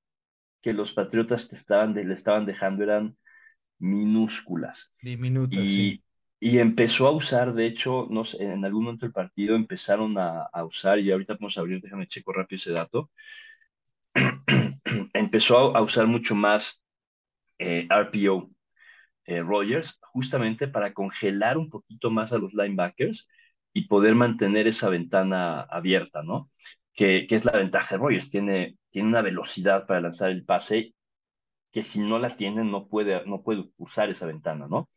que 0.61 0.73
los 0.73 0.93
Patriotas 0.93 1.47
te 1.49 1.55
estaban 1.57 1.93
de- 1.93 2.05
le 2.05 2.13
estaban 2.15 2.45
dejando 2.47 2.83
eran 2.83 3.17
minúsculas. 3.79 4.91
Diminuta, 5.03 5.67
sí. 5.67 5.99
Y, 6.39 6.49
y 6.55 6.59
empezó 6.59 7.07
a 7.07 7.11
usar, 7.11 7.53
de 7.55 7.67
hecho, 7.67 8.07
no 8.11 8.25
sé, 8.25 8.43
en 8.43 8.65
algún 8.65 8.85
momento 8.85 9.05
del 9.07 9.13
partido 9.13 9.55
empezaron 9.55 10.17
a, 10.19 10.43
a 10.53 10.65
usar, 10.65 10.99
y 10.99 11.11
ahorita 11.11 11.35
vamos 11.35 11.57
a 11.57 11.61
abrir, 11.61 11.81
déjame 11.81 12.07
checo 12.07 12.33
rápido 12.33 12.57
ese 12.57 12.71
dato, 12.73 13.11
empezó 15.13 15.75
a, 15.75 15.79
a 15.79 15.81
usar 15.81 16.07
mucho 16.07 16.35
más 16.35 16.81
eh, 17.59 17.87
RPO 17.89 18.49
eh, 19.25 19.41
Rogers, 19.41 19.99
justamente 20.13 20.67
para 20.67 20.93
congelar 20.93 21.57
un 21.57 21.69
poquito 21.71 22.11
más 22.11 22.33
a 22.33 22.37
los 22.39 22.53
linebackers 22.53 23.27
y 23.73 23.87
poder 23.87 24.15
mantener 24.15 24.67
esa 24.67 24.89
ventana 24.89 25.61
abierta, 25.61 26.23
¿no? 26.23 26.49
Que, 26.93 27.25
es 27.29 27.45
la 27.45 27.53
ventaja 27.53 27.95
de 27.95 28.01
Rogers, 28.01 28.29
tiene, 28.29 28.77
tiene 28.89 29.09
una 29.09 29.21
velocidad 29.21 29.87
para 29.87 30.01
lanzar 30.01 30.29
el 30.29 30.45
pase 30.45 30.93
que 31.71 31.83
si 31.83 31.99
no 31.99 32.19
la 32.19 32.35
tiene 32.37 32.63
no 32.63 32.87
puede, 32.87 33.25
no 33.25 33.41
puede 33.43 33.65
usar 33.77 34.09
esa 34.09 34.27
ventana, 34.27 34.67
¿no? 34.69 34.89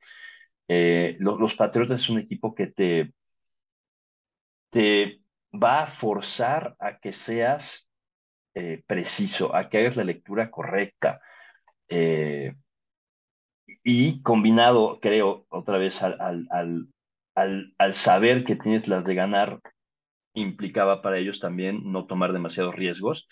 Eh, 0.68 1.16
los, 1.20 1.54
Patriotas 1.54 2.00
es 2.00 2.10
un 2.10 2.18
equipo 2.18 2.54
que 2.54 2.66
te, 2.68 3.14
te 4.70 5.22
va 5.52 5.82
a 5.82 5.86
forzar 5.86 6.76
a 6.78 6.98
que 6.98 7.12
seas 7.12 7.88
eh, 8.54 8.82
preciso, 8.86 9.54
a 9.54 9.68
que 9.68 9.78
hagas 9.78 9.96
la 9.96 10.04
lectura 10.04 10.50
correcta. 10.50 11.20
Eh, 11.88 12.54
y 13.82 14.22
combinado, 14.22 14.98
creo, 15.00 15.46
otra 15.48 15.78
vez 15.78 16.02
al, 16.02 16.20
al, 16.20 16.88
al, 17.34 17.74
al 17.78 17.94
saber 17.94 18.44
que 18.44 18.56
tienes 18.56 18.88
las 18.88 19.04
de 19.04 19.14
ganar, 19.14 19.60
implicaba 20.40 21.02
para 21.02 21.18
ellos 21.18 21.40
también 21.40 21.80
no 21.84 22.06
tomar 22.06 22.32
demasiados 22.32 22.74
riesgos, 22.76 23.28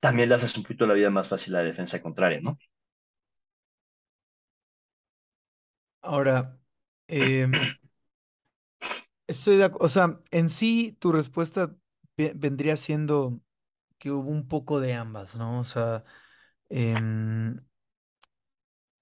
también 0.00 0.28
le 0.30 0.36
haces 0.36 0.56
un 0.56 0.64
poquito 0.64 0.86
la 0.86 0.94
vida 0.94 1.10
más 1.10 1.28
fácil 1.28 1.56
a 1.56 1.60
la 1.60 1.64
defensa 1.66 2.02
contraria, 2.02 2.40
¿no? 2.42 2.58
Ahora, 6.00 6.60
em, 7.08 7.76
estoy 9.26 9.56
de 9.56 9.64
acuerdo, 9.64 9.86
o 9.86 9.88
sea, 9.88 10.20
en 10.30 10.50
sí 10.50 10.96
tu 11.00 11.12
respuesta 11.12 11.74
ve- 12.16 12.32
vendría 12.36 12.76
siendo 12.76 13.40
que 13.98 14.10
hubo 14.12 14.30
un 14.30 14.48
poco 14.48 14.80
de 14.80 14.94
ambas, 14.94 15.36
¿no? 15.36 15.60
O 15.60 15.64
sea, 15.64 16.04
em, 16.70 17.60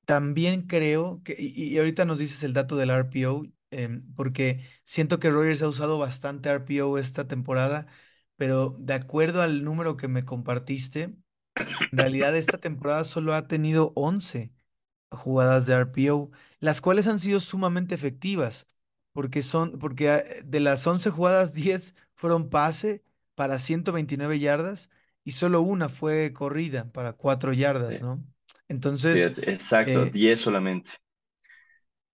También 0.06 0.62
creo 0.66 1.22
que, 1.24 1.36
y, 1.38 1.72
y 1.74 1.78
ahorita 1.78 2.04
nos 2.04 2.18
dices 2.18 2.42
el 2.44 2.52
dato 2.52 2.76
del 2.76 2.90
RPO, 2.90 3.42
em, 3.70 4.02
porque 4.14 4.64
siento 4.84 5.18
que 5.20 5.30
Rogers 5.30 5.62
ha 5.62 5.68
usado 5.68 5.98
bastante 5.98 6.48
RPO 6.50 6.98
esta 6.98 7.26
temporada, 7.28 7.86
pero 8.36 8.76
de 8.78 8.94
acuerdo 8.94 9.42
al 9.42 9.64
número 9.64 9.96
que 9.96 10.08
me 10.08 10.24
compartiste, 10.24 11.02
en 11.90 11.98
realidad 11.98 12.36
esta 12.36 12.58
temporada 12.58 13.04
solo 13.04 13.34
ha 13.34 13.46
tenido 13.48 13.92
11 13.96 14.52
jugadas 15.10 15.66
de 15.66 15.74
RPO, 15.74 16.30
las 16.60 16.80
cuales 16.80 17.06
han 17.08 17.18
sido 17.18 17.40
sumamente 17.40 17.94
efectivas, 17.94 18.66
porque 19.12 19.42
son, 19.42 19.78
porque 19.78 20.10
ah, 20.10 20.22
de 20.44 20.60
las 20.60 20.86
11 20.86 21.10
jugadas, 21.10 21.54
10 21.54 21.94
fueron 22.14 22.50
pase 22.50 23.04
para 23.34 23.58
129 23.58 24.38
yardas 24.38 24.90
y 25.24 25.32
solo 25.32 25.62
una 25.62 25.88
fue 25.88 26.32
corrida 26.32 26.90
para 26.92 27.12
4 27.14 27.52
yardas, 27.52 28.00
Sí, 28.00 28.02
¿no? 28.02 28.24
Entonces, 28.68 29.32
exacto, 29.42 30.06
eh, 30.06 30.06
10 30.06 30.40
solamente. 30.40 30.92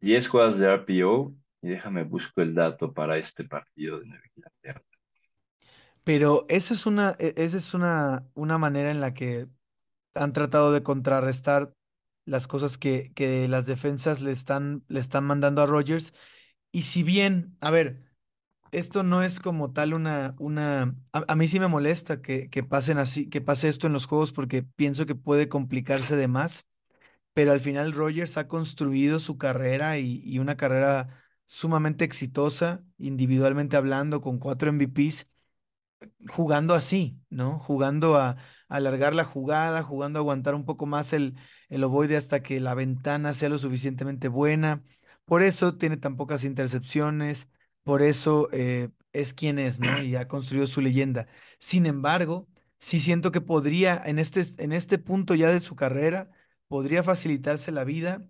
10 0.01 0.27
jugadas 0.29 0.59
de 0.59 0.67
RPO 0.67 1.35
déjame 1.69 2.05
busco 2.05 2.43
el 2.43 2.55
dato 2.55 2.93
para 2.93 3.19
este 3.19 3.45
partido 3.45 4.01
de 4.01 4.07
Nueva 4.07 4.25
Inglaterra. 4.37 4.83
Pero 6.05 6.47
esa 6.49 6.75
es 6.75 6.87
una, 6.87 7.17
e- 7.19 7.35
es 7.37 7.75
una, 7.75 8.27
una 8.35 8.59
manera 8.59 8.91
en 8.91 9.01
la 9.01 9.15
que 9.15 9.49
han 10.15 10.33
tratado 10.33 10.73
de 10.73 10.83
contrarrestar 10.83 11.75
las 12.27 12.49
cosas 12.49 12.79
que, 12.79 13.13
que 13.15 13.49
las 13.49 13.67
defensas 13.67 14.21
le 14.23 14.33
están, 14.33 14.85
le 14.89 15.01
están 15.01 15.25
mandando 15.25 15.63
a 15.63 15.67
Rodgers. 15.67 16.15
Y 16.73 16.83
si 16.85 17.03
bien, 17.03 17.57
a 17.61 17.71
ver, 17.71 18.05
esto 18.73 19.03
no 19.05 19.23
es 19.23 19.41
como 19.41 19.73
tal 19.73 19.95
una, 19.95 20.35
una, 20.39 20.97
a, 21.13 21.25
a 21.29 21.37
mí 21.37 21.49
sí 21.49 21.61
me 21.61 21.69
molesta 21.69 22.23
que, 22.23 22.51
que 22.51 22.65
pasen 22.65 22.99
así, 22.99 23.29
que 23.31 23.41
pase 23.43 23.69
esto 23.69 23.87
en 23.89 23.93
los 23.95 24.07
juegos 24.07 24.33
porque 24.33 24.63
pienso 24.65 25.07
que 25.07 25.15
puede 25.17 25.49
complicarse 25.49 26.17
de 26.17 26.29
más, 26.29 26.67
pero 27.35 27.53
al 27.53 27.61
final 27.61 27.93
Rodgers 27.93 28.37
ha 28.39 28.49
construido 28.49 29.19
su 29.19 29.39
carrera 29.39 29.99
y, 29.99 30.23
y 30.25 30.39
una 30.39 30.57
carrera 30.57 31.26
sumamente 31.47 32.05
exitosa, 32.05 32.85
individualmente 32.99 33.77
hablando, 33.77 34.21
con 34.21 34.39
cuatro 34.39 34.71
MVPs 34.73 35.27
jugando 36.29 36.75
así, 36.75 37.19
¿no? 37.31 37.59
Jugando 37.59 38.17
a, 38.17 38.37
alargar 38.69 39.15
la 39.15 39.25
jugada, 39.25 39.83
jugando 39.83 40.19
a 40.19 40.23
aguantar 40.23 40.55
un 40.55 40.65
poco 40.65 40.87
más 40.87 41.13
el, 41.13 41.37
el 41.69 41.85
ovoide 41.85 42.17
hasta 42.17 42.43
que 42.43 42.61
la 42.61 42.75
ventana 42.75 43.35
sea 43.35 43.49
lo 43.49 43.59
suficientemente 43.59 44.29
buena. 44.29 44.83
Por 45.25 45.43
eso 45.43 45.77
tiene 45.77 45.97
tan 45.97 46.17
pocas 46.17 46.45
intercepciones, 46.45 47.49
por 47.85 48.03
eso 48.03 48.49
eh, 48.53 48.91
es 49.13 49.35
quien 49.35 49.59
es, 49.59 49.81
¿no? 49.81 50.03
Y 50.03 50.17
ha 50.17 50.29
construido 50.29 50.67
su 50.67 50.81
leyenda. 50.81 51.29
Sin 51.59 51.87
embargo, 51.87 52.49
sí 52.79 53.01
siento 53.01 53.33
que 53.33 53.41
podría, 53.41 54.01
en 54.05 54.19
este, 54.19 54.45
en 54.63 54.73
este 54.73 54.99
punto 54.99 55.35
ya 55.35 55.49
de 55.51 55.61
su 55.61 55.77
carrera, 55.77 56.31
podría 56.69 57.03
facilitarse 57.05 57.73
la 57.73 57.85
vida 57.85 58.27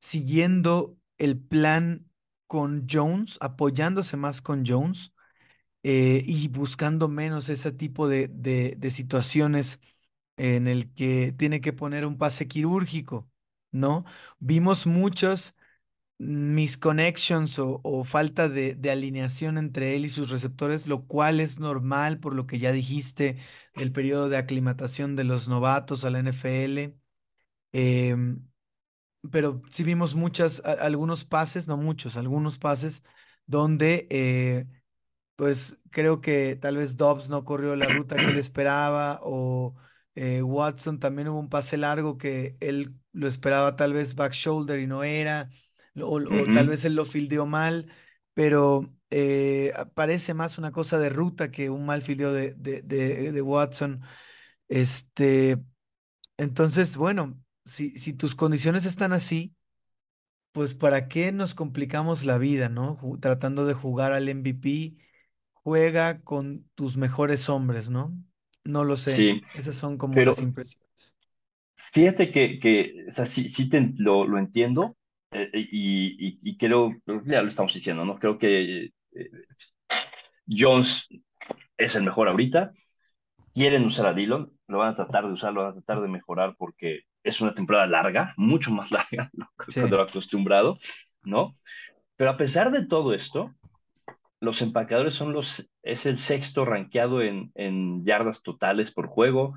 siguiendo 0.00 0.98
el 1.18 1.38
plan 1.38 2.09
con 2.50 2.86
Jones, 2.90 3.38
apoyándose 3.40 4.16
más 4.16 4.42
con 4.42 4.66
Jones 4.66 5.12
eh, 5.84 6.22
y 6.26 6.48
buscando 6.48 7.08
menos 7.08 7.48
ese 7.48 7.72
tipo 7.72 8.08
de, 8.08 8.28
de, 8.28 8.90
situaciones 8.90 9.80
en 10.36 10.66
el 10.68 10.92
que 10.94 11.32
tiene 11.38 11.60
que 11.60 11.72
poner 11.72 12.06
un 12.06 12.18
pase 12.18 12.48
quirúrgico, 12.48 13.30
¿no? 13.72 14.04
Vimos 14.40 14.86
muchos 14.88 15.54
misconnections 16.18 17.58
o, 17.60 17.80
o 17.84 18.04
falta 18.04 18.48
de, 18.48 18.74
de 18.74 18.90
alineación 18.90 19.58
entre 19.58 19.96
él 19.96 20.04
y 20.06 20.08
sus 20.10 20.30
receptores, 20.30 20.88
lo 20.88 21.06
cual 21.06 21.40
es 21.40 21.60
normal 21.60 22.20
por 22.20 22.34
lo 22.34 22.46
que 22.48 22.58
ya 22.58 22.72
dijiste, 22.72 23.38
el 23.74 23.92
periodo 23.92 24.28
de 24.28 24.38
aclimatación 24.38 25.16
de 25.16 25.24
los 25.24 25.48
novatos 25.48 26.04
a 26.04 26.10
la 26.10 26.20
NFL. 26.20 26.96
Em, 27.72 28.49
pero 29.30 29.62
sí 29.70 29.84
vimos 29.84 30.14
muchas, 30.14 30.62
a- 30.64 30.72
algunos 30.72 31.24
pases, 31.24 31.68
no 31.68 31.76
muchos, 31.76 32.16
algunos 32.16 32.58
pases 32.58 33.02
donde 33.46 34.06
eh, 34.10 34.66
pues 35.36 35.80
creo 35.90 36.20
que 36.20 36.56
tal 36.56 36.76
vez 36.76 36.96
Dobbs 36.96 37.30
no 37.30 37.44
corrió 37.44 37.76
la 37.76 37.88
ruta 37.88 38.20
que 38.20 38.30
él 38.30 38.36
esperaba 38.38 39.20
o 39.22 39.74
eh, 40.14 40.42
Watson 40.42 40.98
también 41.00 41.28
hubo 41.28 41.38
un 41.40 41.48
pase 41.48 41.76
largo 41.76 42.18
que 42.18 42.56
él 42.60 42.94
lo 43.12 43.28
esperaba 43.28 43.76
tal 43.76 43.92
vez 43.94 44.14
back 44.14 44.32
shoulder 44.32 44.78
y 44.80 44.86
no 44.86 45.02
era, 45.04 45.48
o, 45.96 46.20
o 46.30 46.50
tal 46.50 46.68
vez 46.68 46.84
él 46.84 46.94
lo 46.94 47.04
fildeó 47.04 47.46
mal, 47.46 47.92
pero 48.34 48.92
eh, 49.10 49.72
parece 49.94 50.34
más 50.34 50.58
una 50.58 50.72
cosa 50.72 50.98
de 50.98 51.08
ruta 51.10 51.50
que 51.50 51.70
un 51.70 51.86
mal 51.86 52.02
fildeo 52.02 52.32
de, 52.32 52.54
de, 52.54 52.82
de, 52.82 53.32
de 53.32 53.42
Watson. 53.42 54.02
Este, 54.68 55.58
entonces, 56.38 56.96
bueno, 56.96 57.38
si, 57.64 57.90
si 57.98 58.14
tus 58.14 58.34
condiciones 58.36 58.86
están 58.86 59.12
así, 59.12 59.54
pues 60.52 60.74
¿para 60.74 61.08
qué 61.08 61.32
nos 61.32 61.54
complicamos 61.54 62.24
la 62.24 62.38
vida, 62.38 62.68
¿no? 62.68 62.98
Tratando 63.20 63.66
de 63.66 63.74
jugar 63.74 64.12
al 64.12 64.28
MVP 64.28 64.96
juega 65.52 66.22
con 66.22 66.68
tus 66.74 66.96
mejores 66.96 67.48
hombres, 67.48 67.90
¿no? 67.90 68.16
No 68.64 68.84
lo 68.84 68.96
sé. 68.96 69.30
Sí, 69.30 69.40
Esas 69.54 69.76
son 69.76 69.98
como 69.98 70.20
pero 70.20 70.22
las 70.22 70.42
impresiones. 70.42 71.14
fíjate 71.76 72.30
que, 72.30 72.58
que 72.58 73.04
o 73.08 73.10
sea, 73.10 73.26
sí, 73.26 73.48
sí 73.48 73.68
te, 73.68 73.92
lo, 73.96 74.26
lo 74.26 74.38
entiendo 74.38 74.96
eh, 75.32 75.50
y, 75.54 76.16
y, 76.28 76.38
y 76.42 76.56
creo, 76.58 76.92
ya 77.24 77.42
lo 77.42 77.48
estamos 77.48 77.74
diciendo, 77.74 78.04
¿no? 78.04 78.18
Creo 78.18 78.38
que 78.38 78.84
eh, 78.86 79.30
Jones 80.46 81.08
es 81.78 81.94
el 81.96 82.02
mejor 82.04 82.28
ahorita. 82.28 82.72
Quieren 83.54 83.84
usar 83.86 84.06
a 84.06 84.14
Dillon, 84.14 84.52
lo 84.68 84.78
van 84.78 84.90
a 84.90 84.96
tratar 84.96 85.26
de 85.26 85.32
usar, 85.32 85.52
lo 85.54 85.62
van 85.62 85.70
a 85.70 85.74
tratar 85.74 86.02
de 86.02 86.08
mejorar 86.08 86.56
porque 86.58 87.02
es 87.22 87.40
una 87.40 87.54
temporada 87.54 87.86
larga, 87.86 88.34
mucho 88.36 88.70
más 88.70 88.90
larga 88.92 89.30
Sí, 89.68 89.80
de 89.80 89.88
lo 89.88 90.02
acostumbrado, 90.02 90.76
¿no? 91.22 91.52
Pero 92.16 92.30
a 92.30 92.36
pesar 92.36 92.70
de 92.70 92.86
todo 92.86 93.14
esto, 93.14 93.54
los 94.40 94.62
empacadores 94.62 95.14
son 95.14 95.32
los, 95.32 95.70
es 95.82 96.06
el 96.06 96.18
sexto 96.18 96.64
rankeado 96.64 97.22
en, 97.22 97.52
en 97.54 98.04
yardas 98.04 98.42
totales 98.42 98.90
por 98.90 99.06
juego, 99.06 99.54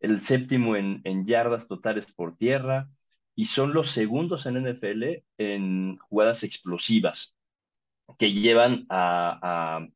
el 0.00 0.20
séptimo 0.20 0.76
en, 0.76 1.00
en 1.04 1.26
yardas 1.26 1.68
totales 1.68 2.06
por 2.12 2.36
tierra 2.36 2.88
y 3.34 3.46
son 3.46 3.72
los 3.72 3.90
segundos 3.90 4.46
en 4.46 4.56
NFL 4.56 5.24
en 5.38 5.96
jugadas 5.96 6.42
explosivas 6.42 7.36
que 8.18 8.32
llevan 8.32 8.86
a, 8.88 9.78
a, 9.84 9.86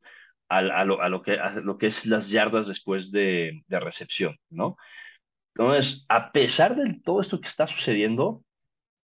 a, 0.48 0.58
a 0.58 0.84
lo, 0.84 1.00
a, 1.00 1.08
lo, 1.08 1.22
que, 1.22 1.38
a 1.38 1.52
lo 1.60 1.78
que 1.78 1.86
es 1.86 2.06
las 2.06 2.28
yardas 2.30 2.66
después 2.66 3.10
de, 3.10 3.62
de 3.66 3.80
recepción, 3.80 4.36
¿no? 4.48 4.76
Entonces, 5.54 6.04
a 6.08 6.32
pesar 6.32 6.76
de 6.76 6.94
todo 7.04 7.20
esto 7.20 7.40
que 7.40 7.48
está 7.48 7.66
sucediendo, 7.66 8.44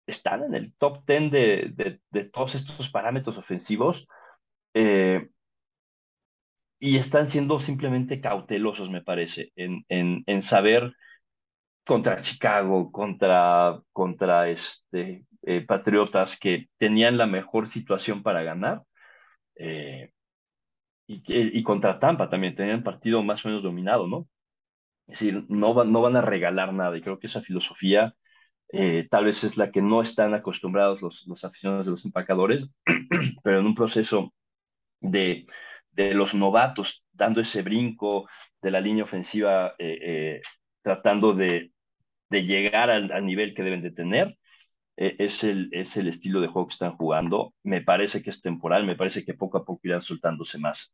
están 0.07 0.43
en 0.45 0.55
el 0.55 0.75
top 0.75 1.05
10 1.07 1.31
de, 1.31 2.31
todos 2.33 2.55
estos 2.55 2.89
parámetros 2.91 3.39
ofensivos 3.39 4.07
eh, 4.75 5.29
y 6.79 6.97
están 6.97 7.27
siendo 7.27 7.61
simplemente 7.61 8.21
cautelosos, 8.21 8.91
me 8.91 9.03
parece, 9.03 9.53
en, 9.57 10.43
saber 10.43 10.95
contra 11.85 12.21
Chicago, 12.21 12.91
contra, 12.91 13.81
contra 13.93 14.49
este, 14.49 15.27
eh, 15.43 15.61
Patriotas 15.67 16.39
que 16.39 16.69
tenían 16.79 17.19
la 17.19 17.27
mejor 17.27 17.67
situación 17.67 18.23
para 18.23 18.43
ganar. 18.43 18.83
Eh, 19.57 20.13
y, 21.07 21.63
contra 21.65 21.99
Tampa 21.99 22.29
también 22.31 22.55
tenían 22.55 22.85
partido 22.85 23.23
más 23.23 23.45
o 23.45 23.49
menos 23.49 23.65
dominado, 23.65 24.07
¿no? 24.07 24.29
Es 25.11 25.21
decir, 25.21 25.45
no, 25.49 25.75
van, 25.75 25.93
no 25.93 26.03
van 26.03 26.17
a 26.17 26.21
regalar 26.23 26.73
nada 26.73 26.97
y 26.97 27.03
creo 27.03 27.19
que 27.19 27.27
esa 27.27 27.43
filosofía 27.43 28.15
eh, 28.73 29.09
tal 29.11 29.25
vez 29.27 29.45
es 29.45 29.57
la 29.57 29.71
que 29.73 29.83
no 29.83 30.01
están 30.03 30.35
acostumbrados 30.35 31.03
los, 31.03 31.27
los 31.27 31.45
aficionados 31.45 31.87
de 31.87 31.93
los 31.93 32.05
empacadores, 32.05 32.69
pero 33.45 33.61
en 33.61 33.67
un 33.67 33.75
proceso 33.75 34.33
de, 35.01 35.47
de 35.93 36.15
los 36.15 36.35
novatos 36.35 37.05
dando 37.13 37.41
ese 37.41 37.63
brinco 37.63 38.29
de 38.63 38.71
la 38.71 38.81
línea 38.81 39.05
ofensiva, 39.05 39.75
eh, 39.79 39.99
eh, 40.03 40.43
tratando 40.83 41.35
de, 41.35 41.73
de 42.31 42.45
llegar 42.45 42.91
al, 42.91 43.13
al, 43.13 43.27
nivel 43.27 43.55
que 43.55 43.63
deben 43.63 43.83
de 43.83 43.93
tener, 43.93 44.39
eh, 44.97 45.17
es, 45.19 45.45
el, 45.45 45.69
es 45.73 45.97
el 45.97 46.09
estilo 46.09 46.41
de 46.41 46.49
juego 46.49 46.69
que 46.69 46.75
están 46.75 46.97
jugando. 46.97 47.55
Me 47.63 47.83
parece 47.83 48.23
que 48.23 48.31
es 48.31 48.43
temporal, 48.43 48.87
me 48.87 48.97
parece 48.97 49.25
que 49.25 49.35
poco 49.35 49.59
a 49.59 49.65
poco 49.65 49.81
irán 49.85 50.01
soltándose 50.03 50.59
más. 50.59 50.93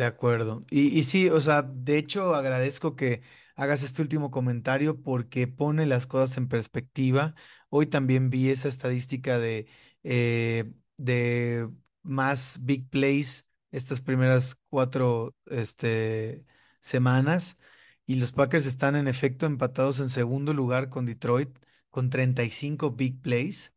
De 0.00 0.06
acuerdo. 0.06 0.64
Y, 0.70 0.98
y 0.98 1.02
sí, 1.04 1.28
o 1.30 1.40
sea, 1.40 1.62
de 1.62 1.98
hecho 1.98 2.34
agradezco 2.34 2.96
que 2.96 3.22
hagas 3.56 3.82
este 3.82 4.02
último 4.02 4.30
comentario 4.30 5.02
porque 5.02 5.46
pone 5.48 5.86
las 5.86 6.06
cosas 6.06 6.36
en 6.38 6.48
perspectiva. 6.48 7.34
Hoy 7.68 7.86
también 7.86 8.30
vi 8.30 8.48
esa 8.50 8.68
estadística 8.68 9.38
de, 9.38 9.68
eh, 10.02 10.72
de 10.96 11.68
más 12.02 12.58
big 12.62 12.88
plays 12.90 13.46
estas 13.70 14.00
primeras 14.00 14.56
cuatro 14.70 15.36
este, 15.46 16.44
semanas 16.80 17.58
y 18.06 18.16
los 18.16 18.32
Packers 18.32 18.66
están 18.66 18.96
en 18.96 19.06
efecto 19.08 19.46
empatados 19.46 20.00
en 20.00 20.08
segundo 20.08 20.52
lugar 20.54 20.88
con 20.88 21.06
Detroit 21.06 21.56
con 21.90 22.10
35 22.10 22.92
big 22.92 23.20
plays. 23.22 23.74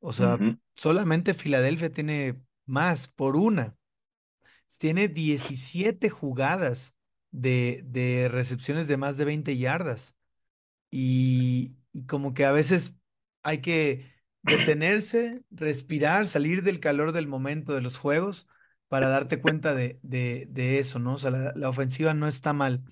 O 0.00 0.12
Uh 0.18 0.24
sea, 0.24 0.38
-huh. 0.38 0.58
solamente 0.76 1.34
Filadelfia 1.34 1.92
tiene 1.92 2.42
más 2.66 3.08
por 3.08 3.36
una. 3.36 3.76
Tiene 4.78 5.08
17 5.08 6.10
jugadas 6.10 6.96
de, 7.30 7.82
de 7.86 8.28
recepciones 8.30 8.88
de 8.88 8.96
más 8.96 9.16
de 9.16 9.24
20 9.24 9.56
yardas. 9.56 10.16
Y, 10.90 11.76
y 11.92 12.06
como 12.06 12.34
que 12.34 12.44
a 12.44 12.52
veces 12.52 12.94
hay 13.42 13.60
que 13.60 14.10
detenerse, 14.42 15.42
respirar, 15.50 16.26
salir 16.28 16.62
del 16.62 16.80
calor 16.80 17.12
del 17.12 17.26
momento 17.28 17.74
de 17.74 17.80
los 17.80 17.98
juegos 17.98 18.46
para 18.88 19.08
darte 19.08 19.40
cuenta 19.40 19.74
de, 19.74 19.98
de, 20.02 20.46
de 20.50 20.78
eso, 20.78 20.98
¿no? 20.98 21.14
O 21.14 21.18
sea, 21.18 21.30
la, 21.30 21.52
la 21.56 21.68
ofensiva 21.70 22.14
no 22.14 22.26
está 22.28 22.52
mal. 22.52 22.82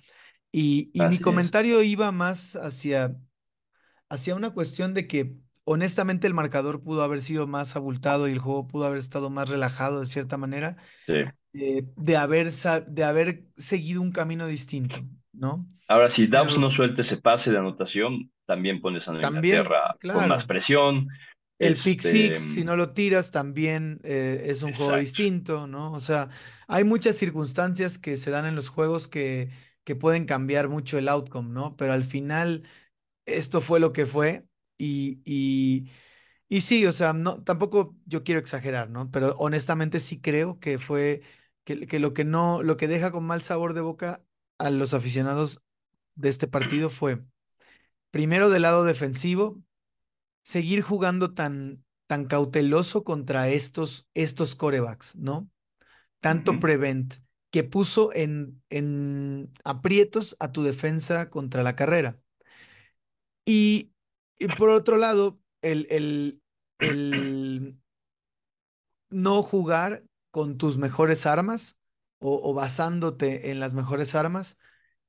Y, 0.52 0.90
y 0.94 1.06
mi 1.06 1.20
es. 1.20 1.20
comentario 1.20 1.82
iba 1.82 2.12
más 2.12 2.56
hacia, 2.56 3.16
hacia 4.08 4.34
una 4.34 4.50
cuestión 4.50 4.94
de 4.94 5.06
que 5.06 5.36
honestamente 5.64 6.26
el 6.26 6.34
marcador 6.34 6.82
pudo 6.82 7.02
haber 7.02 7.22
sido 7.22 7.46
más 7.46 7.76
abultado 7.76 8.28
y 8.28 8.32
el 8.32 8.38
juego 8.38 8.66
pudo 8.66 8.86
haber 8.86 8.98
estado 8.98 9.30
más 9.30 9.48
relajado 9.48 10.00
de 10.00 10.06
cierta 10.06 10.36
manera, 10.36 10.76
Sí. 11.06 11.14
Eh, 11.52 11.84
de 11.96 12.16
haber, 12.16 12.50
de 12.52 13.04
haber 13.04 13.44
seguido 13.56 14.02
un 14.02 14.12
camino 14.12 14.46
distinto, 14.46 14.96
¿no? 15.32 15.66
Ahora, 15.88 16.08
si 16.08 16.26
Dawes 16.28 16.56
no 16.56 16.70
suelta 16.70 17.00
ese 17.02 17.16
pase 17.16 17.50
de 17.50 17.58
anotación, 17.58 18.30
también 18.46 18.80
pones 18.80 19.08
a 19.08 19.12
Nueva 19.12 19.26
Inglaterra 19.26 19.96
con 20.08 20.26
más 20.26 20.44
claro, 20.44 20.44
presión. 20.44 21.08
el 21.58 21.80
pick 21.82 22.00
Este, 22.00 22.02
six, 22.02 22.40
si 22.40 22.64
no 22.64 22.76
lo 22.76 22.92
tiras, 22.94 23.30
también 23.30 24.00
eh, 24.04 24.42
es 24.46 24.62
un 24.62 24.72
juego 24.74 24.96
distinto, 24.96 25.66
¿no? 25.66 25.92
O 25.92 26.00
sea, 26.00 26.30
hay 26.68 26.84
muchas 26.84 27.16
circunstancias 27.16 27.98
que 27.98 28.16
se 28.16 28.30
dan 28.30 28.46
en 28.46 28.56
los 28.56 28.68
juegos 28.70 29.08
que, 29.08 29.50
que 29.84 29.96
pueden 29.96 30.24
cambiar 30.26 30.68
mucho 30.68 30.98
el 30.98 31.08
outcome, 31.08 31.50
¿no? 31.50 31.76
Pero 31.76 31.92
al 31.92 32.04
final 32.04 32.64
esto 33.26 33.60
fue 33.60 33.80
lo 33.80 33.92
que 33.92 34.06
fue 34.06 34.46
y, 34.78 35.20
y, 35.24 35.90
y 36.48 36.60
sí, 36.62 36.86
o 36.86 36.92
sea, 36.92 37.12
no, 37.12 37.42
tampoco 37.44 37.96
yo 38.06 38.24
quiero 38.24 38.40
exagerar, 38.40 38.90
¿no? 38.90 39.10
Pero 39.10 39.36
honestamente 39.38 40.00
sí 40.00 40.20
creo 40.20 40.58
que 40.60 40.78
fue 40.78 41.22
que, 41.64 41.86
que 41.86 41.98
lo 41.98 42.14
que 42.14 42.24
no, 42.24 42.62
lo 42.62 42.76
que 42.76 42.88
deja 42.88 43.10
con 43.12 43.24
mal 43.26 43.42
sabor 43.42 43.74
de 43.74 43.80
boca 43.80 44.24
a 44.58 44.70
los 44.70 44.94
aficionados 44.94 45.62
de 46.14 46.28
este 46.28 46.48
partido 46.48 46.90
fue, 46.90 47.22
primero 48.10 48.50
del 48.50 48.62
lado 48.62 48.84
defensivo, 48.84 49.62
seguir 50.42 50.82
jugando 50.82 51.34
tan, 51.34 51.84
tan 52.06 52.26
cauteloso 52.26 53.04
contra 53.04 53.48
estos, 53.48 54.08
estos 54.14 54.56
corebacks, 54.56 55.16
¿no? 55.16 55.38
Uh 55.38 55.48
Tanto 56.20 56.52
-huh. 56.52 56.60
prevent 56.60 57.14
que 57.50 57.64
puso 57.64 58.12
en, 58.14 58.62
en 58.70 59.50
aprietos 59.64 60.36
a 60.40 60.52
tu 60.52 60.62
defensa 60.62 61.30
contra 61.30 61.62
la 61.62 61.76
carrera. 61.76 62.20
Y, 63.44 63.92
y 64.38 64.48
por 64.48 64.70
otro 64.70 64.96
lado, 64.96 65.40
el, 65.62 65.86
el, 65.90 66.42
el 66.78 67.78
no 69.10 69.42
jugar 69.42 70.04
con 70.30 70.58
tus 70.58 70.78
mejores 70.78 71.26
armas 71.26 71.78
o, 72.18 72.40
o 72.42 72.54
basándote 72.54 73.50
en 73.50 73.60
las 73.60 73.74
mejores 73.74 74.14
armas 74.14 74.58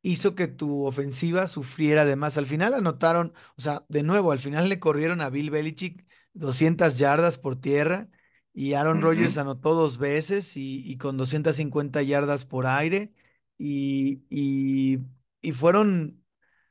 hizo 0.01 0.35
que 0.35 0.47
tu 0.47 0.85
ofensiva 0.85 1.47
sufriera 1.47 2.03
además. 2.03 2.37
Al 2.37 2.47
final 2.47 2.73
anotaron, 2.73 3.33
o 3.57 3.61
sea, 3.61 3.85
de 3.89 4.03
nuevo, 4.03 4.31
al 4.31 4.39
final 4.39 4.69
le 4.69 4.79
corrieron 4.79 5.21
a 5.21 5.29
Bill 5.29 5.51
Belichick 5.51 6.05
200 6.33 6.97
yardas 6.97 7.37
por 7.37 7.59
tierra 7.59 8.09
y 8.53 8.73
Aaron 8.73 9.01
Rodgers 9.01 9.37
anotó 9.37 9.73
dos 9.73 9.97
veces 9.97 10.53
y, 10.55 10.97
con 10.97 11.17
250 11.17 12.01
yardas 12.01 12.45
por 12.45 12.67
aire 12.67 13.13
y, 13.57 14.23
y, 14.29 15.51
fueron 15.53 16.21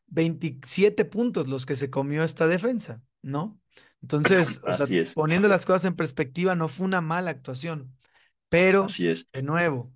27 0.09 1.05
puntos 1.05 1.49
los 1.49 1.65
que 1.67 1.77
se 1.77 1.89
comió 1.89 2.23
esta 2.23 2.47
defensa, 2.47 3.03
¿no? 3.23 3.59
Entonces, 4.03 4.61
poniendo 5.15 5.49
las 5.49 5.67
cosas 5.67 5.85
en 5.87 5.95
perspectiva, 5.95 6.55
no 6.55 6.69
fue 6.69 6.87
una 6.87 7.01
mala 7.01 7.31
actuación, 7.31 7.95
pero 8.51 8.85
Así 8.85 9.09
es. 9.09 9.27
de 9.33 9.43
nuevo, 9.43 9.91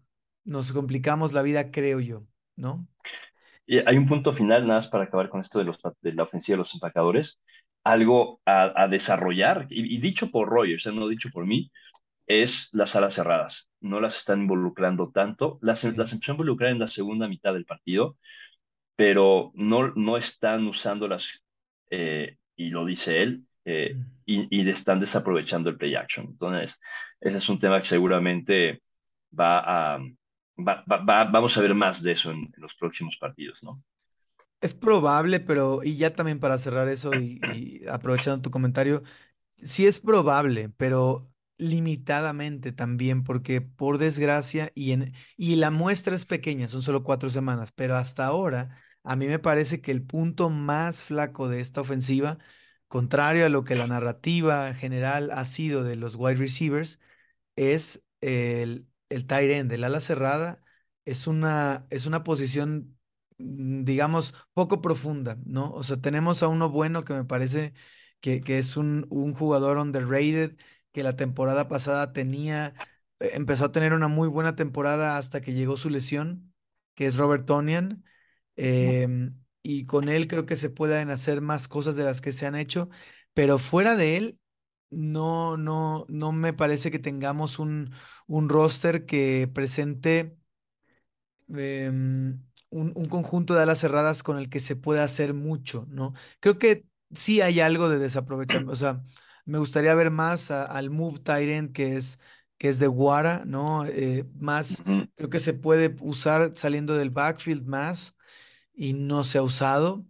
nos 0.45 0.73
complicamos 0.73 1.35
la 1.35 1.43
vida, 1.43 1.71
creo 1.71 2.01
yo, 2.01 2.27
¿no? 2.57 2.89
Y 3.67 3.79
hay 3.79 3.97
un 3.97 4.07
punto 4.07 4.33
final, 4.33 4.63
nada 4.63 4.79
más 4.79 4.89
para 4.89 5.05
acabar 5.05 5.29
con 5.29 5.41
esto 5.41 5.59
de, 5.59 5.65
los, 5.65 5.79
de 6.01 6.13
la 6.13 6.23
ofensiva 6.23 6.55
de 6.55 6.59
los 6.59 6.75
empacadores, 6.75 7.41
algo 7.83 8.41
a, 8.47 8.89
desarrollar, 8.89 9.67
y, 9.69 9.99
dicho 9.99 10.31
por 10.31 10.49
Rogers, 10.49 10.87
no 10.87 11.09
dicho 11.09 11.29
por 11.31 11.47
mí, 11.47 11.71
es 12.27 12.69
las 12.73 12.97
alas 12.97 13.15
cerradas. 13.15 13.69
No 13.81 14.01
las 14.01 14.17
están 14.17 14.43
involucrando 14.43 15.11
tanto, 15.13 15.59
las, 15.61 15.85
las 15.85 16.13
empezó 16.13 16.33
a 16.33 16.35
involucrar 16.35 16.71
en 16.71 16.79
la 16.79 16.87
segunda 16.87 17.29
mitad 17.29 17.53
del 17.53 17.67
partido, 17.67 18.17
pero 18.97 19.53
no, 19.55 19.93
no 19.95 20.17
están 20.17 20.67
usándolas, 20.67 21.43
eh, 21.91 22.39
y 22.57 22.71
lo 22.71 22.85
dice 22.87 23.23
él, 23.23 23.47
eh, 23.65 23.97
y, 24.27 24.47
y, 24.51 24.69
están 24.69 24.99
desaprovechando 24.99 25.71
el 25.71 25.77
play 25.77 25.95
action. 25.95 26.27
Entonces, 26.27 26.79
ese 27.21 27.39
es 27.39 27.49
un 27.49 27.59
tema 27.59 27.79
que 27.79 27.87
seguramente 27.87 28.83
va 29.39 29.95
a, 29.95 30.01
vamos 30.57 31.57
a 31.57 31.61
ver 31.61 31.75
más 31.75 32.03
de 32.03 32.12
eso 32.12 32.31
en, 32.31 32.53
los 32.57 32.75
próximos 32.75 33.17
partidos, 33.17 33.62
¿no? 33.62 33.83
Es 34.61 34.75
probable, 34.75 35.41
pero, 35.41 35.83
y 35.83 35.97
ya 35.97 36.15
también 36.15 36.41
para 36.41 36.59
cerrar 36.59 36.89
eso 36.89 37.12
y, 37.15 37.83
aprovechando 37.91 38.41
tu 38.41 38.51
comentario, 38.51 39.03
sí 39.57 39.87
es 39.87 39.99
probable, 39.99 40.71
pero 40.77 41.21
limitadamente 41.59 42.73
también, 42.73 43.25
porque 43.25 43.61
por 43.61 43.99
desgracia, 43.99 44.73
y, 44.75 44.93
en, 44.93 45.12
y 45.37 45.57
la 45.57 45.71
muestra 45.71 46.17
es 46.17 46.25
pequeña, 46.25 46.69
son 46.69 46.83
solo 46.83 47.05
cuatro 47.05 47.31
semanas, 47.31 47.73
pero 47.73 47.97
hasta 47.97 48.25
ahora, 48.27 48.79
a 49.03 49.17
mí 49.17 49.27
me 49.27 49.39
parece 49.39 49.81
que 49.83 49.91
el 49.93 50.03
punto 50.03 50.49
más 50.51 51.03
flaco 51.03 51.49
de 51.49 51.61
esta 51.61 51.83
ofensiva, 51.83 52.39
contrario 52.95 53.47
a 53.47 53.49
lo 53.51 53.65
que 53.65 53.75
la 53.77 53.87
narrativa 53.89 54.73
general 54.75 55.31
ha 55.33 55.45
sido 55.47 55.83
de 55.85 55.97
los 55.97 56.15
wide 56.17 56.37
receivers, 56.37 57.01
es 57.57 58.05
el, 58.21 58.87
el 59.09 59.27
tight 59.27 59.51
end, 59.51 59.73
el 59.73 59.85
ala 59.85 60.01
cerrada, 60.01 60.63
es 61.05 61.27
una, 61.27 61.87
es 61.91 62.07
una 62.07 62.25
posición, 62.25 62.99
mm, 63.39 63.85
digamos, 63.85 64.35
poco 64.55 64.81
profunda, 64.81 65.39
¿no? 65.47 65.73
O 65.73 65.83
sea, 65.85 65.99
tenemos 66.01 66.43
a 66.43 66.49
uno 66.49 66.71
bueno 66.71 67.05
que 67.05 67.15
me 67.15 67.25
parece 67.25 67.75
que, 68.21 68.41
que 68.43 68.59
es 68.59 68.77
un, 68.77 69.07
un 69.11 69.35
jugador 69.35 69.79
underrated, 69.79 70.57
que 70.93 71.03
la 71.03 71.17
temporada 71.17 71.69
pasada 71.69 72.13
tenía, 72.13 72.75
eh, 73.21 73.31
empezó 73.35 73.67
a 73.67 73.73
tener 73.73 73.93
una 73.93 74.09
muy 74.09 74.29
buena 74.29 74.57
temporada 74.57 75.19
hasta 75.19 75.41
que 75.41 75.53
llegó 75.55 75.77
su 75.77 75.91
lesión, 75.91 76.55
que 76.95 77.07
es 77.07 77.17
Robert 77.17 77.47
Tonian. 77.47 78.05
Em, 78.57 79.44
y 79.65 79.87
con 79.87 80.09
él 80.11 80.29
creo 80.29 80.47
que 80.47 80.57
se 80.57 80.71
pueden 80.71 81.11
hacer 81.11 81.41
más 81.41 81.69
cosas 81.69 81.97
de 81.97 82.05
las 82.05 82.21
que 82.21 82.33
se 82.33 82.47
han 82.47 82.55
hecho, 82.57 82.91
pero 83.35 83.59
fuera 83.59 83.97
de 83.97 84.17
él, 84.19 84.41
no, 84.91 85.57
no, 85.57 86.07
no 86.09 86.33
me 86.33 86.53
parece 86.53 86.91
que 86.91 86.99
tengamos 87.01 87.59
un, 87.59 87.91
un 88.29 88.49
roster 88.51 89.07
que 89.07 89.51
presente 89.53 90.37
em, 91.49 92.43
un, 92.71 92.93
conjunto 93.07 93.55
de 93.55 93.62
alas 93.62 93.79
cerradas 93.81 94.23
con 94.23 94.39
el 94.39 94.51
que 94.51 94.61
se 94.61 94.77
pueda 94.77 95.05
hacer 95.05 95.35
mucho, 95.35 95.87
¿no? 95.89 96.15
Creo 96.41 96.59
que 96.59 96.87
sí 97.15 97.41
hay 97.41 97.61
algo 97.61 97.89
de 97.89 97.99
desaprovechamiento, 97.99 98.73
o 98.73 98.77
sea, 98.77 99.03
me 99.47 99.59
gustaría 99.59 99.95
ver 99.95 100.11
más 100.11 100.51
al 100.51 100.91
move 100.91 101.21
Tyrant 101.21 101.73
que 101.73 101.97
es, 101.97 102.19
que 102.59 102.69
es 102.69 102.79
de 102.79 102.87
Guara, 102.87 103.45
¿no? 103.47 103.87
Eh, 103.87 104.27
más, 104.41 104.83
creo 105.17 105.31
que 105.31 105.39
se 105.39 105.55
puede 105.55 105.97
usar 106.01 106.53
saliendo 106.57 106.95
del 106.97 107.11
backfield 107.11 107.67
más 107.67 108.17
y 108.75 108.93
no 108.93 109.25
se 109.25 109.39
ha 109.39 109.43
usado, 109.43 110.05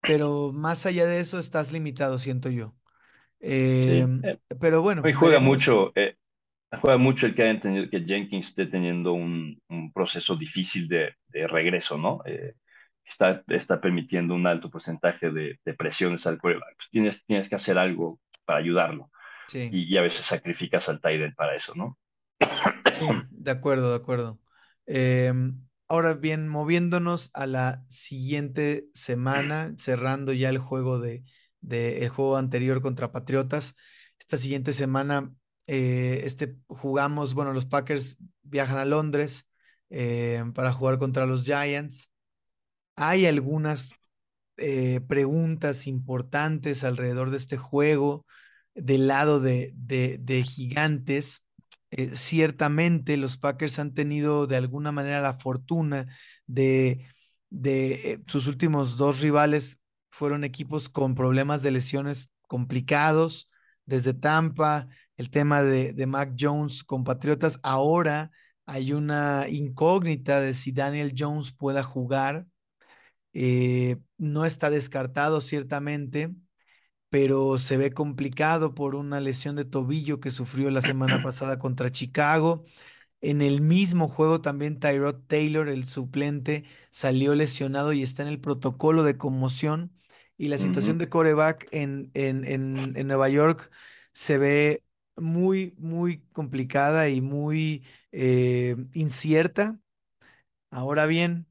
pero 0.00 0.52
más 0.52 0.86
allá 0.86 1.06
de 1.06 1.20
eso 1.20 1.38
estás 1.38 1.72
limitado, 1.72 2.18
siento 2.18 2.50
yo. 2.50 2.74
Em, 3.40 4.22
eh, 4.24 4.38
pero 4.60 4.82
bueno. 4.82 5.02
juega 5.14 5.38
mucho, 5.40 5.92
eh, 5.94 6.16
juega 6.80 6.98
mucho 6.98 7.26
el 7.26 7.34
que 7.34 7.42
haya 7.42 7.50
entendido 7.52 7.90
que 7.90 8.04
Jenkins 8.04 8.48
esté 8.48 8.66
teniendo 8.66 9.12
un, 9.12 9.60
un 9.68 9.92
proceso 9.92 10.34
difícil 10.36 10.88
de, 10.88 11.14
de 11.28 11.46
regreso, 11.46 11.98
¿no? 11.98 12.22
Eh, 12.24 12.54
está, 13.04 13.44
está 13.48 13.80
permitiendo 13.80 14.34
un 14.34 14.46
alto 14.46 14.70
porcentaje 14.70 15.30
de, 15.30 15.58
de 15.64 15.74
presiones 15.74 16.26
al 16.26 16.38
quarterback. 16.38 16.76
Pues 16.76 16.90
tienes, 16.90 17.24
tienes 17.24 17.48
que 17.48 17.54
hacer 17.54 17.78
algo 17.78 18.18
para 18.44 18.58
ayudarlo. 18.58 19.10
Sí. 19.48 19.68
Y, 19.70 19.96
a 19.96 20.02
veces 20.02 20.26
sacrificas 20.26 20.88
al 20.88 21.00
Tyrant 21.00 21.36
para 21.36 21.54
eso, 21.54 21.72
¿no? 21.76 21.96
Sí, 22.92 23.06
de 23.30 23.50
acuerdo, 23.50 23.90
de 23.90 23.96
acuerdo. 23.96 24.40
Ahora 25.88 26.14
bien, 26.14 26.48
moviéndonos 26.48 27.30
a 27.32 27.46
la 27.46 27.84
siguiente 27.88 28.88
semana, 28.92 29.74
cerrando 29.78 30.32
ya 30.32 30.48
el 30.48 30.58
juego 30.58 30.98
de, 30.98 31.24
de 31.60 32.02
el 32.02 32.08
juego 32.08 32.36
anterior 32.36 32.82
contra 32.82 33.12
Patriotas. 33.12 33.76
Esta 34.18 34.36
siguiente 34.36 34.72
semana 34.72 35.32
eh, 35.66 36.22
este, 36.24 36.56
jugamos, 36.68 37.34
bueno, 37.34 37.52
los 37.52 37.66
Packers 37.66 38.18
viajan 38.42 38.78
a 38.78 38.84
Londres 38.84 39.48
eh, 39.90 40.42
para 40.54 40.72
jugar 40.72 40.98
contra 40.98 41.26
los 41.26 41.44
Giants. 41.44 42.10
Hay 42.96 43.26
algunas 43.26 43.94
eh, 44.56 45.00
preguntas 45.06 45.86
importantes 45.86 46.84
alrededor 46.84 47.30
de 47.30 47.36
este 47.36 47.58
juego 47.58 48.26
del 48.74 49.08
lado 49.08 49.40
de, 49.40 49.72
de, 49.74 50.42
gigantes. 50.42 51.42
Ciertamente 52.14 53.16
los 53.16 53.38
Packers 53.38 53.78
han 53.78 53.94
tenido 53.94 54.46
de 54.46 54.56
alguna 54.56 54.92
manera 54.92 55.20
la 55.20 55.34
fortuna 55.34 56.06
de, 56.46 57.06
de 57.50 58.20
sus 58.26 58.46
últimos 58.46 58.96
dos 58.96 59.20
rivales 59.20 59.80
fueron 60.10 60.44
equipos 60.44 60.88
con 60.88 61.14
problemas 61.14 61.62
de 61.62 61.70
lesiones 61.72 62.28
complicados, 62.48 63.50
desde 63.84 64.14
Tampa, 64.14 64.88
el 65.16 65.30
tema 65.30 65.62
de, 65.62 65.92
de 65.92 66.06
Mac 66.06 66.34
Jones 66.38 66.84
con 66.84 67.04
Patriotas. 67.04 67.58
Ahora 67.62 68.30
hay 68.66 68.92
una 68.92 69.46
incógnita 69.48 70.40
de 70.40 70.54
si 70.54 70.72
Daniel 70.72 71.14
Jones 71.16 71.52
pueda 71.52 71.82
jugar. 71.82 72.46
Eh, 73.32 73.98
no 74.18 74.46
está 74.46 74.70
descartado 74.70 75.40
ciertamente, 75.40 76.34
pero 77.10 77.58
se 77.58 77.76
ve 77.76 77.92
complicado 77.92 78.74
por 78.74 78.94
una 78.94 79.20
lesión 79.20 79.56
de 79.56 79.64
tobillo 79.64 80.20
que 80.20 80.30
sufrió 80.30 80.70
la 80.70 80.82
semana 80.82 81.18
pasada 81.22 81.58
contra 81.58 81.92
Chicago. 81.92 82.64
En 83.20 83.42
el 83.42 83.60
mismo 83.60 84.08
juego 84.08 84.40
también 84.42 84.80
Tyrod 84.80 85.22
Taylor, 85.26 85.68
el 85.68 85.84
suplente, 85.86 86.64
salió 86.90 87.34
lesionado 87.34 87.92
y 87.92 88.02
está 88.02 88.22
en 88.22 88.28
el 88.28 88.40
protocolo 88.40 89.02
de 89.04 89.16
conmoción. 89.18 89.92
Y 90.38 90.48
la 90.48 90.58
situación 90.58 90.98
de 90.98 91.08
coreback 91.08 91.68
en, 91.72 92.10
en, 92.14 92.44
en 92.96 93.06
Nueva 93.08 93.28
York 93.30 93.70
se 94.12 94.38
ve 94.38 94.84
muy, 95.16 95.74
muy 95.78 96.20
complicada 96.32 97.08
y 97.08 97.20
muy 97.22 97.84
eh, 98.12 98.76
incierta. 98.92 99.80
Ahora 100.70 101.06
bien, 101.06 101.48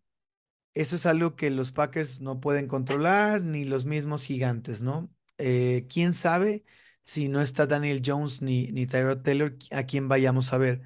eso 0.75 0.97
es 0.97 1.07
algo 1.07 1.35
que 1.37 1.51
los 1.51 1.71
Packers 1.73 2.21
no 2.21 2.41
pueden 2.41 2.67
controlar, 2.69 3.41
ni 3.43 3.65
los 3.65 3.85
mismos 3.85 4.25
gigantes, 4.25 4.83
¿no? 4.83 5.14
Eh, 5.37 5.87
¿Quién 5.89 6.13
sabe 6.13 6.63
si 7.01 7.27
no 7.29 7.41
está 7.41 7.67
Daniel 7.67 8.01
Jones 8.05 8.41
ni, 8.41 8.67
ni 8.71 8.87
Tyrod 8.87 9.21
Taylor, 9.21 9.55
a 9.71 9.83
quién 9.85 10.07
vayamos 10.07 10.53
a 10.53 10.57
ver? 10.57 10.81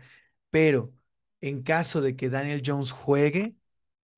Pero 0.50 0.94
en 1.42 1.64
caso 1.64 2.02
de 2.02 2.16
que 2.16 2.30
Daniel 2.30 2.62
Jones 2.66 2.92
juegue, 2.92 3.56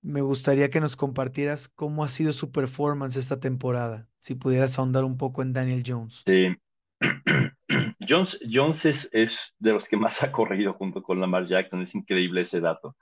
me 0.02 0.22
gustaría 0.22 0.70
que 0.70 0.80
nos 0.80 0.96
compartieras 0.96 1.70
cómo 1.70 2.04
ha 2.04 2.08
sido 2.08 2.34
su 2.34 2.52
performance 2.52 3.18
esta 3.18 3.40
temporada, 3.40 4.10
si 4.20 4.36
pudieras 4.36 4.78
ahondar 4.80 5.04
un 5.04 5.18
poco 5.18 5.42
en 5.42 5.54
Daniel 5.54 5.84
Jones. 5.86 6.24
Sí. 6.26 6.56
Jones, 8.08 8.40
Jones 8.52 8.86
es, 8.86 9.54
de 9.60 9.72
los 9.72 9.88
que 9.88 9.98
más 9.98 10.24
ha 10.24 10.32
corrido 10.32 10.74
junto 10.74 11.04
con 11.04 11.20
Lamar 11.20 11.46
Jackson, 11.46 11.82
es 11.82 11.94
increíble 11.96 12.42
ese 12.42 12.60
dato. 12.60 12.96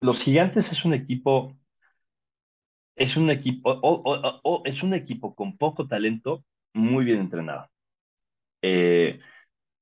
Los 0.00 0.20
Gigantes 0.20 0.70
es 0.70 0.84
un 0.84 0.94
equipo, 0.94 1.56
es 2.96 3.16
un 3.16 3.30
equipo, 3.30 4.62
es 4.64 4.82
un 4.82 4.94
equipo 4.94 5.34
con 5.34 5.56
poco 5.56 5.86
talento, 5.86 6.44
muy 6.74 7.04
bien 7.04 7.20
entrenado. 7.20 7.68
Eh, 8.62 9.18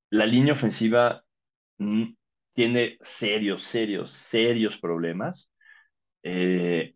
la 0.09 0.25
línea 0.25 0.53
ofensiva 0.53 1.23
mm, 1.77 2.13
tiene 2.53 2.97
serios, 3.01 3.63
serios, 3.63 4.11
serios 4.11 4.77
problemas. 4.77 5.49
Eh, 6.23 6.95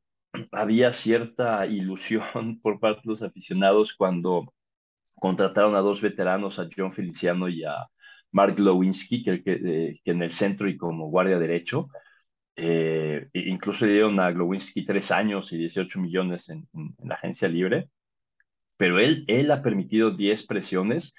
había 0.52 0.92
cierta 0.94 1.66
ilusión 1.66 2.60
por 2.62 2.80
parte 2.80 3.02
de 3.04 3.10
los 3.10 3.22
aficionados 3.22 3.94
cuando 3.94 4.54
contrataron 5.16 5.76
a 5.76 5.80
dos 5.82 6.02
veteranos, 6.02 6.60
a 6.60 6.68
John 6.76 6.92
Feliciano 6.92 7.48
y 7.50 7.64
a 7.64 7.88
Mark 8.32 8.60
Lewinsky, 8.60 9.24
que, 9.24 9.44
que, 9.44 10.00
en 10.06 10.22
el 10.22 10.32
centro 10.32 10.68
y 10.68 10.78
como 10.78 11.10
guardia 11.10 11.40
derecho. 11.40 11.88
Eh, 12.58 13.28
incluso 13.34 13.86
dieron 13.86 14.20
a 14.20 14.32
Glowinski 14.32 14.86
tres 14.86 15.12
años 15.12 15.52
y 15.52 15.58
18 15.58 16.00
millones 16.00 16.50
en, 16.50 16.68
la 17.04 17.16
agencia 17.16 17.48
libre, 17.48 17.90
pero 18.78 19.00
él, 19.00 19.26
él 19.28 19.52
ha 19.52 19.62
permitido 19.62 20.12
10 20.12 20.46
presiones 20.46 21.14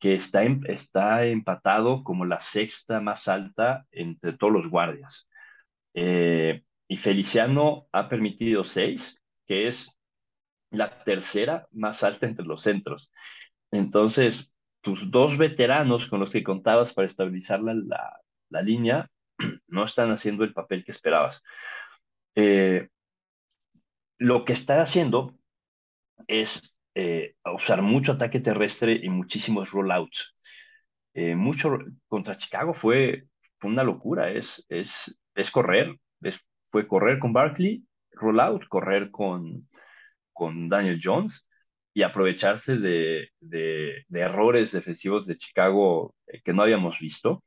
que 0.00 0.14
está, 0.14 0.42
está 0.64 1.26
empatado 1.26 2.02
como 2.02 2.24
la 2.24 2.40
sexta 2.40 3.00
más 3.00 3.28
alta 3.28 3.86
entre 3.92 4.32
todos 4.32 4.52
los 4.52 4.68
guardias. 4.68 5.28
Eh, 5.94 6.62
y 6.88 6.96
Feliciano 6.96 7.86
ha 7.92 8.08
permitido 8.08 8.64
seis, 8.64 9.16
que 9.46 9.66
es 9.68 9.96
la 10.70 11.04
tercera 11.04 11.68
más 11.70 12.02
alta 12.02 12.26
entre 12.26 12.46
los 12.46 12.62
centros. 12.62 13.12
Entonces, 13.70 14.52
tus 14.80 15.10
dos 15.10 15.36
veteranos 15.36 16.06
con 16.06 16.20
los 16.20 16.32
que 16.32 16.42
contabas 16.42 16.92
para 16.92 17.06
estabilizar 17.06 17.60
la, 17.60 17.74
la, 18.48 18.62
línea 18.62 19.08
no 19.68 19.84
están 19.84 20.10
haciendo 20.10 20.44
el 20.44 20.52
papel 20.52 20.84
que 20.84 20.92
esperabas. 20.92 21.42
Eh, 22.34 22.88
lo 24.18 24.44
que 24.44 24.52
está 24.52 24.82
haciendo 24.82 25.34
es 26.26 26.74
eh, 26.94 27.34
usar 27.54 27.82
mucho 27.82 28.12
ataque 28.12 28.40
terrestre 28.40 29.00
y 29.02 29.08
muchísimos 29.08 29.70
rollouts. 29.70 30.34
Eh, 31.14 31.34
mucho 31.34 31.78
contra 32.08 32.36
Chicago 32.36 32.72
fue, 32.74 33.24
fue 33.58 33.70
una 33.70 33.82
locura, 33.82 34.30
es, 34.30 34.64
es, 34.68 35.18
es 35.34 35.50
correr, 35.50 35.96
es, 36.22 36.40
fue 36.70 36.86
correr 36.86 37.18
con 37.18 37.32
Barkley, 37.32 37.84
rollout, 38.12 38.66
correr 38.68 39.10
con, 39.10 39.68
con 40.32 40.68
Daniel 40.68 41.00
Jones 41.02 41.46
y 41.92 42.02
aprovecharse 42.02 42.76
de, 42.76 43.30
de, 43.40 44.04
errores 44.10 44.72
defensivos 44.72 45.26
de 45.26 45.36
Chicago 45.36 46.14
eh, 46.26 46.40
que 46.42 46.52
no 46.52 46.62
habíamos 46.62 46.98
visto. 47.00 47.44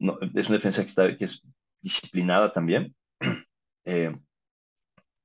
No, 0.00 0.18
es 0.34 0.48
una 0.48 0.56
defensa 0.56 0.82
que, 0.82 0.88
está, 0.88 1.16
que 1.16 1.24
es 1.24 1.42
disciplinada 1.80 2.52
también. 2.52 2.94
Eh, 3.86 4.14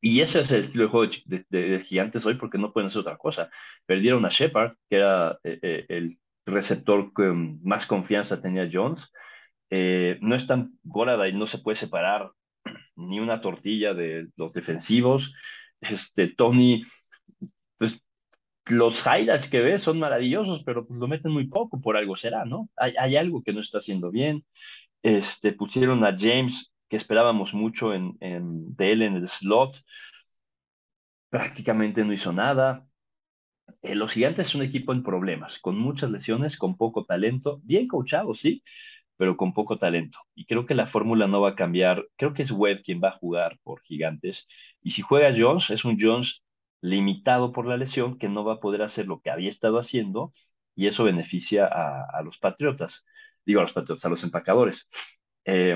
y 0.01 0.21
ese 0.21 0.39
es 0.39 0.49
el 0.49 0.61
estilo 0.61 0.86
de 0.86 0.89
juego 0.89 1.11
de, 1.26 1.80
Gigantes 1.82 2.26
hoy 2.26 2.36
porque 2.36 2.57
no 2.57 2.71
pueden 2.71 2.88
hacer 2.88 3.01
otra 3.01 3.17
cosa. 3.17 3.49
Perdieron 3.86 4.26
a 4.26 4.30
Shepard, 4.30 4.78
que 4.89 4.95
era 4.95 5.38
eh, 5.43 5.86
el 5.89 6.17
receptor 6.45 7.11
con 7.11 7.61
más 7.63 7.86
confianza 7.86 8.39
tenía 8.39 8.69
Jones. 8.71 9.11
no 9.69 10.36
es 10.36 10.47
tan 10.47 10.80
y 11.28 11.34
no 11.34 11.47
se 11.47 11.57
puede 11.57 11.76
separar 11.76 12.32
ni 12.95 13.19
una 13.19 13.41
tortilla 13.41 13.93
de 13.93 14.30
los 14.38 14.53
defensivos. 14.53 15.34
Este, 15.82 16.30
Tony, 16.30 16.82
pues 17.78 18.01
los 18.68 19.03
highlights 19.05 19.49
que 19.49 19.61
ves 19.61 19.82
son 19.82 19.99
maravillosos, 19.99 20.63
pero 20.63 20.86
pues 20.86 20.99
lo 20.99 21.07
meten 21.07 21.32
muy 21.32 21.47
poco, 21.47 21.80
por 21.82 21.97
algo 21.97 22.16
será, 22.16 22.45
¿no? 22.45 22.70
Hay, 22.76 23.16
algo 23.16 23.43
que 23.43 23.53
no 23.53 23.59
está 23.61 23.78
haciendo 23.80 24.11
bien. 24.11 24.45
Este, 25.03 25.53
pusieron 25.53 26.03
a 26.05 26.16
James, 26.18 26.72
que 26.89 26.95
esperábamos 26.97 27.53
mucho 27.53 27.93
en, 27.93 28.18
en, 28.22 28.76
de 28.76 28.91
él 28.91 29.01
en 29.03 29.16
el 29.16 29.28
slot, 29.28 29.84
prácticamente 31.30 32.03
no 32.03 32.13
hizo 32.13 32.34
nada. 32.34 32.88
Eh, 33.82 33.95
los 33.95 34.13
Gigantes 34.13 34.47
es 34.47 34.55
un 34.55 34.63
equipo 34.63 34.93
en 34.93 35.03
problemas, 35.03 35.59
con 35.59 35.78
muchas 35.78 36.11
lesiones, 36.11 36.57
con 36.57 36.78
poco 36.78 37.05
talento, 37.05 37.59
bien 37.63 37.88
coachado, 37.88 38.34
sí, 38.34 38.63
pero 39.18 39.38
con 39.38 39.53
poco 39.53 39.78
talento. 39.78 40.20
Y 40.36 40.45
creo 40.45 40.66
que 40.66 40.76
la 40.76 40.88
fórmula 40.88 41.28
no 41.28 41.41
va 41.41 41.51
a 41.51 41.55
cambiar. 41.55 42.07
Creo 42.16 42.34
que 42.34 42.41
es 42.43 42.51
Webb 42.51 42.84
quien 42.84 43.01
va 43.03 43.09
a 43.09 43.18
jugar 43.18 43.59
por 43.63 43.82
Gigantes. 43.82 44.47
Y 44.82 44.91
si 44.91 45.01
juega 45.01 45.36
Jones, 45.38 45.70
es 45.70 45.86
un 45.86 45.97
Jones 45.99 46.41
limitado 46.82 47.51
por 47.51 47.65
la 47.67 47.78
lesión 47.78 48.17
que 48.17 48.30
no 48.30 48.43
va 48.43 48.53
a 48.53 48.59
poder 48.59 48.82
hacer 48.82 49.07
lo 49.07 49.21
que 49.21 49.32
había 49.32 49.49
estado 49.49 49.78
haciendo 49.80 50.32
y 50.76 50.88
eso 50.88 51.03
beneficia 51.03 51.65
a, 51.65 52.21
los 52.23 52.38
Patriotas. 52.38 53.05
Digo 53.45 53.59
a 53.59 53.63
los 53.63 53.73
Patriotas, 53.73 54.05
a 54.05 54.09
los 54.09 54.23
empacadores. 54.23 54.88
Eh, 55.45 55.76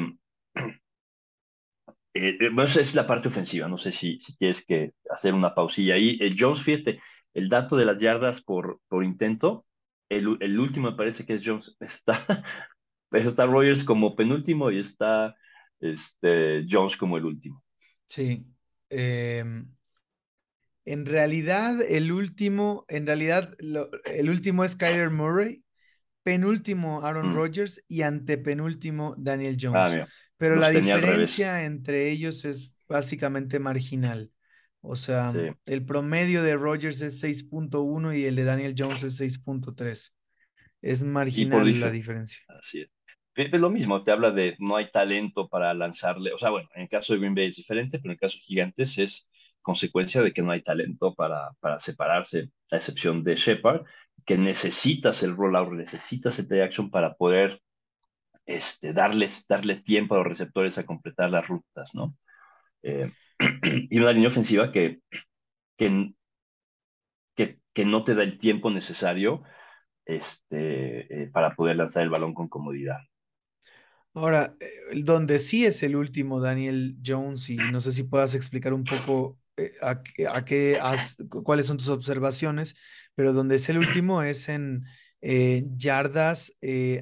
eh, 2.13 2.37
eh, 2.41 2.51
es 2.57 2.95
la 2.95 3.05
parte 3.05 3.29
ofensiva. 3.29 3.67
No 3.67 3.77
sé 3.77 3.91
si, 3.91 4.19
si 4.19 4.35
quieres 4.35 4.65
que 4.65 4.93
hacer 5.09 5.33
una 5.33 5.55
pausilla 5.55 5.95
ahí. 5.95 6.19
Jones, 6.37 6.61
fíjate, 6.61 6.99
el 7.33 7.49
dato 7.49 7.77
de 7.77 7.85
las 7.85 8.01
yardas 8.01 8.41
por, 8.41 8.81
por 8.87 9.03
intento, 9.03 9.65
el, 10.09 10.37
el 10.41 10.59
último 10.59 10.91
me 10.91 10.97
parece 10.97 11.25
que 11.25 11.33
es 11.33 11.43
Jones. 11.45 11.75
Está 11.79 12.43
está 13.11 13.45
Rogers 13.45 13.83
como 13.83 14.15
penúltimo 14.15 14.69
y 14.71 14.79
está 14.79 15.35
este, 15.79 16.65
Jones 16.69 16.95
como 16.95 17.17
el 17.17 17.25
último. 17.25 17.63
Sí. 18.07 18.45
Em, 18.89 19.67
en 20.91 21.05
realidad, 21.05 21.81
el 21.87 22.11
último, 22.11 22.83
en 22.87 23.05
realidad, 23.05 23.55
el 24.05 24.29
último 24.29 24.63
es 24.63 24.75
Kyler 24.75 25.11
Murray, 25.11 25.63
penúltimo 26.23 27.03
Aaron 27.03 27.31
mm. 27.31 27.35
Rodgers 27.35 27.83
y 27.87 28.01
antepenúltimo 28.01 29.13
Daniel 29.15 29.55
ah, 29.65 29.87
Jones. 29.87 30.07
Pero 30.37 30.55
la 30.55 30.69
diferencia 30.69 31.65
entre 31.65 32.09
ellos 32.09 32.43
es 32.43 32.73
básicamente 32.87 33.59
marginal. 33.59 34.31
O 34.81 34.95
sea, 34.95 35.31
el 35.65 35.85
promedio 35.85 36.41
de 36.41 36.55
Rodgers 36.55 37.01
es 37.01 37.21
6.1 37.23 38.17
y 38.17 38.25
el 38.25 38.35
de 38.35 38.43
Daniel 38.45 38.73
Jones 38.75 39.03
es 39.03 39.21
6.3. 39.21 40.13
Es 40.81 41.03
marginal 41.03 41.79
la 41.79 41.91
diferencia. 41.91 42.43
Así 42.47 42.81
es 42.81 42.89
es 43.35 43.61
lo 43.61 43.69
mismo, 43.69 44.03
te 44.03 44.11
habla 44.11 44.31
de 44.31 44.55
no 44.59 44.75
hay 44.75 44.91
talento 44.91 45.47
para 45.47 45.73
lanzarle, 45.73 46.33
o 46.33 46.37
sea, 46.37 46.49
bueno, 46.49 46.67
en 46.75 46.83
el 46.83 46.89
caso 46.89 47.13
de 47.13 47.19
Green 47.19 47.35
Bay 47.35 47.47
es 47.47 47.55
diferente, 47.55 47.99
pero 47.99 48.11
en 48.11 48.15
el 48.15 48.19
caso 48.19 48.35
de 48.35 48.41
Gigantes 48.41 48.97
es 48.97 49.27
consecuencia 49.61 50.21
de 50.21 50.33
que 50.33 50.41
no 50.41 50.51
hay 50.51 50.61
talento 50.61 51.13
para, 51.15 51.51
para 51.59 51.79
separarse, 51.79 52.49
a 52.71 52.77
excepción 52.77 53.23
de 53.23 53.35
Shepard, 53.35 53.83
que 54.25 54.37
necesitas 54.37 55.23
el 55.23 55.35
rollout, 55.35 55.73
necesitas 55.73 56.37
el 56.39 56.47
play 56.47 56.61
action 56.61 56.89
para 56.89 57.15
poder 57.15 57.61
este, 58.45 58.93
darles, 58.93 59.45
darle 59.47 59.75
tiempo 59.75 60.15
a 60.15 60.19
los 60.19 60.27
receptores 60.27 60.77
a 60.77 60.85
completar 60.85 61.29
las 61.29 61.47
rutas, 61.47 61.93
¿no? 61.93 62.15
Eh, 62.81 63.11
y 63.89 63.99
una 63.99 64.11
línea 64.11 64.29
ofensiva 64.29 64.71
que, 64.71 65.01
que, 65.77 66.13
que, 67.35 67.85
no 67.85 68.03
te 68.03 68.13
da 68.13 68.23
el 68.23 68.37
tiempo 68.37 68.69
necesario 68.69 69.43
este, 70.05 71.23
eh, 71.23 71.27
para 71.27 71.55
poder 71.55 71.77
lanzar 71.77 72.03
el 72.03 72.09
balón 72.09 72.33
con 72.33 72.49
comodidad. 72.49 72.97
Ahora, 74.13 74.55
eh, 74.59 75.01
donde 75.03 75.39
sí 75.39 75.65
es 75.65 75.81
el 75.83 75.95
último 75.95 76.41
Daniel 76.41 76.97
Jones, 77.05 77.49
y 77.49 77.55
no 77.55 77.79
sé 77.79 77.91
si 77.91 78.03
puedas 78.03 78.35
explicar 78.35 78.73
un 78.73 78.83
poco 78.83 79.37
eh, 79.59 79.73
a, 79.81 80.45
qué, 80.45 80.79
cuáles 81.43 81.67
son 81.67 81.77
tus 81.77 81.89
observaciones, 81.89 82.75
pero 83.15 83.33
donde 83.33 83.55
es 83.55 83.69
el 83.69 83.77
último 83.77 84.23
es 84.23 84.49
en 84.49 84.85
eh, 85.21 85.65
yardas 85.75 86.57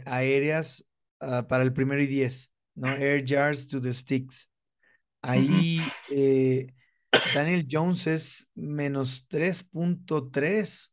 aéreas 0.05 0.86
ah, 1.20 1.47
para 1.47 1.64
el 1.64 1.74
primero 1.74 2.01
y 2.01 2.08
diez, 2.08 2.51
¿no? 2.76 2.88
Air 2.88 3.24
yards 3.24 3.68
to 3.68 3.82
the 3.82 3.93
sticks. 3.93 4.49
Ahí 5.22 5.82
Daniel 7.34 7.68
Jones 7.70 8.08
es 8.08 8.49
menos 8.55 9.28
3.3. 9.30 10.91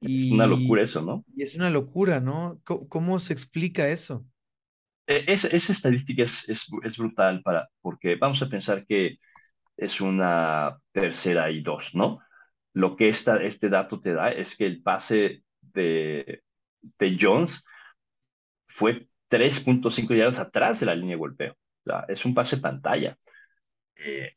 Es 0.00 0.32
una 0.32 0.46
locura 0.46 0.82
eso, 0.82 1.02
¿no? 1.02 1.24
Y 1.34 1.42
es 1.42 1.54
una 1.54 1.70
locura, 1.70 2.20
¿no? 2.20 2.60
cómo 2.64 3.18
se 3.18 3.32
explica 3.32 3.88
eso? 3.88 4.26
E, 5.06 5.24
esa, 5.28 5.48
estadística 5.48 6.22
es, 6.22 6.48
es, 6.48 6.96
brutal 6.96 7.42
para, 7.42 7.68
porque 7.80 8.16
vamos 8.16 8.42
a 8.42 8.48
pensar 8.48 8.84
que 8.86 9.16
es 9.76 10.00
una 10.00 10.78
tercera 10.92 11.50
y 11.50 11.62
dos, 11.62 11.94
¿no? 11.94 12.20
Lo 12.72 12.96
que 12.96 13.08
esta, 13.08 13.42
este 13.42 13.68
dato 13.68 14.00
te 14.00 14.12
da 14.12 14.30
es 14.30 14.56
que 14.56 14.66
el 14.66 14.82
pase 14.82 15.42
de, 15.60 16.42
de 16.98 17.16
Jones 17.18 17.62
fue 18.66 19.08
3.5 19.28 20.14
yardas 20.14 20.38
atrás 20.38 20.80
de 20.80 20.86
la 20.86 20.94
línea 20.94 21.16
de 21.16 21.20
golpeo. 21.20 21.52
O 21.52 21.90
sea, 21.90 22.04
es 22.08 22.24
un 22.24 22.34
pase 22.34 22.58
pantalla. 22.58 23.18
Eh, 23.96 24.34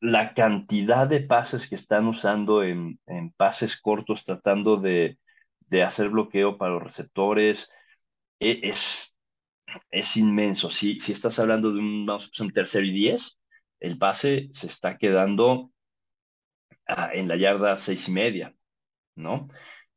la 0.00 0.34
cantidad 0.34 1.08
de 1.08 1.20
pases 1.20 1.68
que 1.68 1.76
están 1.76 2.06
usando 2.06 2.62
en, 2.64 2.98
en 3.06 3.32
pases 3.32 3.80
cortos, 3.80 4.24
tratando 4.24 4.76
de, 4.76 5.18
de, 5.60 5.82
hacer 5.84 6.08
bloqueo 6.10 6.58
para 6.58 6.72
los 6.72 6.82
receptores, 6.82 7.70
e, 8.40 8.60
es, 8.64 9.14
es 9.90 10.16
inmenso. 10.16 10.70
Si, 10.70 10.98
si 11.00 11.12
estás 11.12 11.38
hablando 11.38 11.72
de 11.72 11.78
un, 11.80 12.06
vamos 12.06 12.30
a 12.38 12.42
un 12.42 12.52
tercero 12.52 12.84
y 12.86 12.92
diez, 12.92 13.38
el 13.82 13.98
pase 13.98 14.48
se 14.52 14.68
está 14.68 14.96
quedando 14.96 15.72
ah, 16.86 17.10
en 17.12 17.26
la 17.26 17.36
yarda 17.36 17.76
seis 17.76 18.06
y 18.08 18.12
media, 18.12 18.54
¿no? 19.16 19.48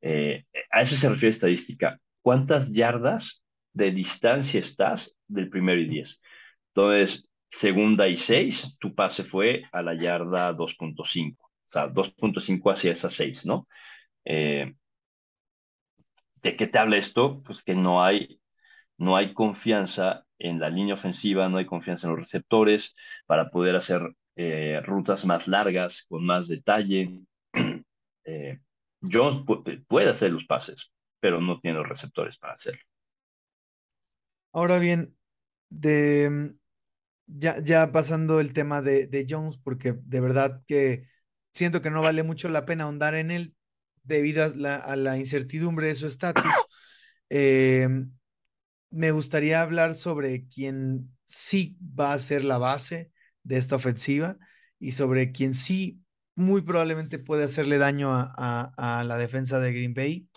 Eh, 0.02 0.46
a 0.72 0.82
eso 0.82 0.96
se 0.96 1.08
refiere 1.08 1.30
estadística. 1.30 2.00
¿Cuántas 2.24 2.72
yardas 2.74 3.44
de 3.74 3.92
distancia 3.92 4.60
estás 4.60 5.16
del 5.28 5.50
primero 5.52 5.80
y 5.80 5.88
diez? 5.88 6.20
Entonces, 6.74 7.30
segunda 7.48 8.08
y 8.08 8.18
seis, 8.18 8.76
tu 8.80 8.96
pase 8.96 9.24
fue 9.24 9.62
a 9.72 9.84
la 9.84 9.94
yarda 9.94 10.52
2.5, 10.56 11.38
o 11.38 11.50
sea, 11.64 11.88
2.5 11.88 12.72
hacia 12.72 12.92
esa 12.92 13.10
seis, 13.10 13.46
¿no? 13.46 13.68
Eh, 14.26 14.74
¿De 16.42 16.56
qué 16.56 16.66
te 16.66 16.80
habla 16.80 16.98
esto? 16.98 17.44
Pues 17.44 17.62
que 17.62 17.76
no 17.76 18.04
hay 18.04 18.40
no 18.98 19.16
hay 19.18 19.34
confianza 19.34 20.25
en 20.40 20.60
la 20.60 20.70
línea 20.70 20.94
ofensiva, 20.94 21.50
no 21.50 21.58
hay 21.58 21.66
confianza 21.66 22.08
en 22.08 22.12
los 22.12 22.20
receptores 22.20 22.96
para 23.26 23.50
poder 23.50 23.76
hacer 23.76 24.02
eh, 24.36 24.82
rutas 24.86 25.26
más 25.26 25.48
largas, 25.48 26.06
con 26.08 26.26
más 26.26 26.48
detalle. 26.48 27.22
eh, 28.26 28.60
Jones 29.02 29.46
puede 29.88 30.10
hacer 30.10 30.32
los 30.32 30.46
pases, 30.46 30.92
pero 31.20 31.40
no 31.40 31.60
tiene 31.60 31.78
los 31.78 31.88
receptores 31.88 32.38
para 32.38 32.54
hacerlo. 32.54 32.82
Ahora 34.52 34.80
bien, 34.80 35.16
de, 35.70 36.56
ya, 37.28 37.60
ya 37.64 37.92
pasando 37.92 38.40
el 38.40 38.54
tema 38.54 38.82
de, 38.82 39.28
Jones, 39.30 39.58
porque 39.58 39.96
de 40.04 40.22
verdad 40.22 40.64
que 40.68 41.08
siento 41.52 41.82
que 41.82 41.92
no 41.92 42.02
vale 42.02 42.24
mucho 42.24 42.50
la 42.50 42.66
pena 42.66 42.86
ahondar 42.86 43.16
en 43.16 43.32
él 43.32 43.56
debido 44.04 44.44
a 44.44 44.48
la, 44.50 44.76
a 44.78 44.96
la 44.96 45.18
incertidumbre 45.18 45.88
de 45.88 45.96
su 45.96 46.08
estatus. 46.08 46.46
Em, 47.30 48.12
me 48.90 49.12
gustaría 49.12 49.62
hablar 49.62 49.96
sobre 49.96 50.48
quién 50.48 51.10
sí 51.26 51.78
va 51.82 52.14
a 52.14 52.20
ser 52.20 52.44
la 52.44 52.58
base 52.58 53.12
de 53.44 53.58
esta 53.58 53.76
ofensiva 53.76 54.38
y 54.80 54.92
sobre 54.94 55.32
quién 55.32 55.54
sí 55.54 56.02
muy 56.36 56.62
probablemente 56.62 57.18
puede 57.18 57.46
hacerle 57.46 57.78
daño 57.78 58.10
a, 58.14 59.04
la 59.06 59.18
defensa 59.18 59.60
de 59.60 59.72
Green 59.72 59.94
Bay, 59.94 60.28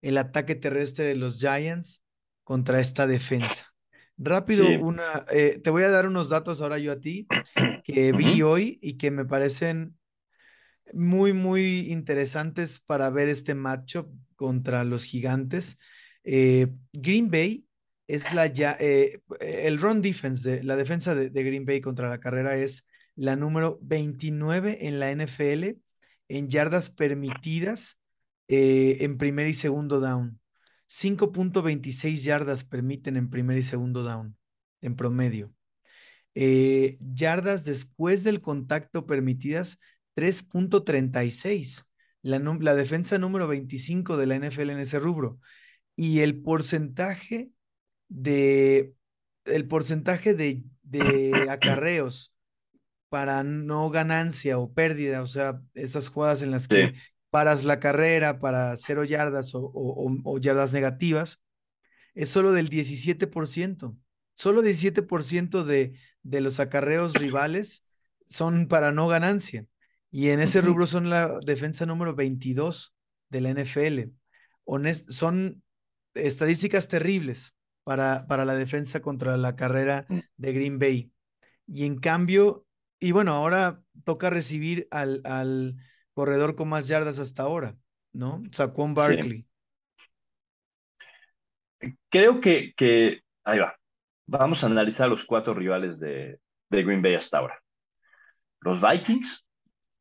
el 0.00 0.18
ataque 0.18 0.54
terrestre 0.54 1.04
de 1.04 1.16
los 1.16 1.38
Giants 1.38 2.02
contra 2.42 2.80
esta 2.80 3.06
defensa. 3.06 3.66
Rápido, 4.18 4.66
una, 4.80 5.26
eh, 5.30 5.60
te 5.62 5.68
voy 5.68 5.82
a 5.82 5.90
dar 5.90 6.06
unos 6.06 6.30
datos 6.30 6.62
ahora 6.62 6.78
yo 6.78 6.92
a 6.92 7.00
ti 7.00 7.26
que 7.84 8.12
vi 8.12 8.40
hoy 8.40 8.78
y 8.80 8.96
que 8.96 9.10
me 9.10 9.26
parecen 9.26 9.96
muy, 10.92 11.32
muy 11.32 11.92
interesantes 11.92 12.80
para 12.80 13.10
ver 13.10 13.28
este 13.28 13.54
matchup 13.54 14.08
contra 14.36 14.84
los 14.84 15.04
gigantes. 15.04 15.78
Eh, 16.24 16.68
Green 16.92 17.30
Bay 17.30 17.65
es 18.06 18.32
la 18.34 18.46
ya, 18.46 18.76
eh, 18.80 19.20
el 19.40 19.80
run 19.80 20.02
defense, 20.02 20.48
de, 20.48 20.62
la 20.64 20.76
defensa 20.76 21.14
de, 21.14 21.28
Green 21.30 21.64
Bay 21.64 21.80
contra 21.80 22.08
la 22.08 22.20
carrera 22.20 22.56
es 22.56 22.86
la 23.14 23.36
número 23.36 23.78
29 23.82 24.86
en 24.86 25.00
la 25.00 25.10
NFL 25.10 25.78
en 26.28 26.48
yardas 26.48 26.90
permitidas 26.90 27.98
eh, 28.48 28.98
en 29.00 29.18
primer 29.18 29.48
y 29.48 29.54
segundo 29.54 30.00
down. 30.00 30.40
5.26 30.88 32.22
yardas 32.22 32.64
permiten 32.64 33.16
en 33.16 33.28
primer 33.30 33.58
y 33.58 33.62
segundo 33.62 34.02
down, 34.04 34.36
en 34.82 34.94
promedio. 34.94 35.52
yardas 36.34 37.64
después 37.64 38.22
del 38.22 38.40
contacto 38.40 39.06
permitidas, 39.06 39.80
3.36. 40.14 41.84
La, 42.22 42.38
la 42.38 42.74
defensa 42.74 43.18
número 43.18 43.48
25 43.48 44.16
de 44.16 44.26
la 44.26 44.36
NFL 44.36 44.70
en 44.70 44.78
ese 44.78 44.98
rubro. 44.98 45.40
Y 45.96 46.20
el 46.20 46.42
porcentaje 46.42 47.50
de 48.08 48.94
el 49.44 49.68
porcentaje 49.68 50.34
de, 50.34 50.64
de 50.82 51.46
acarreos 51.50 52.32
para 53.08 53.42
no 53.44 53.90
ganancia 53.90 54.58
o 54.58 54.72
pérdida, 54.72 55.22
o 55.22 55.26
sea, 55.26 55.62
esas 55.74 56.08
jugadas 56.08 56.42
en 56.42 56.50
las 56.50 56.68
que 56.68 56.94
paras 57.30 57.64
la 57.64 57.80
carrera 57.80 58.38
para 58.38 58.76
cero 58.76 59.04
yardas 59.04 59.54
o, 59.54 59.70
o, 59.72 60.38
yardas 60.38 60.72
negativas, 60.72 61.40
es 62.14 62.30
solo 62.30 62.52
del 62.52 62.70
17%. 62.70 63.96
Solo 64.34 64.62
17% 64.62 65.64
de, 65.64 65.98
de 66.22 66.40
los 66.40 66.60
acarreos 66.60 67.14
rivales 67.14 67.84
son 68.28 68.68
para 68.68 68.92
no 68.92 69.08
ganancia. 69.08 69.66
Y 70.10 70.30
en 70.30 70.40
ese 70.40 70.60
rubro 70.60 70.86
son 70.86 71.10
la 71.10 71.38
defensa 71.44 71.86
número 71.86 72.14
22 72.14 72.94
de 73.30 73.40
la 73.40 73.50
NFL. 73.50 74.10
son 75.08 75.62
estadísticas 76.14 76.88
terribles 76.88 77.55
para, 77.86 78.26
para 78.26 78.44
la 78.44 78.56
defensa 78.56 79.00
contra 79.00 79.36
la 79.36 79.54
carrera 79.54 80.06
mm. 80.08 80.18
de 80.38 80.52
Green 80.52 80.80
Bay. 80.80 81.12
Y 81.68 81.86
en 81.86 82.00
cambio, 82.00 82.66
y 82.98 83.12
bueno, 83.12 83.32
ahora 83.32 83.80
toca 84.04 84.28
recibir 84.28 84.88
al, 84.90 85.20
al 85.24 85.76
corredor 86.12 86.56
con 86.56 86.68
más 86.68 86.88
yardas 86.88 87.20
hasta 87.20 87.44
ahora, 87.44 87.76
¿no? 88.12 88.42
Saquon 88.50 88.92
Barkley. 88.92 89.46
Creo 92.08 92.40
que, 92.40 92.72
que, 92.76 93.20
ahí 93.44 93.60
va. 93.60 93.76
Vamos 94.26 94.64
a 94.64 94.66
analizar 94.66 95.08
los 95.08 95.22
cuatro 95.22 95.54
rivales 95.54 96.00
de, 96.00 96.40
de 96.68 96.82
Green 96.82 97.02
Bay 97.02 97.14
hasta 97.14 97.38
ahora. 97.38 97.62
Los 98.62 98.80
Vikings, 98.82 99.46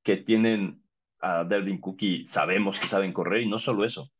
que 0.01 0.17
tienen 0.17 0.81
a 1.19 1.43
Delvin 1.43 1.79
Cookie, 1.79 2.25
sabemos 2.25 2.79
que 2.79 2.87
saben 2.87 3.13
correr, 3.13 3.43
y 3.43 3.47
no 3.47 3.59
solo 3.59 3.85
eso. 3.85 4.11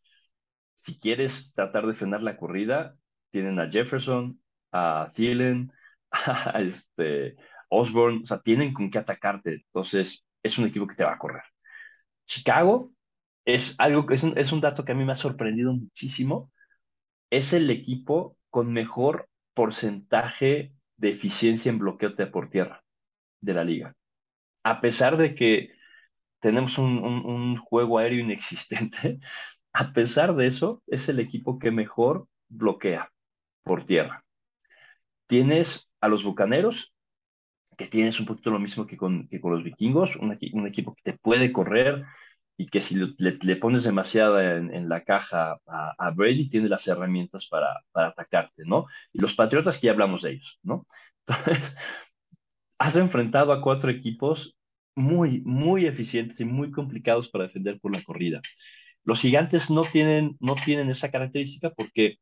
Si 0.76 1.00
quieres 1.00 1.52
tratar 1.54 1.88
de 1.88 1.96
frenar 1.96 2.22
la 2.22 2.38
corrida, 2.38 2.96
tienen 3.36 3.60
a 3.60 3.70
Jefferson, 3.70 4.40
a 4.72 5.10
Thielen, 5.14 5.70
a 6.12 6.62
este, 6.62 7.36
Osborne, 7.68 8.22
o 8.24 8.26
sea, 8.26 8.40
tienen 8.42 8.74
con 8.74 8.90
qué 8.90 9.00
atacarte. 9.00 9.56
Entonces, 9.56 10.24
es 10.42 10.58
un 10.58 10.68
equipo 10.68 10.88
que 10.88 10.96
te 10.96 11.04
va 11.04 11.16
a 11.16 11.18
correr. 11.18 11.44
Chicago 12.26 12.94
es 13.44 13.76
algo 13.78 14.06
que 14.06 14.14
es 14.14 14.24
un, 14.24 14.38
es 14.38 14.54
un 14.54 14.62
dato 14.62 14.86
que 14.86 14.94
a 14.94 14.96
mí 14.96 15.04
me 15.04 15.12
ha 15.12 15.16
sorprendido 15.16 15.74
muchísimo. 15.74 16.50
Es 17.30 17.52
el 17.52 17.70
equipo 17.70 18.38
con 18.50 18.72
mejor 18.72 19.28
porcentaje 19.54 20.74
de 20.96 21.10
eficiencia 21.10 21.70
en 21.70 21.80
bloqueo 21.80 22.16
por 22.32 22.50
tierra 22.50 22.86
de 23.42 23.54
la 23.54 23.66
liga. 23.66 23.96
A 24.64 24.80
pesar 24.80 25.18
de 25.18 25.36
que 25.36 25.72
tenemos 26.40 26.78
un, 26.78 27.58
juego 27.58 27.98
aéreo 27.98 28.22
inexistente. 28.22 29.20
A 29.74 29.92
pesar 29.92 30.36
de 30.38 30.48
eso, 30.48 30.82
es 30.88 31.10
el 31.10 31.20
equipo 31.20 31.60
que 31.60 31.70
mejor 31.70 32.30
bloquea 32.48 33.12
por 33.66 33.84
tierra. 33.84 34.24
Tienes 35.28 35.90
a 36.00 36.08
los 36.08 36.24
Bucaneros, 36.24 36.94
que 37.78 37.88
tienes 37.88 38.20
un 38.20 38.26
poquito 38.26 38.52
lo 38.52 38.60
mismo 38.60 38.86
que 38.86 38.96
con, 38.96 39.28
los 39.30 39.64
vikingos, 39.64 40.16
un, 40.16 40.32
equipo 40.32 40.96
que 40.96 41.12
te 41.12 41.18
puede 41.18 41.52
correr 41.52 42.06
y 42.56 42.68
que 42.68 42.80
si 42.80 42.96
le, 42.96 43.56
pones 43.58 43.84
demasiada 43.84 44.56
en, 44.58 44.88
la 44.88 45.04
caja 45.04 45.60
a, 45.66 46.12
Brady, 46.12 46.48
tiene 46.48 46.70
las 46.70 46.88
herramientas 46.88 47.48
para, 47.48 47.82
para 47.92 48.10
atacarte, 48.10 48.64
¿no? 48.66 48.86
Y 49.12 49.20
los 49.20 49.34
Patriotas, 49.34 49.78
que 49.78 49.88
ya 49.88 49.92
hablamos 49.92 50.22
de 50.22 50.32
ellos, 50.34 50.58
¿no? 50.64 50.86
Entonces, 51.28 51.76
has 52.78 52.96
enfrentado 52.96 53.52
a 53.52 53.62
cuatro 53.62 53.90
equipos 53.90 54.56
muy, 54.96 55.42
muy 55.42 55.86
eficientes 55.86 56.40
y 56.40 56.46
muy 56.46 56.72
complicados 56.72 57.28
para 57.28 57.46
defender 57.46 57.80
por 57.82 57.94
la 57.94 58.04
corrida. 58.04 58.42
Los 59.04 59.22
gigantes 59.22 59.70
no 59.70 59.82
tienen, 59.84 60.38
no 60.40 60.56
tienen 60.56 60.90
esa 60.90 61.12
característica 61.12 61.72
porque 61.72 62.20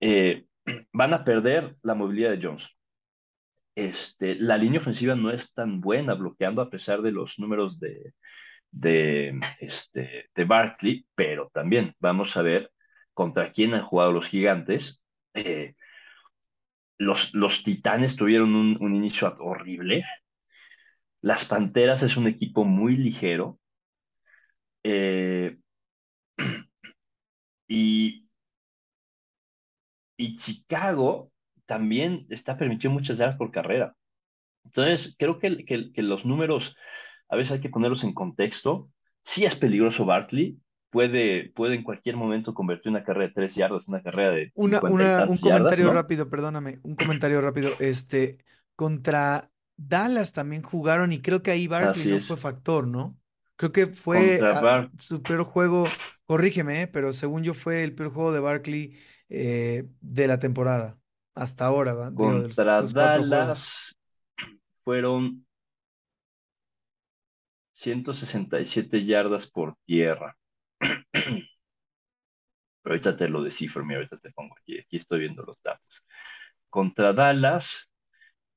eh, 0.00 0.46
van 0.92 1.14
a 1.14 1.24
perder 1.24 1.76
la 1.82 1.94
movilidad 1.94 2.30
de 2.30 2.40
Jones. 2.42 2.68
Este, 3.74 4.34
la 4.36 4.56
línea 4.56 4.80
ofensiva 4.80 5.14
no 5.14 5.30
es 5.30 5.52
tan 5.52 5.80
buena 5.80 6.14
bloqueando 6.14 6.62
a 6.62 6.70
pesar 6.70 7.02
de 7.02 7.12
los 7.12 7.38
números 7.38 7.78
de, 7.78 8.14
de, 8.70 9.38
este, 9.60 10.30
de 10.34 10.44
Barkley, 10.44 11.06
pero 11.14 11.50
también 11.52 11.94
vamos 11.98 12.36
a 12.36 12.42
ver 12.42 12.72
contra 13.12 13.52
quién 13.52 13.74
han 13.74 13.84
jugado 13.84 14.12
los 14.12 14.28
gigantes. 14.28 15.00
Eh, 15.34 15.74
los, 16.98 17.34
los 17.34 17.62
titanes 17.62 18.16
tuvieron 18.16 18.54
un, 18.54 18.78
un 18.80 18.94
inicio 18.94 19.34
horrible, 19.40 20.04
las 21.26 21.44
Panteras 21.44 22.02
es 22.04 22.16
un 22.16 22.28
equipo 22.28 22.64
muy 22.64 22.96
ligero. 22.96 23.58
Eh, 24.84 25.58
y, 27.68 28.25
y 30.16 30.34
Chicago 30.36 31.30
también 31.66 32.26
está 32.30 32.56
permitiendo 32.56 32.98
muchas 32.98 33.18
yardas 33.18 33.36
por 33.36 33.50
carrera. 33.50 33.94
Entonces, 34.64 35.14
creo 35.18 35.38
que, 35.38 35.64
que, 35.64 36.02
los 36.02 36.24
números 36.24 36.76
a 37.28 37.36
veces 37.36 37.52
hay 37.52 37.60
que 37.60 37.68
ponerlos 37.68 38.04
en 38.04 38.14
contexto. 38.14 38.90
Sí 39.20 39.44
es 39.44 39.54
peligroso 39.54 40.04
Barkley, 40.04 40.58
puede, 40.90 41.50
puede 41.54 41.74
en 41.74 41.82
cualquier 41.82 42.16
momento 42.16 42.54
convertir 42.54 42.90
una 42.90 43.02
carrera 43.02 43.28
de 43.28 43.34
tres 43.34 43.54
yardas 43.54 43.86
en 43.86 43.94
una 43.94 44.02
carrera 44.02 44.30
de 44.30 44.52
una, 44.54 44.80
un 44.80 45.38
comentario 45.38 45.92
rápido, 45.92 46.28
perdóname, 46.28 46.80
un 46.82 46.96
comentario 46.96 47.40
rápido. 47.40 47.70
Este, 47.80 48.38
contra 48.74 49.50
Dallas 49.76 50.32
también 50.32 50.62
jugaron 50.62 51.12
y 51.12 51.20
creo 51.20 51.42
que 51.42 51.50
ahí 51.50 51.66
Barkley 51.66 52.06
no 52.06 52.20
fue 52.20 52.36
factor, 52.36 52.86
¿no? 52.86 53.16
Creo 53.56 53.72
que 53.72 53.86
fue 53.86 54.38
su 54.98 55.22
peor 55.22 55.44
juego, 55.44 55.84
corrígeme, 56.26 56.82
¿eh? 56.82 56.86
pero 56.86 57.12
según 57.12 57.42
yo 57.42 57.54
fue 57.54 57.82
el 57.82 57.94
peor 57.94 58.12
juego 58.12 58.32
de 58.32 58.40
Barkley 58.40 58.98
eh, 59.28 59.84
de 60.00 60.26
la 60.26 60.38
temporada, 60.38 60.98
hasta 61.34 61.66
ahora. 61.66 62.12
Contra 62.14 62.82
Dallas 62.82 63.96
fueron 64.84 65.46
167 67.72 69.04
yardas 69.04 69.46
por 69.46 69.76
tierra. 69.84 70.36
ahorita 72.84 73.16
te 73.16 73.28
lo 73.28 73.42
descifro, 73.42 73.84
mira, 73.84 73.98
ahorita 73.98 74.18
te 74.18 74.30
pongo 74.32 74.54
aquí, 74.60 74.78
aquí 74.78 74.96
estoy 74.96 75.20
viendo 75.20 75.42
los 75.42 75.60
datos. 75.62 76.04
Contra 76.68 77.12
Dallas 77.12 77.90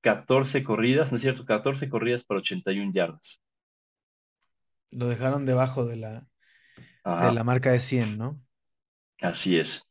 14 0.02 0.64
corridas, 0.64 1.12
¿no 1.12 1.16
es 1.16 1.22
cierto? 1.22 1.46
14 1.46 1.90
corridas 1.90 2.24
para 2.24 2.40
81 2.40 2.94
yardas. 2.94 3.42
Lo 4.92 5.08
dejaron 5.08 5.46
debajo 5.46 5.86
de 5.86 5.98
la, 5.98 6.28
de 7.04 7.32
la 7.32 7.44
marca 7.44 7.72
de 7.72 7.80
100, 7.80 8.18
¿no? 8.18 8.42
Así 9.22 9.58
es. 9.58 9.84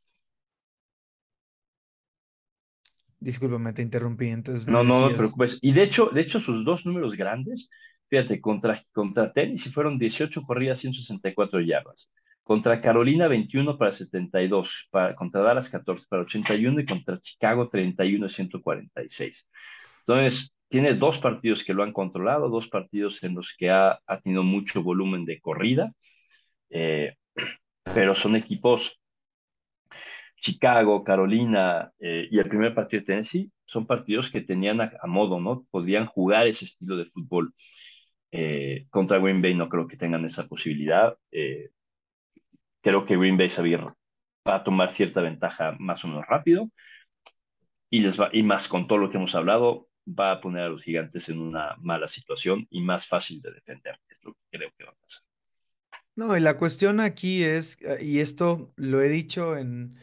Discúlpame, 3.21 3.73
te 3.73 3.83
interrumpí, 3.83 4.29
entonces 4.29 4.67
No, 4.67 4.85
no, 4.85 5.01
no 5.01 5.09
te 5.09 5.17
preocupes. 5.17 5.59
Y 5.61 5.73
de 5.73 5.83
hecho, 5.83 6.11
de 6.13 6.21
hecho, 6.21 6.41
sus 6.41 6.65
dos 6.65 6.87
números 6.87 7.17
grandes, 7.17 7.69
fíjate, 8.09 8.41
contra, 8.41 8.81
contra 8.93 9.33
Tennessee 9.33 9.71
fueron 9.71 9.99
18 9.99 10.43
corridas, 10.43 10.79
164 10.79 11.61
yardas. 11.61 12.11
Contra 12.43 12.81
Carolina, 12.81 13.29
21 13.29 13.77
para 13.77 13.91
72. 13.91 14.89
Para, 14.91 15.15
contra 15.15 15.43
Dallas, 15.43 15.69
14 15.69 16.07
para 16.09 16.23
81. 16.23 16.81
Y 16.81 16.85
contra 16.85 17.19
Chicago, 17.19 17.69
31, 17.69 18.29
146. 18.29 19.47
Entonces, 20.01 20.55
tiene 20.69 20.95
dos 20.95 21.19
partidos 21.19 21.65
que 21.65 21.75
lo 21.75 21.83
han 21.83 21.93
controlado, 21.93 22.49
dos 22.49 22.69
partidos 22.69 23.23
en 23.23 23.35
los 23.35 23.55
que 23.57 23.71
ha, 23.71 23.99
tenido 24.23 24.43
mucho 24.43 24.83
volumen 24.83 25.25
de 25.25 25.41
corrida, 25.41 25.93
eh, 26.71 27.15
pero 27.95 28.15
son 28.15 28.37
equipos, 28.37 28.98
Chicago, 30.41 31.03
Carolina 31.05 31.93
eh, 31.99 32.29
y 32.31 32.39
el 32.39 32.49
primer 32.49 32.75
partido 32.75 33.01
de 33.01 33.07
Tennessee 33.07 33.51
son 33.65 33.87
partidos 33.87 34.31
que 34.31 34.41
tenían 34.41 34.81
a, 34.81 35.07
modo, 35.07 35.41
¿no? 35.41 35.67
Podían 35.71 36.07
jugar 36.07 36.47
ese 36.47 36.65
estilo 36.65 36.97
de 36.97 37.05
fútbol. 37.05 37.53
Eh, 38.31 38.87
contra 38.91 39.19
Green 39.19 39.43
Bay 39.43 39.55
no 39.55 39.69
creo 39.69 39.87
que 39.87 39.97
tengan 39.97 40.25
esa 40.25 40.47
posibilidad. 40.47 41.17
Eh, 41.33 41.71
creo 42.81 43.05
que 43.05 43.17
Green 43.17 43.37
Bay 43.37 43.49
sabía, 43.49 43.79
va 44.49 44.55
a 44.55 44.65
tomar 44.65 44.91
cierta 44.91 45.21
ventaja 45.21 45.77
más 45.79 46.05
o 46.05 46.09
menos 46.09 46.27
rápido 46.27 46.71
y, 47.91 48.01
les 48.01 48.21
va, 48.21 48.31
y 48.33 48.43
más 48.43 48.69
con 48.69 48.87
todo 48.87 48.99
lo 48.99 49.11
que 49.11 49.17
hemos 49.17 49.35
hablado, 49.35 49.89
va 50.07 50.33
a 50.33 50.41
poner 50.41 50.63
a 50.63 50.69
los 50.69 50.85
gigantes 50.85 51.29
en 51.29 51.39
una 51.39 51.77
mala 51.81 52.07
situación 52.07 52.67
y 52.71 52.81
más 52.81 53.07
fácil 53.07 53.43
de 53.43 53.53
defender. 53.53 53.99
Es 54.09 54.21
lo 54.23 54.33
que 54.33 54.59
creo 54.59 54.71
que 54.79 54.85
va 54.85 54.91
a 54.91 54.95
pasar. 54.95 55.23
No, 56.17 56.37
y 56.37 56.41
la 56.41 56.57
cuestión 56.57 57.01
aquí 57.01 57.43
es, 57.43 57.79
y 58.01 58.21
esto 58.21 58.73
lo 58.77 59.01
he 59.01 59.09
dicho 59.09 59.57
en, 59.57 59.97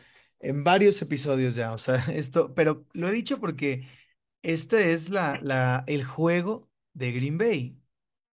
en 0.49 0.63
varios 0.63 1.01
episodios 1.01 1.55
ya, 1.55 1.73
o 1.73 1.77
sea, 1.77 1.95
esto, 2.13 2.53
pero 2.55 2.85
lo 2.93 3.09
he 3.09 3.11
dicho 3.11 3.39
porque 3.39 3.87
este 4.43 4.93
es 4.93 5.09
la, 5.09 5.39
la, 5.41 5.83
el 5.87 6.03
juego 6.03 6.69
de 6.93 7.11
Green 7.11 7.37
Bay. 7.37 7.79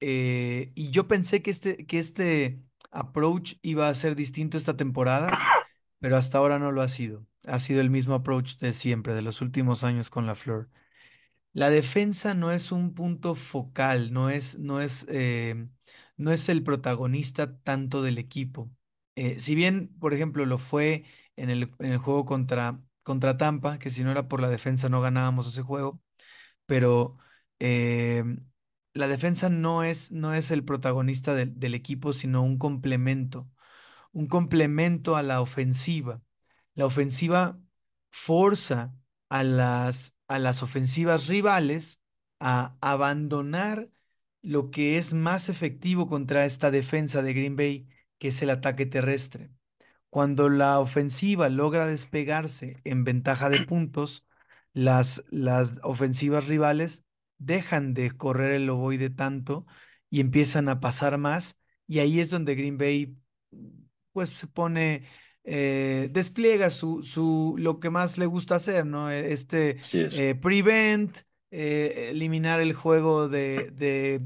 Eh, 0.00 0.72
y 0.74 0.90
yo 0.90 1.08
pensé 1.08 1.42
que 1.42 1.50
este, 1.50 1.86
que 1.86 1.98
este 1.98 2.62
approach 2.90 3.54
iba 3.62 3.88
a 3.88 3.94
ser 3.94 4.16
distinto 4.16 4.56
esta 4.58 4.76
temporada, 4.76 5.38
pero 6.00 6.16
hasta 6.16 6.38
ahora 6.38 6.58
no 6.58 6.72
lo 6.72 6.82
ha 6.82 6.88
sido. 6.88 7.26
Ha 7.46 7.58
sido 7.60 7.80
el 7.80 7.90
mismo 7.90 8.14
approach 8.14 8.56
de 8.58 8.72
siempre, 8.72 9.14
de 9.14 9.22
los 9.22 9.40
últimos 9.40 9.84
años 9.84 10.10
con 10.10 10.26
la 10.26 10.34
Flor. 10.34 10.70
La 11.52 11.70
defensa 11.70 12.34
no 12.34 12.52
es 12.52 12.70
un 12.72 12.94
punto 12.94 13.34
focal, 13.34 14.12
no 14.12 14.30
es, 14.30 14.58
no 14.58 14.80
es, 14.80 15.06
eh, 15.08 15.68
no 16.16 16.32
es 16.32 16.48
el 16.48 16.62
protagonista 16.62 17.58
tanto 17.60 18.02
del 18.02 18.18
equipo. 18.18 18.70
Eh, 19.14 19.40
si 19.40 19.54
bien, 19.54 19.88
por 19.98 20.12
ejemplo, 20.14 20.44
lo 20.46 20.58
fue 20.58 21.04
en 21.36 21.50
el, 21.50 21.72
en 21.78 21.92
el 21.92 21.98
juego 21.98 22.24
contra, 22.24 22.80
contra 23.02 23.36
Tampa, 23.38 23.78
que 23.78 23.90
si 23.90 24.04
no 24.04 24.10
era 24.12 24.28
por 24.28 24.40
la 24.40 24.48
defensa 24.50 24.88
no 24.88 25.00
ganábamos 25.00 25.46
ese 25.48 25.62
juego, 25.62 26.00
pero 26.66 27.18
eh, 27.60 28.24
la 28.94 29.08
defensa 29.08 29.48
no 29.48 29.84
es, 29.84 30.12
no 30.12 30.34
es 30.34 30.50
el 30.50 30.64
protagonista 30.64 31.34
del 31.34 31.74
equipo, 31.74 32.12
sino 32.12 32.42
un 32.42 32.58
complemento, 32.58 33.50
un 34.12 34.26
complemento 34.28 35.16
a 35.16 35.22
la 35.22 35.40
ofensiva. 35.40 36.22
La 36.74 36.86
ofensiva 36.86 37.60
forza 38.10 38.94
a 39.28 39.44
las, 39.44 40.16
a 40.28 40.38
las 40.38 40.62
ofensivas 40.62 41.28
rivales 41.28 42.00
a 42.40 42.76
abandonar 42.80 43.90
lo 44.42 44.70
que 44.70 44.98
es 44.98 45.12
más 45.14 45.48
efectivo 45.48 46.08
contra 46.08 46.44
esta 46.44 46.70
defensa 46.70 47.22
de 47.22 47.34
Green 47.34 47.56
Bay, 47.56 47.88
que 48.18 48.28
es 48.28 48.42
el 48.42 48.50
ataque 48.50 48.86
terrestre. 48.86 49.50
Cuando 50.10 50.48
la 50.48 50.80
ofensiva 50.80 51.48
logra 51.48 51.86
despegarse 51.86 52.80
en 52.84 53.04
ventaja 53.04 53.50
de 53.50 53.60
puntos, 53.60 54.26
las, 54.72 55.24
las 55.30 55.80
ofensivas 55.82 56.46
rivales 56.48 57.04
dejan 57.38 57.94
de 57.94 58.10
correr 58.12 58.54
el 58.54 58.70
ovoide 58.70 59.10
tanto 59.10 59.66
y 60.10 60.20
empiezan 60.20 60.68
a 60.68 60.80
pasar 60.80 61.18
más. 61.18 61.58
Y 61.86 61.98
ahí 62.00 62.20
es 62.20 62.30
donde 62.30 62.54
Green 62.54 62.78
Bay 62.78 63.16
pues 64.12 64.30
se 64.30 64.46
pone, 64.46 65.04
eh, 65.44 66.08
despliega 66.12 66.70
su, 66.70 67.02
su, 67.02 67.54
lo 67.58 67.80
que 67.80 67.90
más 67.90 68.18
le 68.18 68.26
gusta 68.26 68.56
hacer, 68.56 68.86
¿no? 68.86 69.10
E, 69.10 69.32
este 69.32 69.78
eh, 70.08 70.34
prevent, 70.34 71.18
eh, 71.50 72.08
eliminar 72.10 72.60
el 72.60 72.72
juego 72.74 73.28
de, 73.28 73.70
de, 73.72 74.20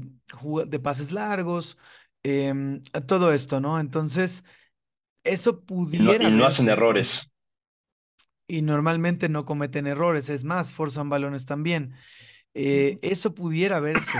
de 0.67 0.79
pases 0.79 1.11
largos, 1.11 1.77
em, 2.23 2.81
todo 3.07 3.33
esto, 3.33 3.59
¿no? 3.59 3.79
Entonces, 3.79 4.43
eso 5.23 5.61
pudiera... 5.61 6.27
Y 6.27 6.31
no, 6.31 6.45
hacen 6.45 6.69
errores. 6.69 7.21
Y 8.47 8.61
normalmente 8.61 9.29
no 9.29 9.45
cometen 9.45 9.87
errores, 9.87 10.29
es 10.29 10.43
más, 10.43 10.71
forzan 10.71 11.09
balones 11.09 11.45
también. 11.45 11.93
Eh, 12.53 12.99
eso 13.01 13.33
pudiera 13.33 13.79
verse 13.79 14.17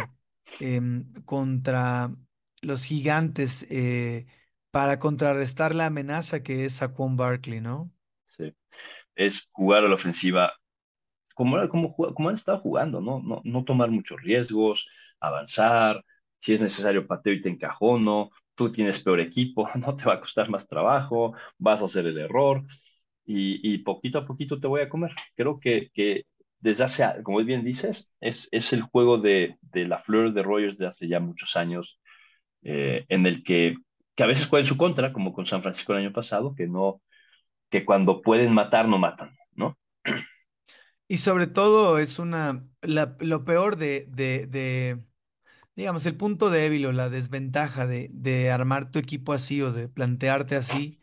em, 0.60 1.12
contra 1.26 2.12
los 2.62 2.86
gigantes 2.86 3.68
eh, 3.70 4.26
para 4.72 5.00
contrarrestar 5.00 5.76
la 5.76 5.88
amenaza 5.88 6.44
que 6.44 6.66
es 6.66 6.74
Saquon 6.74 7.18
Barkley, 7.18 7.60
¿no? 7.60 7.92
Sí, 8.24 8.54
es 9.16 9.50
jugar 9.52 9.84
a 9.84 9.90
la 9.90 9.96
ofensiva 9.96 10.54
como, 11.36 11.68
como, 11.70 11.96
como 11.96 12.30
han 12.30 12.36
estado 12.36 12.60
jugando, 12.60 13.02
¿no? 13.02 13.22
¿no? 13.22 13.42
No 13.44 13.64
tomar 13.64 13.90
muchos 13.90 14.22
riesgos, 14.22 14.88
avanzar, 15.20 16.04
si 16.38 16.54
es 16.54 16.62
necesario 16.62 17.08
pateo 17.08 17.34
y 17.34 17.42
te 17.42 17.50
encajono, 17.50 18.32
tú 18.56 18.72
tienes 18.72 19.00
peor 19.00 19.20
equipo, 19.20 19.70
no 19.76 19.96
te 19.96 20.06
va 20.06 20.16
a 20.16 20.20
costar 20.22 20.50
más 20.50 20.68
trabajo, 20.68 21.34
vas 21.58 21.82
a 21.82 21.86
hacer 21.86 22.06
el 22.08 22.18
error 22.18 22.64
y, 23.26 23.74
y 23.74 23.80
poquito 23.80 24.20
a 24.20 24.26
poquito 24.26 24.60
te 24.60 24.68
voy 24.68 24.82
a 24.82 24.90
comer. 24.90 25.12
Creo 25.36 25.60
que, 25.60 25.90
que 25.94 26.26
desde 26.60 26.84
hace, 26.84 27.06
como 27.24 27.44
bien 27.44 27.64
dices, 27.64 28.10
es, 28.20 28.48
es 28.52 28.74
el 28.74 28.82
juego 28.84 29.18
de, 29.18 29.58
de 29.62 29.86
la 29.88 29.98
Fleur 30.00 30.34
de 30.34 30.44
Rogers 30.44 30.78
de 30.78 30.88
hace 30.88 31.08
ya 31.08 31.20
muchos 31.20 31.56
años, 31.56 32.00
eh, 32.64 33.06
en 33.10 33.26
el 33.28 33.44
que, 33.44 33.76
que 34.16 34.24
a 34.24 34.28
veces 34.28 34.48
juega 34.48 34.62
en 34.64 34.68
su 34.68 34.78
contra, 34.78 35.14
como 35.14 35.34
con 35.34 35.46
San 35.46 35.62
Francisco 35.64 35.94
el 35.94 36.00
año 36.00 36.14
pasado, 36.14 36.56
que 36.56 36.68
no, 36.68 37.02
que 37.70 37.86
cuando 37.86 38.22
pueden 38.22 38.54
matar, 38.54 38.88
no 38.90 39.00
matan, 39.00 39.38
¿no? 39.56 39.78
Y 41.08 41.18
sobre 41.18 41.48
todo 41.48 42.00
es 42.00 42.20
una, 42.20 42.66
la, 42.82 43.18
lo 43.20 43.44
peor 43.46 43.76
de, 43.78 44.06
de, 44.10 44.48
de, 44.48 45.04
digamos, 45.76 46.06
el 46.06 46.18
punto 46.18 46.50
débil 46.50 46.86
o 46.86 46.92
la 46.92 47.10
desventaja 47.10 47.88
de, 47.88 48.10
de 48.14 48.52
armar 48.52 48.92
tu 48.92 49.00
equipo 49.00 49.34
así 49.34 49.62
o 49.62 49.72
de 49.72 49.88
plantearte 49.90 50.56
así, 50.56 51.00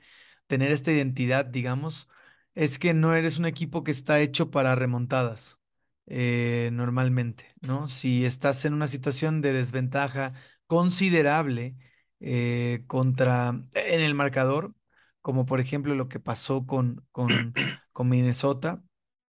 tener 0.46 0.70
esta 0.72 0.92
identidad, 0.92 1.44
digamos, 1.46 2.08
es 2.54 2.78
que 2.78 2.94
no 2.94 3.14
eres 3.14 3.38
un 3.38 3.46
equipo 3.46 3.84
que 3.84 3.90
está 3.90 4.20
hecho 4.20 4.50
para 4.50 4.74
remontadas, 4.74 5.58
eh, 6.06 6.70
normalmente, 6.72 7.54
¿no? 7.60 7.88
Si 7.88 8.24
estás 8.24 8.64
en 8.64 8.74
una 8.74 8.88
situación 8.88 9.40
de 9.42 9.52
desventaja 9.52 10.34
considerable 10.66 11.76
eh, 12.20 12.84
contra, 12.86 13.50
en 13.74 14.00
el 14.00 14.14
marcador, 14.14 14.74
como 15.22 15.46
por 15.46 15.60
ejemplo 15.60 15.94
lo 15.94 16.08
que 16.08 16.20
pasó 16.20 16.66
con, 16.66 17.06
con, 17.12 17.52
con 17.92 18.08
Minnesota, 18.08 18.82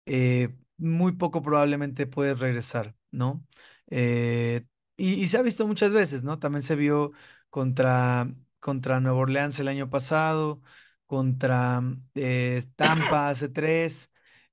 eh, 0.06 0.56
muy 0.78 1.12
poco 1.12 1.42
probablemente 1.42 2.06
puedes 2.06 2.40
regresar, 2.40 2.96
¿no? 3.10 3.46
Y, 5.00 5.26
se 5.28 5.38
ha 5.38 5.42
visto 5.42 5.66
muchas 5.66 5.92
veces, 5.92 6.24
¿no? 6.24 6.38
También 6.38 6.62
se 6.62 6.76
vio 6.76 7.12
contra, 7.48 8.28
contra 8.60 9.00
Nueva 9.00 9.18
Orleans 9.18 9.58
el 9.60 9.68
año 9.68 9.90
pasado 9.90 10.62
contra 11.10 11.82
eh, 12.14 12.62
Tampa 12.76 13.30
hace 13.30 13.48
tres. 13.48 14.12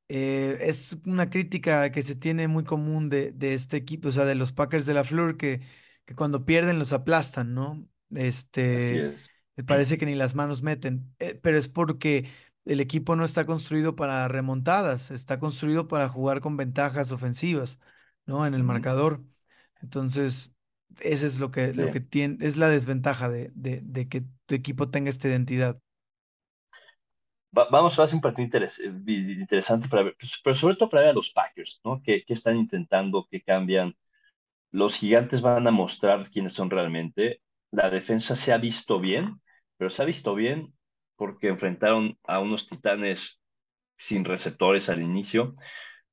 Eh, 0.10 0.58
es 0.62 0.98
una 1.06 1.30
crítica 1.30 1.91
que 1.91 2.02
se 2.02 2.16
tiene 2.16 2.48
muy 2.48 2.64
común 2.64 3.10
de, 3.10 3.32
de, 3.32 3.54
este 3.54 3.78
equipo, 3.78 4.10
o 4.10 4.12
sea, 4.12 4.26
de 4.26 4.34
los 4.34 4.54
Packers 4.54 4.88
de 4.88 4.95
la 4.95 5.04
Flor, 5.04 5.38
que, 5.38 5.62
que 6.06 6.16
cuando 6.16 6.45
pierden 6.45 6.80
los 6.80 6.93
aplastan, 6.93 7.54
¿no? 7.54 7.88
Este, 8.10 9.14
parece 9.68 10.00
que 10.00 10.08
ni 10.08 10.16
las 10.16 10.34
manos 10.34 10.64
meten, 10.64 11.14
eh, 11.20 11.39
pero 11.43 11.60
es 11.60 11.68
porque 11.68 12.28
el 12.66 12.80
equipo 12.80 13.16
no 13.16 13.24
está 13.24 13.45
construido 13.45 13.95
para 13.95 14.28
remontadas, 14.28 15.12
está 15.12 15.39
construido 15.39 15.88
para 15.88 16.10
jugar 16.10 16.41
con 16.41 16.58
ventajas 16.58 17.12
ofensivas, 17.12 17.80
¿no? 18.26 18.48
En 18.48 18.56
el 18.56 18.64
marcador. 18.64 19.22
Entonces, 19.82 20.53
ese 20.99 21.28
es 21.28 21.39
lo 21.39 21.51
que, 21.51 21.73
lo 21.73 21.91
que 21.91 21.99
tiene, 21.99 22.38
es 22.41 22.57
la 22.57 22.69
desventaja 22.69 23.30
de, 23.30 23.51
de, 23.55 23.82
de 23.84 24.07
que 24.07 24.23
tu 24.45 24.55
equipo 24.55 24.89
tenga 24.89 25.09
esta 25.09 25.28
identidad 25.28 25.80
vamos 27.51 27.97
a 27.97 28.03
hacer 28.03 28.15
un 28.15 28.21
partido 28.21 28.59
eh, 28.59 28.71
interesante 29.07 29.88
para 29.89 30.03
ver, 30.03 30.15
pues, 30.19 30.39
pero 30.43 30.55
sobre 30.55 30.75
todo 30.75 30.89
para 30.89 31.01
ver 31.03 31.11
a 31.11 31.13
los 31.13 31.30
Packers, 31.32 31.80
¿no? 31.84 32.01
¿Qué, 32.03 32.23
están 32.28 32.57
intentando? 32.57 33.28
¿Qué 33.30 33.41
cambian? 33.41 33.95
Los 34.71 34.97
gigantes 34.97 35.41
van 35.41 35.67
a 35.67 35.71
mostrar 35.71 36.30
quiénes 36.30 36.53
son 36.53 36.69
realmente. 36.69 37.41
La 37.71 37.89
defensa 37.89 38.36
se 38.36 38.53
ha 38.53 38.57
visto 38.57 38.99
bien, 38.99 39.41
pero 39.78 39.89
se 39.89 40.01
ha 40.03 40.05
visto 40.05 40.36
bien 40.36 40.73
porque 41.15 41.47
enfrentaron 41.47 42.17
a 42.23 42.39
unos 42.39 42.67
titanes 42.67 43.39
sin 43.97 44.25
receptores 44.25 44.89
al 44.89 45.01
inicio, 45.01 45.55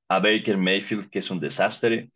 a 0.09 0.21
Baker 0.21 0.57
Mayfield, 0.57 1.11
que 1.11 1.19
es 1.19 1.31
un 1.31 1.41
desastre, 1.41 2.11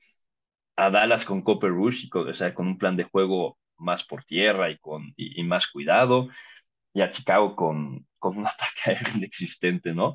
a 0.78 0.90
Dallas 0.90 1.24
con 1.24 1.42
Copper 1.42 1.70
Rush, 1.70 2.08
o 2.14 2.32
sea, 2.32 2.54
con 2.54 2.68
un 2.68 2.78
plan 2.78 2.96
de 2.96 3.02
juego 3.02 3.58
más 3.78 4.04
por 4.04 4.22
tierra 4.22 4.70
y, 4.70 4.78
con, 4.78 5.12
y 5.16 5.42
más 5.42 5.66
cuidado, 5.66 6.28
y 6.94 7.00
a 7.00 7.10
Chicago 7.10 7.56
con, 7.56 8.06
con 8.18 8.38
un 8.38 8.46
ataque 8.46 8.80
aéreo 8.86 9.16
inexistente, 9.16 9.92
¿no? 9.92 10.14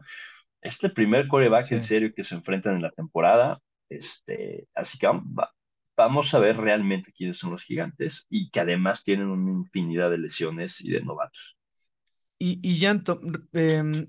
Es 0.62 0.82
el 0.82 0.94
primer 0.94 1.28
coreback 1.28 1.70
en 1.74 1.84
serio 1.84 2.14
que 2.16 2.24
se 2.24 2.36
enfrentan 2.36 2.76
en 2.76 2.82
la 2.82 2.92
temporada, 2.92 3.60
este, 3.90 4.70
así 4.74 4.98
que 4.98 5.08
vamos 5.98 6.34
a 6.34 6.40
ver 6.40 6.56
realmente 6.56 7.12
quiénes 7.12 7.38
son 7.38 7.52
los 7.52 7.64
gigantes 7.64 8.26
y 8.30 8.50
que 8.50 8.62
además 8.62 9.04
tienen 9.04 9.28
una 9.28 9.52
infinidad 9.52 10.10
de 10.10 10.18
lesiones 10.18 10.80
y 10.80 10.92
de 10.92 11.02
novatos. 11.02 11.58
Y, 12.40 12.60
y 12.64 12.80
Jan, 12.80 13.04
em, 13.52 14.08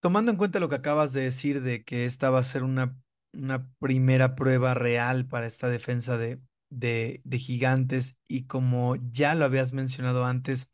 tomando 0.00 0.30
en 0.30 0.38
cuenta 0.38 0.58
lo 0.58 0.70
que 0.70 0.76
acabas 0.76 1.12
de 1.12 1.24
decir 1.24 1.60
de 1.60 1.84
que 1.84 2.06
esta 2.06 2.30
va 2.30 2.38
a 2.38 2.44
ser 2.44 2.62
una, 2.62 2.96
una 3.34 3.68
primera 3.78 4.34
prueba 4.34 4.74
real 4.74 5.26
para 5.26 5.46
esta 5.46 5.68
defensa 5.70 6.18
de, 6.18 6.40
de, 6.70 7.20
de 7.24 7.38
gigantes 7.38 8.18
y 8.28 8.46
como 8.46 8.96
ya 9.12 9.34
lo 9.34 9.44
habías 9.44 9.72
mencionado 9.72 10.24
antes, 10.24 10.70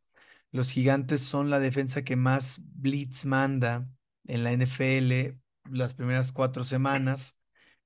los 0.53 0.73
gigantes 0.73 1.21
son 1.23 1.51
la 1.51 1.61
defensa 1.61 2.03
que 2.05 2.17
más 2.17 2.61
blitz 2.65 3.25
manda 3.25 3.89
en 4.27 4.45
la 4.45 4.53
NFL 4.53 5.39
las 5.71 5.95
primeras 5.95 6.33
cuatro 6.33 6.65
semanas, 6.65 7.39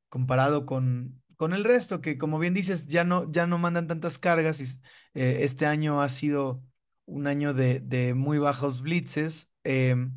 comparado 0.08 0.66
con, 0.66 1.22
con 1.36 1.52
el 1.54 1.64
resto, 1.64 2.00
que 2.00 2.18
como 2.18 2.38
bien 2.38 2.54
dices, 2.54 2.86
ya 2.88 3.04
no, 3.04 3.30
ya 3.32 3.46
no 3.46 3.58
mandan 3.58 3.88
tantas 3.88 4.18
cargas. 4.18 4.60
Y, 4.60 4.64
eh, 5.14 5.38
este 5.44 5.66
año 5.66 6.00
ha 6.02 6.08
sido 6.08 6.64
un 7.06 7.26
año 7.26 7.52
de, 7.54 7.80
de 7.80 8.14
muy 8.14 8.38
bajos 8.38 8.82
blitzes. 8.82 9.54
Em, 9.64 10.12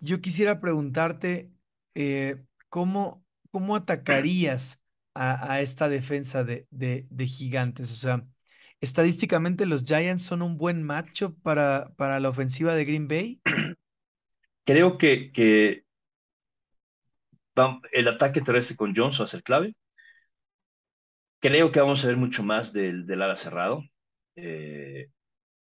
yo 0.00 0.20
quisiera 0.20 0.60
preguntarte, 0.60 1.52
eh, 1.94 2.44
¿cómo, 2.68 3.24
¿cómo 3.50 3.76
atacarías 3.76 4.82
a, 5.14 5.60
esta 5.60 5.88
defensa 5.88 6.44
de, 6.44 6.66
gigantes? 7.26 7.92
O 7.92 7.96
sea, 7.96 8.26
estadísticamente 8.80 9.66
los 9.66 9.84
Giants 9.84 10.22
son 10.22 10.42
un 10.42 10.56
buen 10.56 10.82
macho 10.82 11.34
para, 11.36 11.92
la 11.98 12.28
ofensiva 12.28 12.74
de 12.74 12.84
Green 12.84 13.08
Bay. 13.08 13.40
Creo 14.64 14.98
que, 14.98 15.32
que 15.32 15.84
el 17.92 18.08
ataque 18.08 18.40
terrestre 18.40 18.76
con 18.76 18.94
Jones 18.94 19.18
va 19.18 19.24
a 19.24 19.28
ser 19.28 19.42
clave. 19.42 19.74
Creo 21.40 21.70
que 21.70 21.80
vamos 21.80 22.04
a 22.04 22.08
ver 22.08 22.16
mucho 22.16 22.42
más 22.42 22.72
del, 22.72 23.06
del 23.06 23.22
ala 23.22 23.36
cerrado. 23.36 23.82
Eh, 24.36 25.08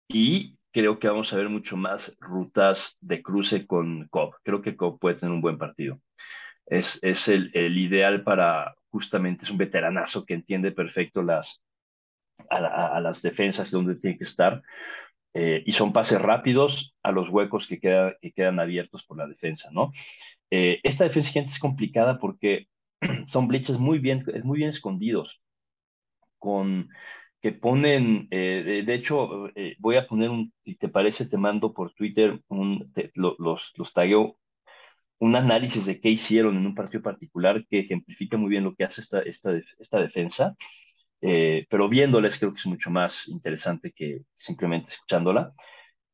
y 0.09 0.59
creo 0.73 0.99
que 0.99 1.09
vamos 1.09 1.33
a 1.33 1.37
ver 1.37 1.49
mucho 1.49 1.77
más 1.77 2.15
rutas 2.21 2.97
de 3.01 3.23
cruce 3.23 3.67
con 3.67 4.09
Cobb. 4.09 4.35
Creo 4.43 4.61
que 4.61 4.77
Cobb 4.77 4.99
puede 4.99 5.17
tener 5.17 5.35
un 5.35 5.41
buen 5.41 5.59
partido. 5.59 6.01
Es, 6.67 6.99
es 7.03 7.29
el, 7.29 7.51
el, 7.55 7.79
ideal 7.79 8.25
para, 8.25 8.75
justamente, 8.91 9.45
es 9.45 9.51
un 9.51 9.59
veteranazo 9.59 10.25
que 10.25 10.35
entiende 10.35 10.73
perfecto 10.73 11.23
las, 11.23 11.61
a, 12.51 13.01
las 13.01 13.23
defensas 13.23 13.71
donde 13.71 13.95
tiene 13.95 14.19
que 14.19 14.25
estar. 14.25 14.63
Eh, 15.35 15.63
y 15.67 15.73
son 15.73 15.93
pases 15.93 16.21
rápidos 16.21 16.95
a 17.03 17.13
los 17.13 17.29
huecos 17.29 17.67
que, 17.67 17.79
queda, 17.79 18.17
que 18.21 18.33
quedan 18.33 18.59
abiertos 18.59 19.05
por 19.05 19.19
la 19.19 19.27
defensa, 19.27 19.69
¿no? 19.71 19.91
Eh, 20.51 20.81
esta 20.83 21.05
defensa 21.05 21.31
gente 21.31 21.51
es 21.51 21.59
complicada 21.59 22.19
porque 22.19 22.69
son 23.27 23.47
blitzes 23.47 23.77
muy 23.79 23.99
bien, 23.99 24.25
muy 24.45 24.59
bien 24.59 24.71
escondidos, 24.71 25.43
con 26.39 26.89
que 27.43 27.53
ponen, 27.53 28.29
eh, 28.31 28.83
de, 28.87 28.95
hecho, 28.95 29.51
voy 29.79 29.97
a 29.97 30.07
poner 30.07 30.31
un, 30.31 30.55
si 30.63 30.75
te 30.75 30.89
parece, 30.89 31.27
te 31.27 31.37
mando 31.37 31.75
por 31.75 31.93
Twitter, 31.93 32.41
un, 32.49 32.91
los, 33.15 33.73
los 33.77 33.93
tagueo, 33.93 34.39
un 35.19 35.37
análisis 35.37 35.87
de 35.87 36.01
qué 36.01 36.11
hicieron 36.11 36.57
en 36.57 36.67
un 36.67 36.75
partido 36.75 37.03
particular 37.03 37.65
que 37.69 37.81
ejemplifica 37.81 38.37
muy 38.37 38.51
bien 38.51 38.65
lo 38.65 38.75
que 38.75 38.85
hace 38.85 39.01
esta, 39.01 39.21
esta, 39.21 39.53
esta 39.79 40.01
defensa, 40.01 40.57
eh, 41.23 41.67
pero 41.71 41.89
viéndoles 41.89 42.39
creo 42.39 42.53
que 42.53 42.61
es 42.61 42.67
mucho 42.67 42.91
más 42.91 43.27
interesante 43.29 43.93
que 43.93 44.23
simplemente 44.35 44.91
escuchándola, 44.91 45.53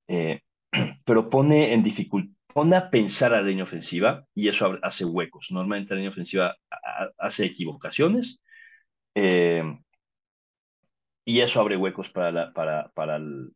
pero 1.04 1.28
pone 1.28 1.72
en 1.72 1.82
dificultad, 1.82 2.32
pone 2.52 2.76
a 2.76 2.90
pensar 2.90 3.32
a 3.34 3.40
la 3.40 3.48
línea 3.48 3.64
ofensiva 3.64 4.26
y 4.34 4.48
eso 4.48 4.78
hace 4.82 5.04
huecos. 5.04 5.48
Normalmente 5.50 5.94
la 5.94 5.96
línea 5.96 6.10
ofensiva 6.10 6.56
hace 7.18 7.46
equivocaciones. 7.46 8.40
Eh, 9.14 9.62
y 11.24 11.40
eso 11.40 11.60
abre 11.60 11.76
huecos 11.76 12.10
para, 12.10 12.32
la, 12.32 12.52
para, 12.52 12.88
para, 12.94 13.16
el, 13.16 13.54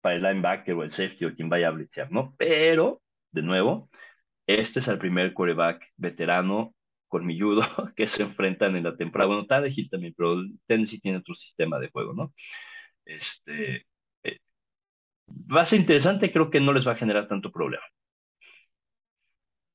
para 0.00 0.16
el 0.16 0.22
linebacker 0.22 0.74
o 0.74 0.82
el 0.82 0.90
safety 0.90 1.24
o 1.24 1.34
quien 1.34 1.48
vaya 1.48 1.68
a 1.68 1.72
blitzear, 1.72 2.10
¿no? 2.12 2.34
Pero, 2.36 3.02
de 3.32 3.42
nuevo, 3.42 3.90
este 4.54 4.80
es 4.80 4.88
el 4.88 4.98
primer 4.98 5.32
quarterback 5.34 5.86
veterano 5.96 6.74
colmilludo 7.08 7.62
que 7.96 8.06
se 8.06 8.22
enfrentan 8.22 8.76
en 8.76 8.84
la 8.84 8.96
temporada. 8.96 9.28
Bueno, 9.28 9.46
Tannehill 9.46 9.90
también, 9.90 10.14
pero 10.16 10.36
Tennessee 10.66 11.00
tiene 11.00 11.18
otro 11.18 11.34
sistema 11.34 11.78
de 11.78 11.90
juego, 11.90 12.14
¿no? 12.14 12.32
Este, 13.04 13.86
eh, 14.22 14.38
va 15.28 15.62
a 15.62 15.66
ser 15.66 15.80
interesante, 15.80 16.32
creo 16.32 16.50
que 16.50 16.60
no 16.60 16.72
les 16.72 16.86
va 16.86 16.92
a 16.92 16.96
generar 16.96 17.28
tanto 17.28 17.50
problema. 17.50 17.84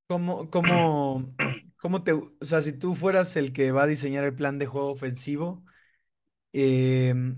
¿Cómo, 0.07 0.49
cómo, 0.49 1.35
cómo 1.77 2.03
te, 2.03 2.13
o 2.13 2.31
sea, 2.41 2.61
si 2.61 2.77
tú 2.77 2.95
fueras 2.95 3.35
el 3.35 3.53
que 3.53 3.71
va 3.71 3.83
a 3.83 3.87
diseñar 3.87 4.23
el 4.23 4.35
plan 4.35 4.59
de 4.59 4.67
juego 4.67 4.91
ofensivo, 4.91 5.65
Em, 6.57 7.37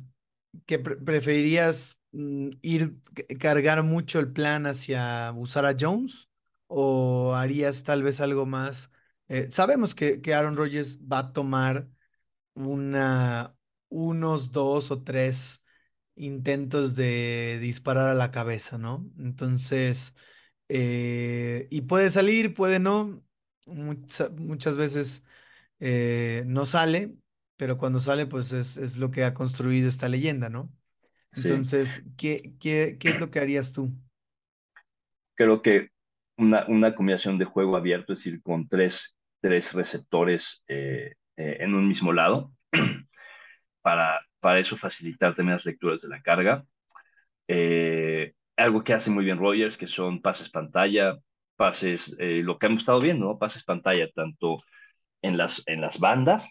que 0.68 0.78
preferirías 0.78 1.98
mm, 2.12 2.50
ir 2.62 3.02
cargar 3.40 3.82
mucho 3.82 4.20
el 4.20 4.32
plan 4.32 4.68
hacia 4.68 5.34
usar 5.36 5.66
a 5.66 5.76
Jones 5.80 6.27
o 6.68 7.34
harías 7.36 7.84
tal 7.84 8.04
vez 8.04 8.22
algo 8.22 8.46
más? 8.46 8.92
Eh, 9.30 9.48
sabemos 9.52 9.96
que, 9.96 10.22
que 10.22 10.34
Aaron 10.34 10.56
Rodgers 10.56 11.00
va 11.02 11.20
a 11.20 11.34
tomar 11.34 11.88
una, 12.54 13.56
unos 13.90 14.52
dos 14.52 14.92
o 14.92 15.04
tres 15.04 15.64
intentos 16.16 16.96
de 16.96 17.60
disparar 17.62 18.10
a 18.10 18.16
la 18.16 18.32
cabeza, 18.32 18.78
¿no? 18.78 19.10
Entonces, 19.20 20.16
eh, 20.70 21.68
y 21.70 21.82
puede 21.82 22.10
salir, 22.10 22.54
puede 22.54 22.80
no, 22.80 23.24
muchas 23.68 24.78
veces 24.78 25.24
eh, 25.80 26.44
no 26.48 26.66
sale, 26.66 27.16
pero 27.56 27.78
cuando 27.78 28.00
sale, 28.00 28.26
pues 28.26 28.52
es, 28.52 28.98
lo 28.98 29.12
que 29.12 29.24
ha 29.24 29.34
construido 29.34 29.88
esta 29.88 30.10
leyenda, 30.10 30.50
¿no? 30.50 30.72
Entonces, 31.36 32.04
¿qué, 32.18 32.56
qué, 32.60 32.98
qué 33.00 33.10
es 33.10 33.20
lo 33.20 33.30
que 33.30 33.40
harías 33.40 33.74
tú? 33.74 33.92
Creo 35.36 35.62
que 35.62 35.92
una, 36.38 36.66
una 36.68 36.96
combinación 36.96 37.38
de 37.38 37.46
juego 37.46 37.76
abierto, 37.76 38.14
es 38.14 38.20
decir, 38.20 38.42
con 38.42 38.68
tres, 38.68 39.18
tres 39.42 39.74
receptores 39.74 40.64
eh, 40.68 41.16
eh, 41.36 41.58
en 41.60 41.74
un 41.74 41.88
mismo 41.88 42.14
lado, 42.14 42.52
para, 43.82 44.22
para 44.40 44.60
eso 44.60 44.76
facilitar 44.76 45.36
también 45.36 45.56
las 45.56 45.66
lecturas 45.66 46.02
de 46.02 46.10
la 46.10 46.22
carga. 46.22 46.66
Eh, 47.48 48.34
algo 48.56 48.84
que 48.84 48.94
hace 48.94 49.10
muy 49.10 49.26
bien 49.26 49.38
Rogers, 49.38 49.78
que 49.78 49.88
son 49.88 50.22
pases 50.22 50.50
pantalla, 50.50 51.18
pases, 51.56 52.16
lo 52.20 52.60
que 52.60 52.68
hemos 52.68 52.80
estado 52.80 53.00
viendo, 53.00 53.38
pases 53.40 53.64
pantalla, 53.64 54.10
tanto 54.12 54.58
en 55.22 55.38
las, 55.38 55.64
en 55.66 55.82
las 55.82 56.00
bandas 56.00 56.48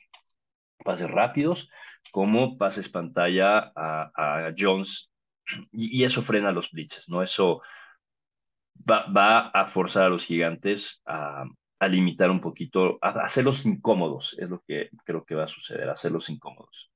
pases 0.84 1.11
rápidos 1.11 1.68
como 2.12 2.57
pases 2.57 2.89
pantalla 2.89 3.72
a, 3.75 4.53
Jones 4.57 5.11
y, 5.72 6.04
eso 6.04 6.22
frena 6.22 6.53
los 6.53 6.71
blitzes, 6.71 7.08
¿no? 7.08 7.22
Eso 7.22 7.61
va, 8.89 9.49
a 9.49 9.67
forzar 9.67 10.05
a 10.05 10.09
los 10.09 10.25
gigantes 10.25 11.01
a, 11.07 11.45
limitar 11.89 12.31
un 12.31 12.41
poquito, 12.41 12.99
a, 13.03 13.09
hacerlos 13.21 13.65
incómodos, 13.67 14.37
es 14.39 14.49
lo 14.49 14.63
que 14.67 14.91
creo 15.05 15.25
que 15.25 15.35
va 15.35 15.45
a 15.45 15.49
suceder, 15.49 15.89
hacerlos 15.89 16.29
incómodos. 16.29 16.91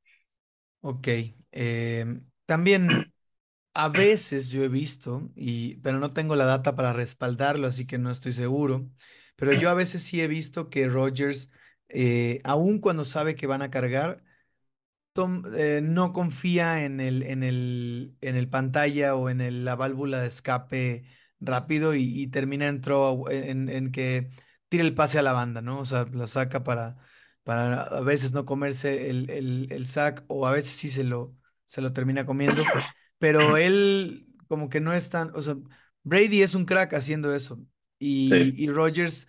Ok, 0.81 1.09
eh, 1.53 2.07
también 2.47 3.13
a 3.75 3.89
veces 3.89 4.51
yo 4.51 4.65
he 4.65 4.69
visto, 4.69 5.31
y, 5.37 5.77
pero 5.77 5.99
no 5.99 6.13
tengo 6.13 6.37
la 6.37 6.47
data 6.47 6.75
para 6.75 6.93
respaldarlo, 6.93 7.67
así 7.67 7.87
que 7.87 7.99
no 7.99 8.11
estoy 8.11 8.33
seguro, 8.33 8.89
pero 9.37 9.53
yo 9.53 9.71
a 9.71 9.75
veces 9.75 10.03
sí 10.03 10.21
he 10.21 10.27
visto 10.27 10.69
que 10.71 10.89
Rogers 10.89 11.53
eh, 11.89 12.41
aun 12.45 12.79
cuando 12.79 13.05
sabe 13.05 13.35
que 13.35 13.47
van 13.47 13.63
a 13.63 13.71
cargar, 13.71 14.23
eh, 15.57 15.81
no 15.83 16.13
confía 16.13 16.85
en 16.85 17.01
el, 17.01 17.23
en 17.25 17.43
el, 17.43 18.17
en 18.21 18.37
el 18.37 18.49
pantalla 18.49 19.15
o 19.17 19.29
en 19.29 19.65
la 19.65 19.75
válvula 19.77 20.21
de 20.23 20.29
escape 20.29 21.05
rápido 21.41 21.95
y, 21.95 22.27
termina 22.29 22.69
en, 22.69 23.69
en, 23.69 23.93
que 23.93 24.31
tire 24.69 24.83
el 24.85 24.95
pase 24.95 25.19
a 25.19 25.23
la 25.23 25.33
banda, 25.33 25.63
¿no? 25.63 25.81
O 25.81 25.85
sea, 25.87 26.05
lo 26.05 26.27
saca 26.27 26.63
para, 26.63 26.99
para 27.43 27.83
a 27.83 28.01
veces 28.01 28.33
no 28.33 28.45
comerse 28.45 29.11
el, 29.11 29.31
el, 29.71 29.87
sack 29.87 30.25
o 30.29 30.47
a 30.47 30.53
veces 30.53 30.73
sí 30.73 30.91
se 30.91 31.05
lo, 31.05 31.35
se 31.67 31.81
lo 31.81 31.93
termina 31.93 32.27
comiendo, 32.27 32.63
pero 33.19 33.57
él 33.57 34.27
como 34.49 34.69
que 34.69 34.81
no 34.81 34.93
es 34.93 35.11
tan, 35.11 35.31
o 35.35 35.43
sea, 35.43 35.57
Brady 36.03 36.43
es 36.43 36.55
un 36.55 36.65
crack 36.65 36.95
haciendo 36.95 37.35
eso 37.35 37.61
y, 37.99 38.63
y 38.63 38.69
Rogers 38.69 39.29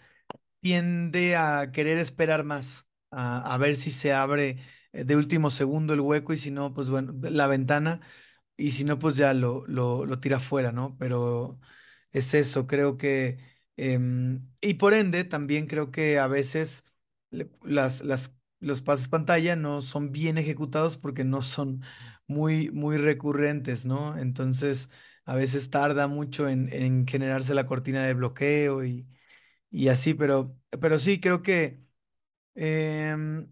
tiende 0.61 1.35
a 1.35 1.71
querer 1.71 1.97
esperar 1.97 2.43
más, 2.43 2.88
a, 3.11 3.57
ver 3.57 3.75
si 3.75 3.91
se 3.91 4.13
abre 4.13 4.57
eh, 4.93 5.03
de 5.03 5.15
último 5.15 5.49
segundo 5.49 5.93
el 5.93 6.01
hueco 6.01 6.33
y 6.33 6.38
si 6.38 6.51
no, 6.51 6.73
pues 6.73 6.89
bueno, 6.89 7.13
la 7.21 7.47
ventana 7.47 8.01
y 8.57 8.71
si 8.71 8.83
no, 8.83 8.99
pues 8.99 9.17
ya 9.17 9.33
lo, 9.33 9.65
lo, 9.67 10.19
tira 10.19 10.39
fuera, 10.39 10.71
¿no? 10.71 10.95
Pero 10.99 11.59
es 12.11 12.33
eso, 12.33 12.67
creo 12.67 12.97
que, 12.97 13.38
em, 13.77 14.47
y 14.61 14.75
por 14.75 14.93
ende, 14.93 15.23
también 15.23 15.67
creo 15.67 15.91
que 15.91 16.19
a 16.19 16.27
veces 16.27 16.85
las, 17.63 18.01
las, 18.03 18.38
los 18.59 18.81
pases 18.81 19.07
pantalla 19.07 19.55
no 19.55 19.81
son 19.81 20.11
bien 20.11 20.38
ejecutados 20.38 20.97
porque 20.97 21.23
no 21.23 21.41
son 21.41 21.81
muy, 22.27 22.69
muy 22.71 22.97
recurrentes, 22.97 23.85
¿no? 23.85 24.17
Entonces, 24.17 24.89
a 25.25 25.35
veces 25.35 25.69
tarda 25.69 26.07
mucho 26.07 26.47
en, 26.49 26.71
en 26.73 27.07
generarse 27.07 27.53
la 27.55 27.65
cortina 27.67 28.05
de 28.05 28.13
bloqueo 28.13 28.83
y, 28.85 29.07
y 29.71 29.89
así, 29.89 30.13
pero, 30.13 30.57
pero 30.81 30.99
sí, 30.99 31.19
creo 31.21 31.43
que 31.43 31.83
em, 32.55 33.49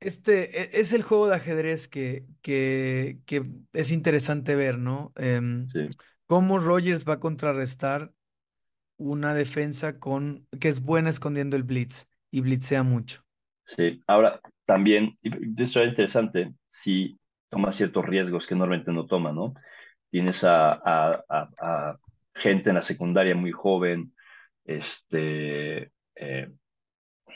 este 0.00 0.76
e, 0.78 0.80
es 0.80 0.92
el 0.92 1.02
juego 1.02 1.28
de 1.28 1.36
ajedrez 1.36 1.88
que, 1.88 2.26
que, 2.42 3.20
que 3.26 3.44
es 3.72 3.90
interesante 3.92 4.54
ver, 4.54 4.78
¿no? 4.78 5.12
Em, 5.16 5.72
sí. 5.72 5.88
Cómo 6.26 6.58
Rogers 6.58 7.06
va 7.06 7.14
a 7.14 7.20
contrarrestar 7.20 8.12
una 8.96 9.34
defensa 9.34 9.98
con, 9.98 10.46
que 10.60 10.68
es 10.68 10.82
buena 10.82 11.10
escondiendo 11.10 11.56
el 11.56 11.64
blitz 11.64 12.06
y 12.30 12.40
blitzea 12.40 12.82
mucho. 12.82 13.22
Sí, 13.64 14.02
ahora 14.06 14.40
también, 14.64 15.18
esto 15.22 15.80
es 15.80 15.90
interesante, 15.90 16.54
si 16.66 17.18
toma 17.48 17.72
ciertos 17.72 18.04
riesgos 18.04 18.46
que 18.46 18.54
normalmente 18.54 18.92
no 18.92 19.06
toma, 19.06 19.32
¿no? 19.32 19.54
Tienes 20.08 20.42
a, 20.44 21.22
gente 22.34 22.70
en 22.70 22.76
la 22.76 22.82
secundaria 22.82 23.34
muy 23.34 23.52
joven, 23.52 24.12
Este, 24.64 25.92
eh, 26.16 26.50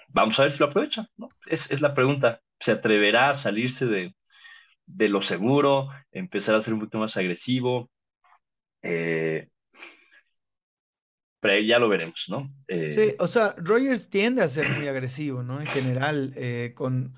vamos 0.09 0.39
a 0.39 0.43
ver 0.43 0.53
si 0.53 0.59
lo 0.59 0.67
aprovecha, 0.67 1.09
¿no? 1.17 1.29
Es, 1.47 1.71
es 1.71 1.81
la 1.81 1.95
pregunta. 1.95 2.41
¿Se 2.59 2.73
atreverá 2.73 3.31
a 3.31 3.35
salirse 3.35 3.87
de, 3.87 4.15
de 4.87 5.09
lo 5.09 5.23
seguro, 5.23 5.89
empezar 6.11 6.55
a 6.55 6.61
ser 6.61 6.75
un 6.75 6.81
poquito 6.81 6.99
más 6.99 7.17
agresivo? 7.17 7.91
Eh, 8.83 9.49
pero 11.41 11.61
ya 11.61 11.79
lo 11.79 11.89
veremos, 11.89 12.27
¿no? 12.29 12.53
Eh, 12.67 12.91
sí, 12.91 13.15
o 13.19 13.27
sea, 13.27 13.55
Rogers 13.59 14.11
tiende 14.11 14.43
a 14.43 14.49
ser 14.49 14.69
muy 14.71 14.89
agresivo, 14.89 15.43
¿no? 15.43 15.61
En 15.61 15.67
general, 15.67 16.33
eh, 16.37 16.73
con 16.75 17.15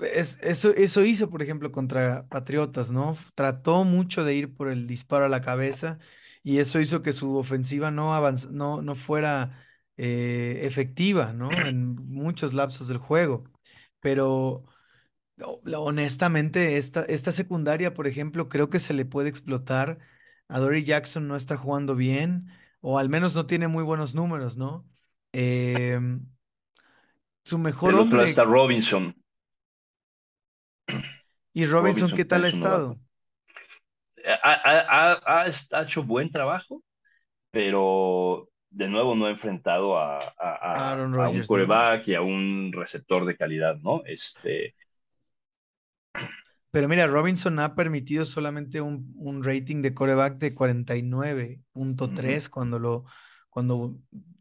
eso, 0.00 0.74
eso 0.74 1.04
hizo, 1.04 1.30
por 1.30 1.40
ejemplo, 1.42 1.70
contra 1.70 2.26
Patriotas, 2.28 2.90
¿no? 2.90 3.16
Trató 3.34 3.84
mucho 3.84 4.24
de 4.24 4.34
ir 4.34 4.54
por 4.54 4.68
el 4.68 4.86
disparo 4.86 5.24
a 5.26 5.28
la 5.28 5.40
cabeza 5.40 5.98
y 6.42 6.58
eso 6.58 6.80
hizo 6.80 7.02
que 7.02 7.12
su 7.12 7.36
ofensiva 7.36 7.90
no, 7.90 8.18
no, 8.50 8.82
no 8.82 8.94
fuera 8.96 9.64
efectiva, 9.96 11.32
¿no? 11.34 11.50
En 11.52 11.94
muchos 11.94 12.54
lapsos 12.54 12.88
del 12.88 12.98
juego. 12.98 13.44
Pero 14.00 14.64
honestamente, 15.76 16.76
esta, 16.76 17.02
esta 17.04 17.32
secundaria, 17.32 17.94
por 17.94 18.06
ejemplo, 18.06 18.48
creo 18.48 18.70
que 18.70 18.78
se 18.78 18.94
le 18.94 19.04
puede 19.04 19.28
explotar. 19.28 19.98
A 20.50 20.58
Dory 20.58 20.82
Jackson 20.82 21.28
no 21.28 21.36
está 21.36 21.56
jugando 21.56 21.94
bien 21.94 22.48
o 22.80 22.98
al 22.98 23.08
menos 23.08 23.36
no 23.36 23.46
tiene 23.46 23.68
muy 23.68 23.84
buenos 23.84 24.14
números, 24.14 24.56
¿no? 24.56 24.84
Em, 25.32 26.26
su 27.44 27.56
mejor 27.58 27.92
El 27.92 28.00
otro 28.00 28.22
está 28.22 28.44
Robinson. 28.44 29.14
¿Y 31.52 31.66
Robinson, 31.66 32.10
qué 32.16 32.24
tal 32.24 32.44
ha 32.44 32.48
estado? 32.48 32.98
Ha, 34.42 35.46
hecho 35.82 36.02
buen 36.02 36.30
trabajo, 36.30 36.82
pero 37.52 38.48
de 38.70 38.88
nuevo 38.88 39.14
no 39.14 39.26
ha 39.26 39.30
enfrentado 39.30 39.96
a, 39.98 40.18
a, 40.18 41.28
un 41.28 41.42
coreback 41.44 42.08
y 42.08 42.14
a 42.14 42.22
un 42.22 42.72
receptor 42.72 43.24
de 43.24 43.36
calidad, 43.36 43.76
¿no? 43.76 44.02
Este, 44.04 44.74
pero 46.70 46.88
mira, 46.88 47.06
Robinson 47.06 47.58
ha 47.58 47.74
permitido 47.74 48.24
solamente 48.24 48.80
un, 48.80 49.42
rating 49.42 49.82
de 49.82 49.94
coreback 49.94 50.38
de 50.38 50.54
49.3 50.54 52.48
cuando 52.48 52.78
lo 52.78 53.04
cuando 53.50 53.98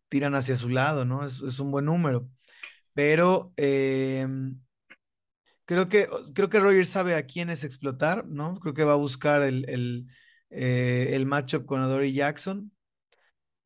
tiran 0.09 0.35
hacia 0.35 0.57
su 0.57 0.69
lado, 0.69 1.05
¿no? 1.05 1.25
Es, 1.25 1.59
un 1.59 1.71
buen 1.71 1.85
número. 1.85 2.29
Pero 2.93 3.53
em, 3.57 4.59
creo 5.65 5.89
que 5.89 6.07
creo 6.33 6.49
que 6.49 6.59
Rogers 6.59 6.89
sabe 6.89 7.15
a 7.15 7.25
quiénes 7.25 7.63
explotar, 7.63 8.27
¿no? 8.27 8.59
Creo 8.59 8.73
que 8.73 8.83
va 8.83 8.93
a 8.93 8.95
buscar 8.95 9.41
el, 9.43 9.67
el, 9.69 10.07
eh, 10.49 11.09
el 11.13 11.25
matchup 11.25 11.65
con 11.65 11.81
Adoree 11.81 12.13
Jackson. 12.13 12.71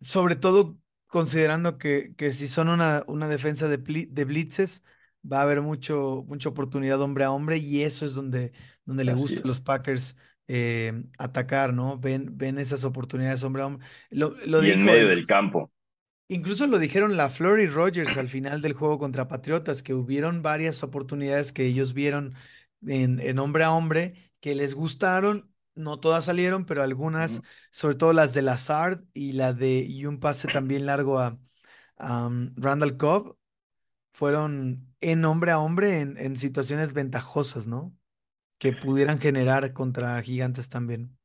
Sobre 0.01 0.35
todo 0.35 0.77
considerando 1.07 1.77
que, 1.77 2.13
que 2.17 2.33
si 2.33 2.47
son 2.47 2.69
una, 2.69 3.03
una 3.07 3.27
defensa 3.27 3.67
de, 3.67 3.77
de 3.77 4.25
blitzes, 4.25 4.83
va 5.29 5.39
a 5.39 5.43
haber 5.43 5.61
mucho, 5.61 6.23
mucha 6.27 6.49
oportunidad 6.49 7.01
hombre 7.01 7.23
a 7.23 7.31
hombre 7.31 7.57
y 7.57 7.83
eso 7.83 8.05
es 8.05 8.13
donde, 8.13 8.51
donde 8.85 9.03
le 9.03 9.13
gusta 9.13 9.41
a 9.43 9.47
los 9.47 9.61
Packers 9.61 10.17
eh, 10.47 11.03
atacar, 11.17 11.73
¿no? 11.73 11.97
Ven, 11.97 12.37
ven 12.37 12.57
esas 12.57 12.83
oportunidades 12.83 13.43
hombre 13.43 13.63
a 13.63 13.67
hombre. 13.67 13.85
Lo, 14.09 14.35
y 14.63 14.71
en 14.71 14.83
medio 14.83 15.07
del 15.07 15.25
campo. 15.25 15.71
Incluso 16.27 16.67
lo 16.67 16.79
dijeron 16.79 17.17
la 17.17 17.29
Flor 17.29 17.59
y 17.59 17.67
Rogers 17.67 18.17
al 18.17 18.27
final 18.27 18.61
del 18.61 18.73
juego 18.73 18.97
contra 18.97 19.27
Patriotas, 19.27 19.83
que 19.83 19.93
hubieron 19.93 20.41
varias 20.41 20.81
oportunidades 20.83 21.53
que 21.53 21.65
ellos 21.65 21.93
vieron 21.93 22.33
en, 22.85 23.19
en 23.19 23.39
hombre 23.39 23.63
a 23.63 23.71
hombre 23.71 24.31
que 24.39 24.55
les 24.55 24.73
gustaron. 24.73 25.49
No 25.75 25.99
todas 25.99 26.25
salieron, 26.25 26.65
pero 26.65 26.83
algunas, 26.83 27.41
sobre 27.71 27.95
todo 27.95 28.13
las 28.13 28.33
de 28.33 28.43
Lazard 28.43 29.03
y 29.13 29.33
la 29.33 29.53
de 29.53 29.79
y 29.79 30.05
un 30.05 30.19
pase 30.19 30.47
también 30.47 30.85
largo 30.85 31.19
a, 31.19 31.39
a 31.97 32.27
um, 32.27 32.53
Randall 32.55 32.97
Cobb, 32.97 33.37
fueron 34.13 34.95
en 35.01 35.25
hombre 35.25 35.51
a 35.51 35.59
hombre 35.59 36.01
en, 36.01 36.37
situaciones 36.37 36.93
ventajosas, 36.93 37.67
¿no? 37.67 37.93
Que 38.59 38.71
pudieran 38.71 39.19
generar 39.19 39.73
contra 39.73 40.21
gigantes 40.21 40.69
también. 40.69 41.17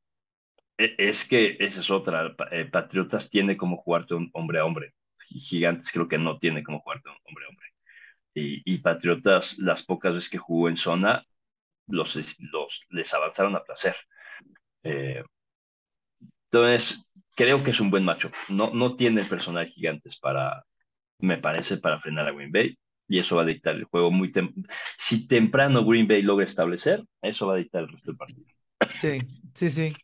E, 0.77 0.95
es 0.97 1.23
que 1.23 1.55
esa 1.59 1.79
es 1.79 1.89
otra. 1.89 2.35
Eh, 2.51 2.65
Patriotas 2.65 3.29
tiene 3.29 3.55
como 3.55 3.77
jugarte 3.77 4.15
un 4.15 4.29
hombre 4.33 4.59
a 4.59 4.65
hombre. 4.65 4.93
Gigantes 5.19 5.91
creo 5.91 6.07
que 6.07 6.17
no 6.17 6.39
tiene 6.39 6.63
como 6.63 6.79
jugarte 6.79 7.09
un 7.09 7.17
hombre 7.23 7.45
a 7.45 7.49
hombre. 7.49 7.67
Y, 8.33 8.77
Patriotas, 8.77 9.57
las 9.57 9.83
pocas 9.83 10.13
veces 10.13 10.29
que 10.29 10.37
jugó 10.37 10.69
en 10.69 10.77
zona, 10.77 11.25
los, 11.87 12.15
los 12.39 12.81
les 12.89 13.13
avanzaron 13.13 13.55
a 13.55 13.63
placer. 13.63 13.95
Eh, 14.83 15.23
entonces, 16.45 17.05
creo 17.35 17.61
que 17.61 17.71
es 17.71 17.79
un 17.81 17.91
buen 17.91 18.05
macho. 18.05 18.31
No, 18.47 18.71
no 18.73 18.95
tiene 18.95 19.25
personal 19.25 19.67
gigantes 19.67 20.17
para, 20.17 20.63
me 21.19 21.37
parece, 21.37 21.77
para 21.77 21.99
frenar 21.99 22.27
a 22.27 22.31
Green 22.31 22.51
Bay. 22.51 22.77
Y 23.07 23.19
eso 23.19 23.35
va 23.35 23.41
a 23.43 23.45
dictar 23.45 23.75
el 23.75 23.85
juego 23.85 24.11
muy 24.11 24.31
Si 24.97 25.27
temprano 25.27 25.83
Green 25.85 26.07
Bay 26.07 26.21
logra 26.21 26.43
establecer, 26.45 27.03
eso 27.21 27.47
va 27.47 27.55
a 27.55 27.57
dictar 27.57 27.83
el 27.83 27.89
resto 27.89 28.11
del 28.11 28.17
partido. 28.17 28.47
Sí, 28.97 29.27
sí, 29.55 29.69
sí. 29.69 29.97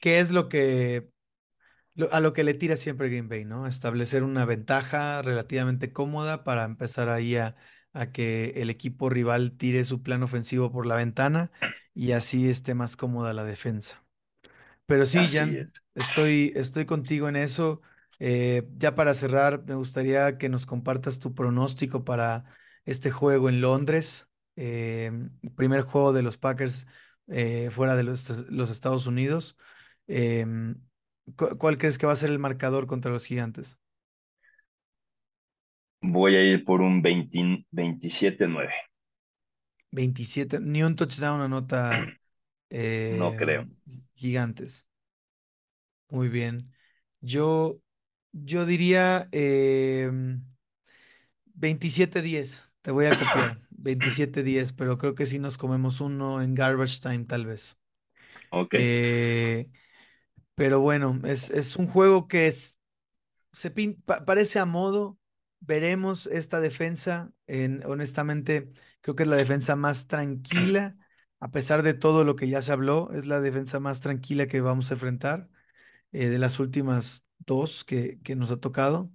¿Qué 0.00 0.18
es 0.18 0.30
lo 0.30 0.48
que 0.48 1.08
a 2.10 2.20
lo 2.20 2.32
que 2.32 2.44
le 2.44 2.54
tira 2.54 2.76
siempre 2.76 3.08
Green 3.08 3.28
Bay, 3.28 3.44
¿no? 3.44 3.66
Establecer 3.66 4.22
una 4.22 4.44
ventaja 4.44 5.22
relativamente 5.22 5.92
cómoda 5.92 6.44
para 6.44 6.64
empezar 6.64 7.08
ahí 7.08 7.36
a, 7.36 7.56
a, 7.92 8.12
que 8.12 8.50
el 8.56 8.70
equipo 8.70 9.10
rival 9.10 9.56
tire 9.56 9.84
su 9.84 10.02
plan 10.02 10.22
ofensivo 10.22 10.72
por 10.72 10.86
la 10.86 10.96
ventana 10.96 11.50
y 11.94 12.12
así 12.12 12.48
esté 12.48 12.74
más 12.74 12.96
cómoda 12.96 13.32
la 13.34 13.44
defensa. 13.44 14.02
Pero 14.86 15.06
sí, 15.06 15.28
Jan, 15.30 15.64
estoy, 15.94 16.52
estoy 16.56 16.86
contigo 16.86 17.28
en 17.28 17.36
eso. 17.36 17.82
Eh, 18.24 18.62
ya 18.76 18.94
para 18.94 19.14
cerrar, 19.14 19.64
me 19.66 19.74
gustaría 19.74 20.38
que 20.38 20.48
nos 20.48 20.64
compartas 20.64 21.18
tu 21.18 21.34
pronóstico 21.34 22.04
para 22.04 22.44
este 22.84 23.10
juego 23.10 23.48
en 23.48 23.60
Londres, 23.60 24.30
eh, 24.54 25.10
primer 25.56 25.82
juego 25.82 26.12
de 26.12 26.22
los 26.22 26.38
Packers 26.38 26.86
eh, 27.26 27.70
fuera 27.72 27.96
de 27.96 28.04
los, 28.04 28.30
Estados 28.70 29.08
Unidos. 29.08 29.56
¿Cuál 30.06 31.78
crees 31.78 31.98
que 31.98 32.06
va 32.06 32.12
a 32.12 32.16
ser 32.16 32.30
el 32.30 32.38
marcador 32.38 32.86
contra 32.86 33.10
los 33.10 33.24
gigantes? 33.24 33.76
Voy 36.00 36.36
a 36.36 36.44
ir 36.44 36.62
por 36.62 36.80
un 36.80 37.02
27-9. 37.02 38.70
27, 39.90 40.60
ni 40.60 40.84
un 40.84 40.94
touchdown 40.94 41.40
anota. 41.40 42.06
no 42.70 43.34
creo. 43.34 43.66
Gigantes. 44.14 44.86
Muy 46.08 46.28
bien. 46.28 46.72
Yo 47.20 47.81
yo 48.32 48.66
diría 48.66 49.28
27-10. 51.54 52.58
Em, 52.58 52.72
Te 52.82 52.90
voy 52.90 53.06
a 53.06 53.10
copiar. 53.10 53.60
27-10, 53.82 54.72
pero 54.72 54.96
creo 54.98 55.14
que 55.14 55.26
sí 55.26 55.38
nos 55.38 55.58
comemos 55.58 56.00
uno 56.00 56.40
en 56.40 56.54
garbage 56.54 57.00
time, 57.00 57.24
tal 57.24 57.46
vez. 57.46 57.78
Ok. 58.50 58.74
Eh, 58.78 59.68
pero 60.54 60.80
bueno, 60.80 61.20
es, 61.24 61.76
un 61.76 61.88
juego 61.88 62.28
que 62.28 62.46
es, 62.46 62.78
se 63.52 63.70
parece 63.70 64.58
a 64.58 64.64
modo. 64.64 65.18
Veremos 65.60 66.26
esta 66.26 66.60
defensa. 66.60 67.32
En, 67.46 67.84
honestamente, 67.86 68.72
creo 69.00 69.14
que 69.16 69.24
es 69.24 69.28
la 69.28 69.36
defensa 69.36 69.76
más 69.76 70.06
tranquila, 70.06 70.96
a 71.40 71.50
pesar 71.50 71.82
de 71.82 71.94
todo 71.94 72.24
lo 72.24 72.36
que 72.36 72.48
ya 72.48 72.62
se 72.62 72.72
habló. 72.72 73.12
Es 73.12 73.26
la 73.26 73.40
defensa 73.40 73.80
más 73.80 74.00
tranquila 74.00 74.46
que 74.46 74.60
vamos 74.60 74.90
a 74.90 74.94
enfrentar 74.94 75.48
eh, 76.12 76.28
de 76.28 76.38
las 76.38 76.60
últimas 76.60 77.24
dos 77.46 77.84
que, 77.84 78.20
que 78.22 78.36
nos 78.36 78.50
ha 78.50 78.58
tocado. 78.60 79.10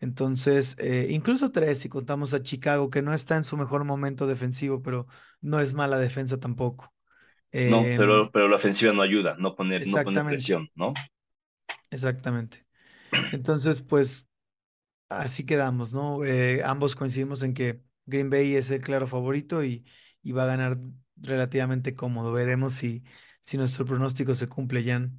Entonces, 0.00 0.76
eh, 0.78 1.08
incluso 1.10 1.52
tres, 1.52 1.78
si 1.80 1.88
contamos 1.88 2.34
a 2.34 2.42
Chicago, 2.42 2.90
que 2.90 3.02
no 3.02 3.14
está 3.14 3.36
en 3.36 3.44
su 3.44 3.56
mejor 3.56 3.84
momento 3.84 4.26
defensivo, 4.26 4.82
pero 4.82 5.06
no 5.40 5.60
es 5.60 5.74
mala 5.74 5.98
defensa 5.98 6.38
tampoco. 6.38 6.92
no, 7.62 7.92
pero, 7.96 8.14
em, 8.14 8.30
pero 8.30 8.48
la 8.48 8.56
ofensiva 8.56 8.92
no 8.92 9.02
ayuda, 9.02 9.36
no 9.38 9.54
poner, 9.54 9.86
no 9.86 10.02
poner 10.02 10.24
presión, 10.24 10.70
¿no? 10.74 10.92
Exactamente. 11.90 12.66
Entonces, 13.32 13.82
pues, 13.82 14.30
así 15.08 15.46
quedamos, 15.46 15.92
¿no? 15.92 16.24
Eh, 16.24 16.62
ambos 16.64 16.96
coincidimos 16.96 17.42
en 17.42 17.54
que 17.54 17.82
Green 18.06 18.30
Bay 18.30 18.56
es 18.56 18.70
el 18.70 18.80
claro 18.82 19.06
favorito 19.06 19.64
y, 19.64 19.86
y 20.22 20.32
va 20.32 20.44
a 20.44 20.46
ganar 20.46 20.78
relativamente 21.16 21.94
cómodo. 21.94 22.32
Veremos 22.32 22.74
si, 22.74 23.04
si 23.40 23.58
nuestro 23.58 23.86
pronóstico 23.86 24.34
se 24.34 24.48
cumple, 24.48 24.84
Jan. 24.84 25.18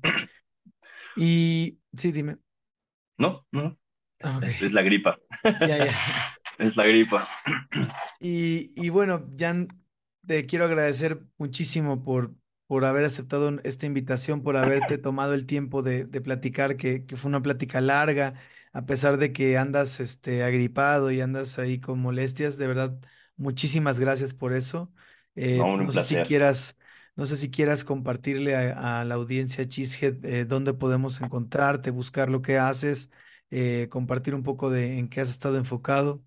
Y 1.15 1.79
sí, 1.97 2.11
dime. 2.11 2.37
No, 3.17 3.45
no. 3.51 3.77
Ah, 4.21 4.39
es, 4.43 4.73
la 4.73 4.81
gripa. 4.81 5.19
Ya, 5.43 5.85
ya. 5.85 5.95
es 6.59 6.75
la 6.75 6.85
gripa. 6.85 7.27
Y, 8.19 8.73
y 8.75 8.89
bueno, 8.89 9.29
Jan, 9.37 9.67
te 10.25 10.45
quiero 10.45 10.65
agradecer 10.65 11.21
muchísimo 11.37 12.03
por, 12.03 12.33
por 12.67 12.85
haber 12.85 13.05
aceptado 13.05 13.51
esta 13.63 13.85
invitación, 13.85 14.43
por 14.43 14.57
haberte 14.57 14.97
tomado 14.97 15.33
el 15.33 15.45
tiempo 15.45 15.83
de, 15.83 16.05
de 16.05 16.21
platicar, 16.21 16.77
que, 16.77 17.05
que, 17.05 17.15
fue 17.15 17.29
una 17.29 17.41
plática 17.41 17.81
larga, 17.81 18.35
a 18.73 18.85
pesar 18.85 19.17
de 19.17 19.33
que 19.33 19.57
andas 19.57 19.99
este, 19.99 20.43
agripado 20.43 21.11
y 21.11 21.21
andas 21.21 21.59
ahí 21.59 21.79
con 21.79 21.99
molestias. 21.99 22.57
De 22.57 22.67
verdad, 22.67 22.99
muchísimas 23.35 23.99
gracias 23.99 24.33
por 24.33 24.53
eso. 24.53 24.91
Eh, 25.35 25.57
no, 25.57 25.91
sé 25.91 26.03
si 26.03 26.15
quieras 26.17 26.76
no 27.17 27.25
sé 27.25 27.35
si 27.35 27.51
quieras 27.51 27.83
compartirle 27.83 28.55
a, 28.55 29.03
la 29.03 29.15
audiencia 29.15 29.67
Cheesehead 29.67 30.23
eh, 30.23 30.45
dónde 30.45 30.73
podemos 30.73 31.19
encontrarte, 31.19 31.91
buscar 31.91 32.29
lo 32.29 32.41
que 32.41 32.57
haces 32.57 33.11
eh, 33.49 33.87
compartir 33.89 34.35
un 34.35 34.43
poco 34.43 34.69
de 34.69 34.97
en 34.99 35.09
qué 35.09 35.21
has 35.21 35.29
estado 35.29 35.57
enfocado. 35.57 36.21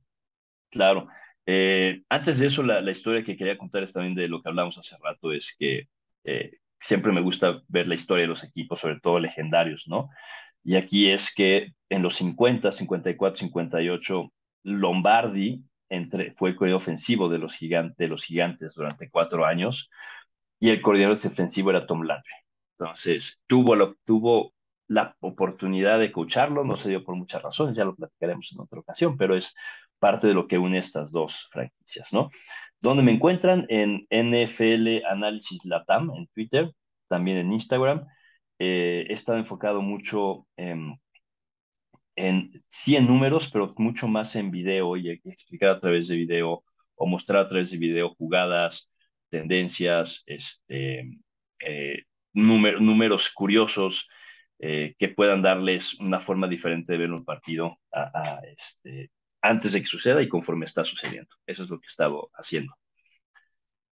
Claro. 0.71 1.09
Eh, 1.45 2.03
antes 2.09 2.39
de 2.39 2.47
eso, 2.47 2.62
la, 2.62 2.91
historia 2.91 3.23
que 3.23 3.37
quería 3.37 3.59
contar 3.59 3.83
es 3.83 3.93
también 3.93 4.15
de 4.15 4.29
lo 4.29 4.41
que 4.41 4.49
hablamos 4.49 4.79
hace 4.79 4.97
rato, 5.03 5.33
es 5.33 5.55
que 5.59 5.89
eh, 6.25 6.53
siempre 6.81 7.12
me 7.12 7.21
gusta 7.21 7.61
ver 7.69 7.87
la 7.89 7.95
historia 7.95 8.23
de 8.23 8.29
los 8.29 8.43
equipos, 8.43 8.81
sobre 8.81 9.01
todo 9.01 9.19
legendarios, 9.19 9.85
¿no? 9.87 10.09
Y 10.65 10.77
aquí 10.77 11.11
es 11.11 11.31
que 11.35 11.75
en 11.91 12.03
los 12.03 12.17
50, 12.17 12.71
54, 12.71 13.39
58, 13.39 14.33
Lombardi 14.62 15.62
entre, 15.91 16.33
fue 16.33 16.51
el 16.51 16.57
coordinador 16.57 16.83
ofensivo 16.83 17.29
de 17.29 17.39
los, 17.39 17.55
gigantes, 17.55 17.97
de 17.97 18.09
los 18.09 18.25
gigantes 18.25 18.75
durante 18.75 19.11
cuatro 19.11 19.45
años 19.45 19.91
y 20.61 20.69
el 20.69 20.82
coordinador 20.82 21.19
defensivo 21.19 21.70
era 21.70 21.87
Tom 21.87 22.03
Landry. 22.03 22.35
Entonces, 22.78 23.41
tuvo, 23.47 23.74
lo, 23.74 23.97
tuvo 24.05 24.53
la 24.87 25.16
oportunidad 25.20 25.99
de 25.99 26.12
coacharlo, 26.12 26.65
no 26.65 26.77
se 26.77 26.91
dio 26.91 27.05
por 27.05 27.16
muchas 27.16 27.43
razones, 27.43 27.77
ya 27.77 27.85
lo 27.85 27.97
platicaremos 27.97 28.53
en 28.53 28.61
otra 28.61 28.81
ocasión, 28.81 29.16
pero 29.16 29.37
es 29.37 29.55
parte 29.99 30.27
de 30.27 30.35
lo 30.35 30.47
que 30.47 30.59
une 30.59 30.78
estas 30.78 31.11
dos 31.11 31.49
franquicias, 31.51 32.12
¿no? 32.12 32.28
Donde 32.81 33.03
me 33.03 33.12
encuentran 33.12 33.66
en 33.69 34.07
NFL 34.11 35.05
Análisis 35.09 35.65
Latam 35.65 36.11
en 36.15 36.27
Twitter, 36.28 36.73
también 37.09 37.39
en 37.39 37.53
Instagram. 37.53 38.07
Eh, 38.59 39.07
he 39.09 39.12
estado 39.12 39.39
enfocado 39.39 39.82
mucho 39.82 40.47
en, 40.57 40.99
en, 42.16 42.51
sí 42.69 42.97
en 42.97 43.07
números, 43.07 43.49
pero 43.53 43.74
mucho 43.78 44.09
más 44.09 44.35
en 44.37 44.51
video 44.51 44.97
y 44.97 45.11
explicar 45.11 45.70
a 45.70 45.81
través 45.81 46.09
de 46.09 46.16
video 46.16 46.65
o 46.97 47.07
mostrar 47.07 47.45
a 47.45 47.49
través 47.49 47.70
de 47.70 47.78
video 47.78 48.15
jugadas, 48.15 48.90
tendencias, 49.31 50.23
este, 50.27 51.19
eh, 51.65 52.02
números 52.32 53.31
curiosos 53.31 54.09
eh, 54.59 54.94
que 54.98 55.09
puedan 55.09 55.43
darles 55.43 55.94
una 55.94 56.20
forma 56.20 56.47
diferente 56.47 56.93
de 56.93 56.98
ver 56.98 57.12
un 57.12 57.24
partido 57.24 57.78
a, 57.93 58.40
este, 58.44 59.11
antes 59.40 59.73
de 59.73 59.81
que 59.81 59.86
suceda 59.86 60.23
y 60.23 60.28
conforme 60.28 60.66
está 60.66 60.85
sucediendo. 60.85 61.35
Eso 61.47 61.65
es 61.65 61.70
lo 61.70 61.81
que 61.81 61.86
he 61.86 61.89
estado 61.89 62.31
haciendo. 62.35 62.74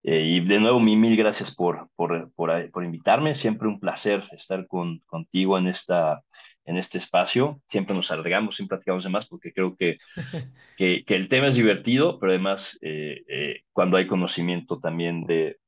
Eh, 0.03 0.21
y 0.21 0.41
de 0.41 0.61
nuevo, 0.61 0.79
mil, 0.79 0.99
mil 0.99 1.17
gracias 1.17 1.51
por, 1.55 1.89
por, 1.97 2.33
por, 2.35 2.71
por, 2.71 2.85
invitarme. 2.85 3.35
Siempre 3.35 3.67
un 3.69 3.81
placer 3.81 4.25
estar 4.33 4.67
con, 4.67 5.01
contigo 5.07 5.59
en, 5.59 5.69
esta, 5.69 6.23
en 6.69 6.77
este 6.77 6.99
espacio. 6.99 7.63
Siempre 7.67 7.97
nos 7.97 8.11
alargamos, 8.11 8.57
siempre 8.57 8.77
platicamos 8.77 9.03
de 9.03 9.11
más 9.11 9.27
porque 9.27 9.53
creo 9.53 9.75
que, 9.75 9.99
que, 10.77 11.03
que 11.05 11.15
el 11.17 11.29
tema 11.29 11.49
es 11.49 11.55
divertido, 11.55 12.19
pero 12.19 12.33
además 12.33 12.79
eh, 12.83 13.25
eh, 13.27 13.63
cuando 13.73 13.97
hay 13.97 14.07
conocimiento 14.07 14.79
también 14.79 15.25
de, 15.25 15.59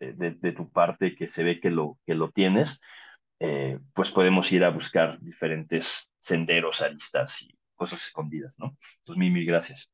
de, 0.00 0.30
de, 0.32 0.52
tu 0.52 0.70
parte 0.72 1.14
que 1.14 1.28
se 1.28 1.44
ve 1.44 1.60
que 1.60 1.70
lo, 1.70 1.98
que 2.06 2.14
lo 2.14 2.30
tienes, 2.30 2.80
pues 3.94 4.10
podemos 4.10 4.52
ir 4.52 4.64
a 4.64 4.70
buscar 4.70 5.18
diferentes 5.20 6.10
senderos, 6.18 6.82
aristas 6.82 7.40
y 7.40 7.54
cosas 7.74 8.04
escondidas, 8.06 8.54
¿no? 8.58 8.76
Entonces, 8.96 9.16
mil, 9.16 9.32
mil 9.32 9.46
gracias. 9.46 9.90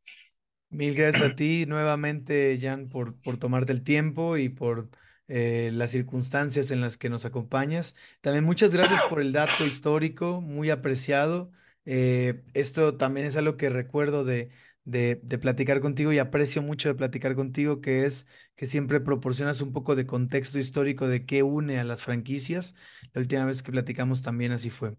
Mil 0.69 0.95
gracias 0.95 1.23
a 1.23 1.37
ti 1.37 1.65
nuevamente, 1.67 2.59
Jan, 2.61 2.89
por, 2.89 3.21
por 3.23 3.39
tomarte 3.39 3.73
el 3.73 3.85
tiempo 3.85 4.37
y 4.37 4.49
por 4.49 4.91
eh, 5.29 5.71
las 5.73 5.91
circunstancias 5.91 6.71
en 6.71 6.81
las 6.81 6.97
que 6.97 7.11
nos 7.11 7.25
acompañas. 7.25 7.97
También 8.21 8.45
muchas 8.45 8.73
gracias 8.73 9.03
por 9.09 9.21
el 9.21 9.33
dato 9.33 9.65
histórico, 9.67 10.41
muy 10.41 10.71
apreciado. 10.71 11.51
Eh, 11.85 12.43
esto 12.55 12.97
también 12.97 13.27
es 13.27 13.37
algo 13.37 13.57
que 13.57 13.69
recuerdo 13.69 14.25
de, 14.25 14.51
de, 14.85 15.21
de, 15.23 15.39
platicar 15.39 15.81
contigo 15.81 16.13
y 16.13 16.19
aprecio 16.19 16.63
mucho 16.63 16.89
de 16.89 16.95
platicar 16.95 17.35
contigo, 17.35 17.81
que 17.81 18.05
es 18.05 18.27
que 18.57 18.67
siempre 18.67 19.01
proporcionas 19.01 19.61
un 19.61 19.73
poco 19.73 19.95
de 19.97 20.07
contexto 20.07 20.59
histórico 20.59 21.09
de 21.09 21.27
qué 21.27 21.43
une 21.43 21.79
a 21.79 21.85
las 21.85 22.03
franquicias. 22.03 22.75
La 23.13 23.21
última 23.21 23.45
vez 23.45 23.63
que 23.63 23.73
platicamos 23.73 24.23
también 24.23 24.53
así 24.53 24.71
fue. 24.71 24.97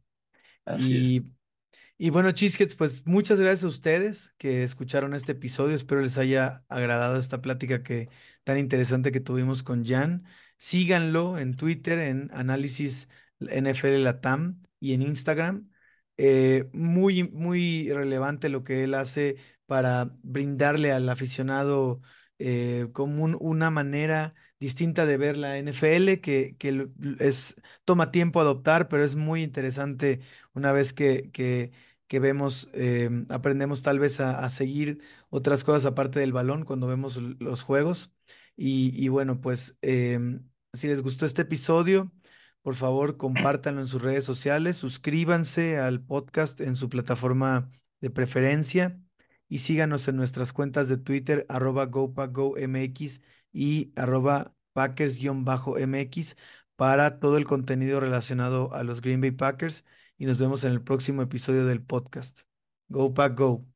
Así 0.65 1.17
y 1.17 1.36
y 1.97 2.09
bueno, 2.11 2.31
Cheeseheads, 2.31 2.75
pues 2.75 3.05
muchas 3.07 3.39
gracias 3.39 3.63
a 3.63 3.67
ustedes 3.69 4.33
que 4.37 4.61
escucharon 4.63 5.13
este 5.15 5.31
episodio. 5.31 5.75
Espero 5.75 6.01
les 6.01 6.17
haya 6.19 6.63
agradado 6.69 7.17
esta 7.17 7.41
plática 7.41 7.81
que, 7.83 8.09
tan 8.43 8.59
interesante 8.59 9.11
que 9.11 9.19
tuvimos 9.19 9.63
con 9.63 9.83
Jan. 9.85 10.23
Síganlo 10.57 11.37
en 11.39 11.55
Twitter, 11.55 11.99
en 11.99 12.29
Análisis 12.33 13.09
NFL 13.39 14.03
Latam 14.03 14.61
y 14.79 14.93
en 14.93 15.01
Instagram. 15.01 15.69
Eh, 16.17 16.69
muy, 16.73 17.23
muy 17.29 17.91
relevante 17.91 18.49
lo 18.49 18.63
que 18.63 18.83
él 18.83 18.93
hace 18.93 19.37
para 19.65 20.11
brindarle 20.23 20.91
al 20.91 21.09
aficionado 21.09 22.01
eh, 22.39 22.87
como 22.93 23.25
una 23.25 23.71
manera 23.71 24.35
distinta 24.59 25.05
de 25.05 25.17
ver 25.17 25.37
la 25.37 25.57
NFL, 25.57 26.19
que, 26.21 26.55
que 26.57 26.89
es, 27.19 27.55
toma 27.85 28.11
tiempo 28.11 28.39
adoptar, 28.39 28.87
pero 28.87 29.03
es 29.03 29.15
muy 29.15 29.43
interesante 29.43 30.21
una 30.53 30.71
vez 30.71 30.93
que, 30.93 31.29
que 31.31 31.71
que 32.07 32.19
vemos, 32.19 32.69
em, 32.73 33.25
aprendemos 33.29 33.81
tal 33.83 33.99
vez 33.99 34.19
a, 34.19 34.47
seguir 34.49 35.01
otras 35.29 35.63
cosas 35.63 35.85
aparte 35.85 36.19
del 36.19 36.33
balón 36.33 36.65
cuando 36.65 36.87
vemos 36.87 37.17
los 37.17 37.63
juegos. 37.63 38.11
Y, 38.55 39.07
bueno, 39.09 39.39
pues 39.41 39.77
em, 39.81 40.47
si 40.73 40.87
les 40.87 41.01
gustó 41.01 41.25
este 41.25 41.43
episodio, 41.43 42.11
por 42.61 42.75
favor 42.75 43.17
compártanlo 43.17 43.81
en 43.81 43.87
sus 43.87 44.01
redes 44.01 44.23
sociales, 44.25 44.77
suscríbanse 44.77 45.77
al 45.77 46.01
podcast 46.01 46.59
en 46.61 46.75
su 46.75 46.89
plataforma 46.89 47.69
de 48.01 48.09
preferencia 48.09 48.99
y 49.49 49.59
síganos 49.59 50.07
en 50.07 50.17
nuestras 50.17 50.53
cuentas 50.53 50.89
de 50.89 50.97
Twitter, 50.97 51.45
arroba 51.49 51.85
GoPackGoMX 51.85 53.21
y 53.53 53.93
arroba 53.95 54.53
Packers-MX 54.73 56.35
para 56.75 57.19
todo 57.19 57.37
el 57.37 57.45
contenido 57.45 57.99
relacionado 57.99 58.73
a 58.73 58.83
los 58.83 59.01
Green 59.01 59.21
Bay 59.21 59.31
Packers 59.31 59.85
y 60.17 60.25
nos 60.25 60.37
vemos 60.39 60.63
en 60.63 60.71
el 60.71 60.81
próximo 60.81 61.21
episodio 61.21 61.65
del 61.65 61.81
podcast. 61.83 62.41
Go 62.89 63.13
Pack 63.13 63.37
Go. 63.37 63.67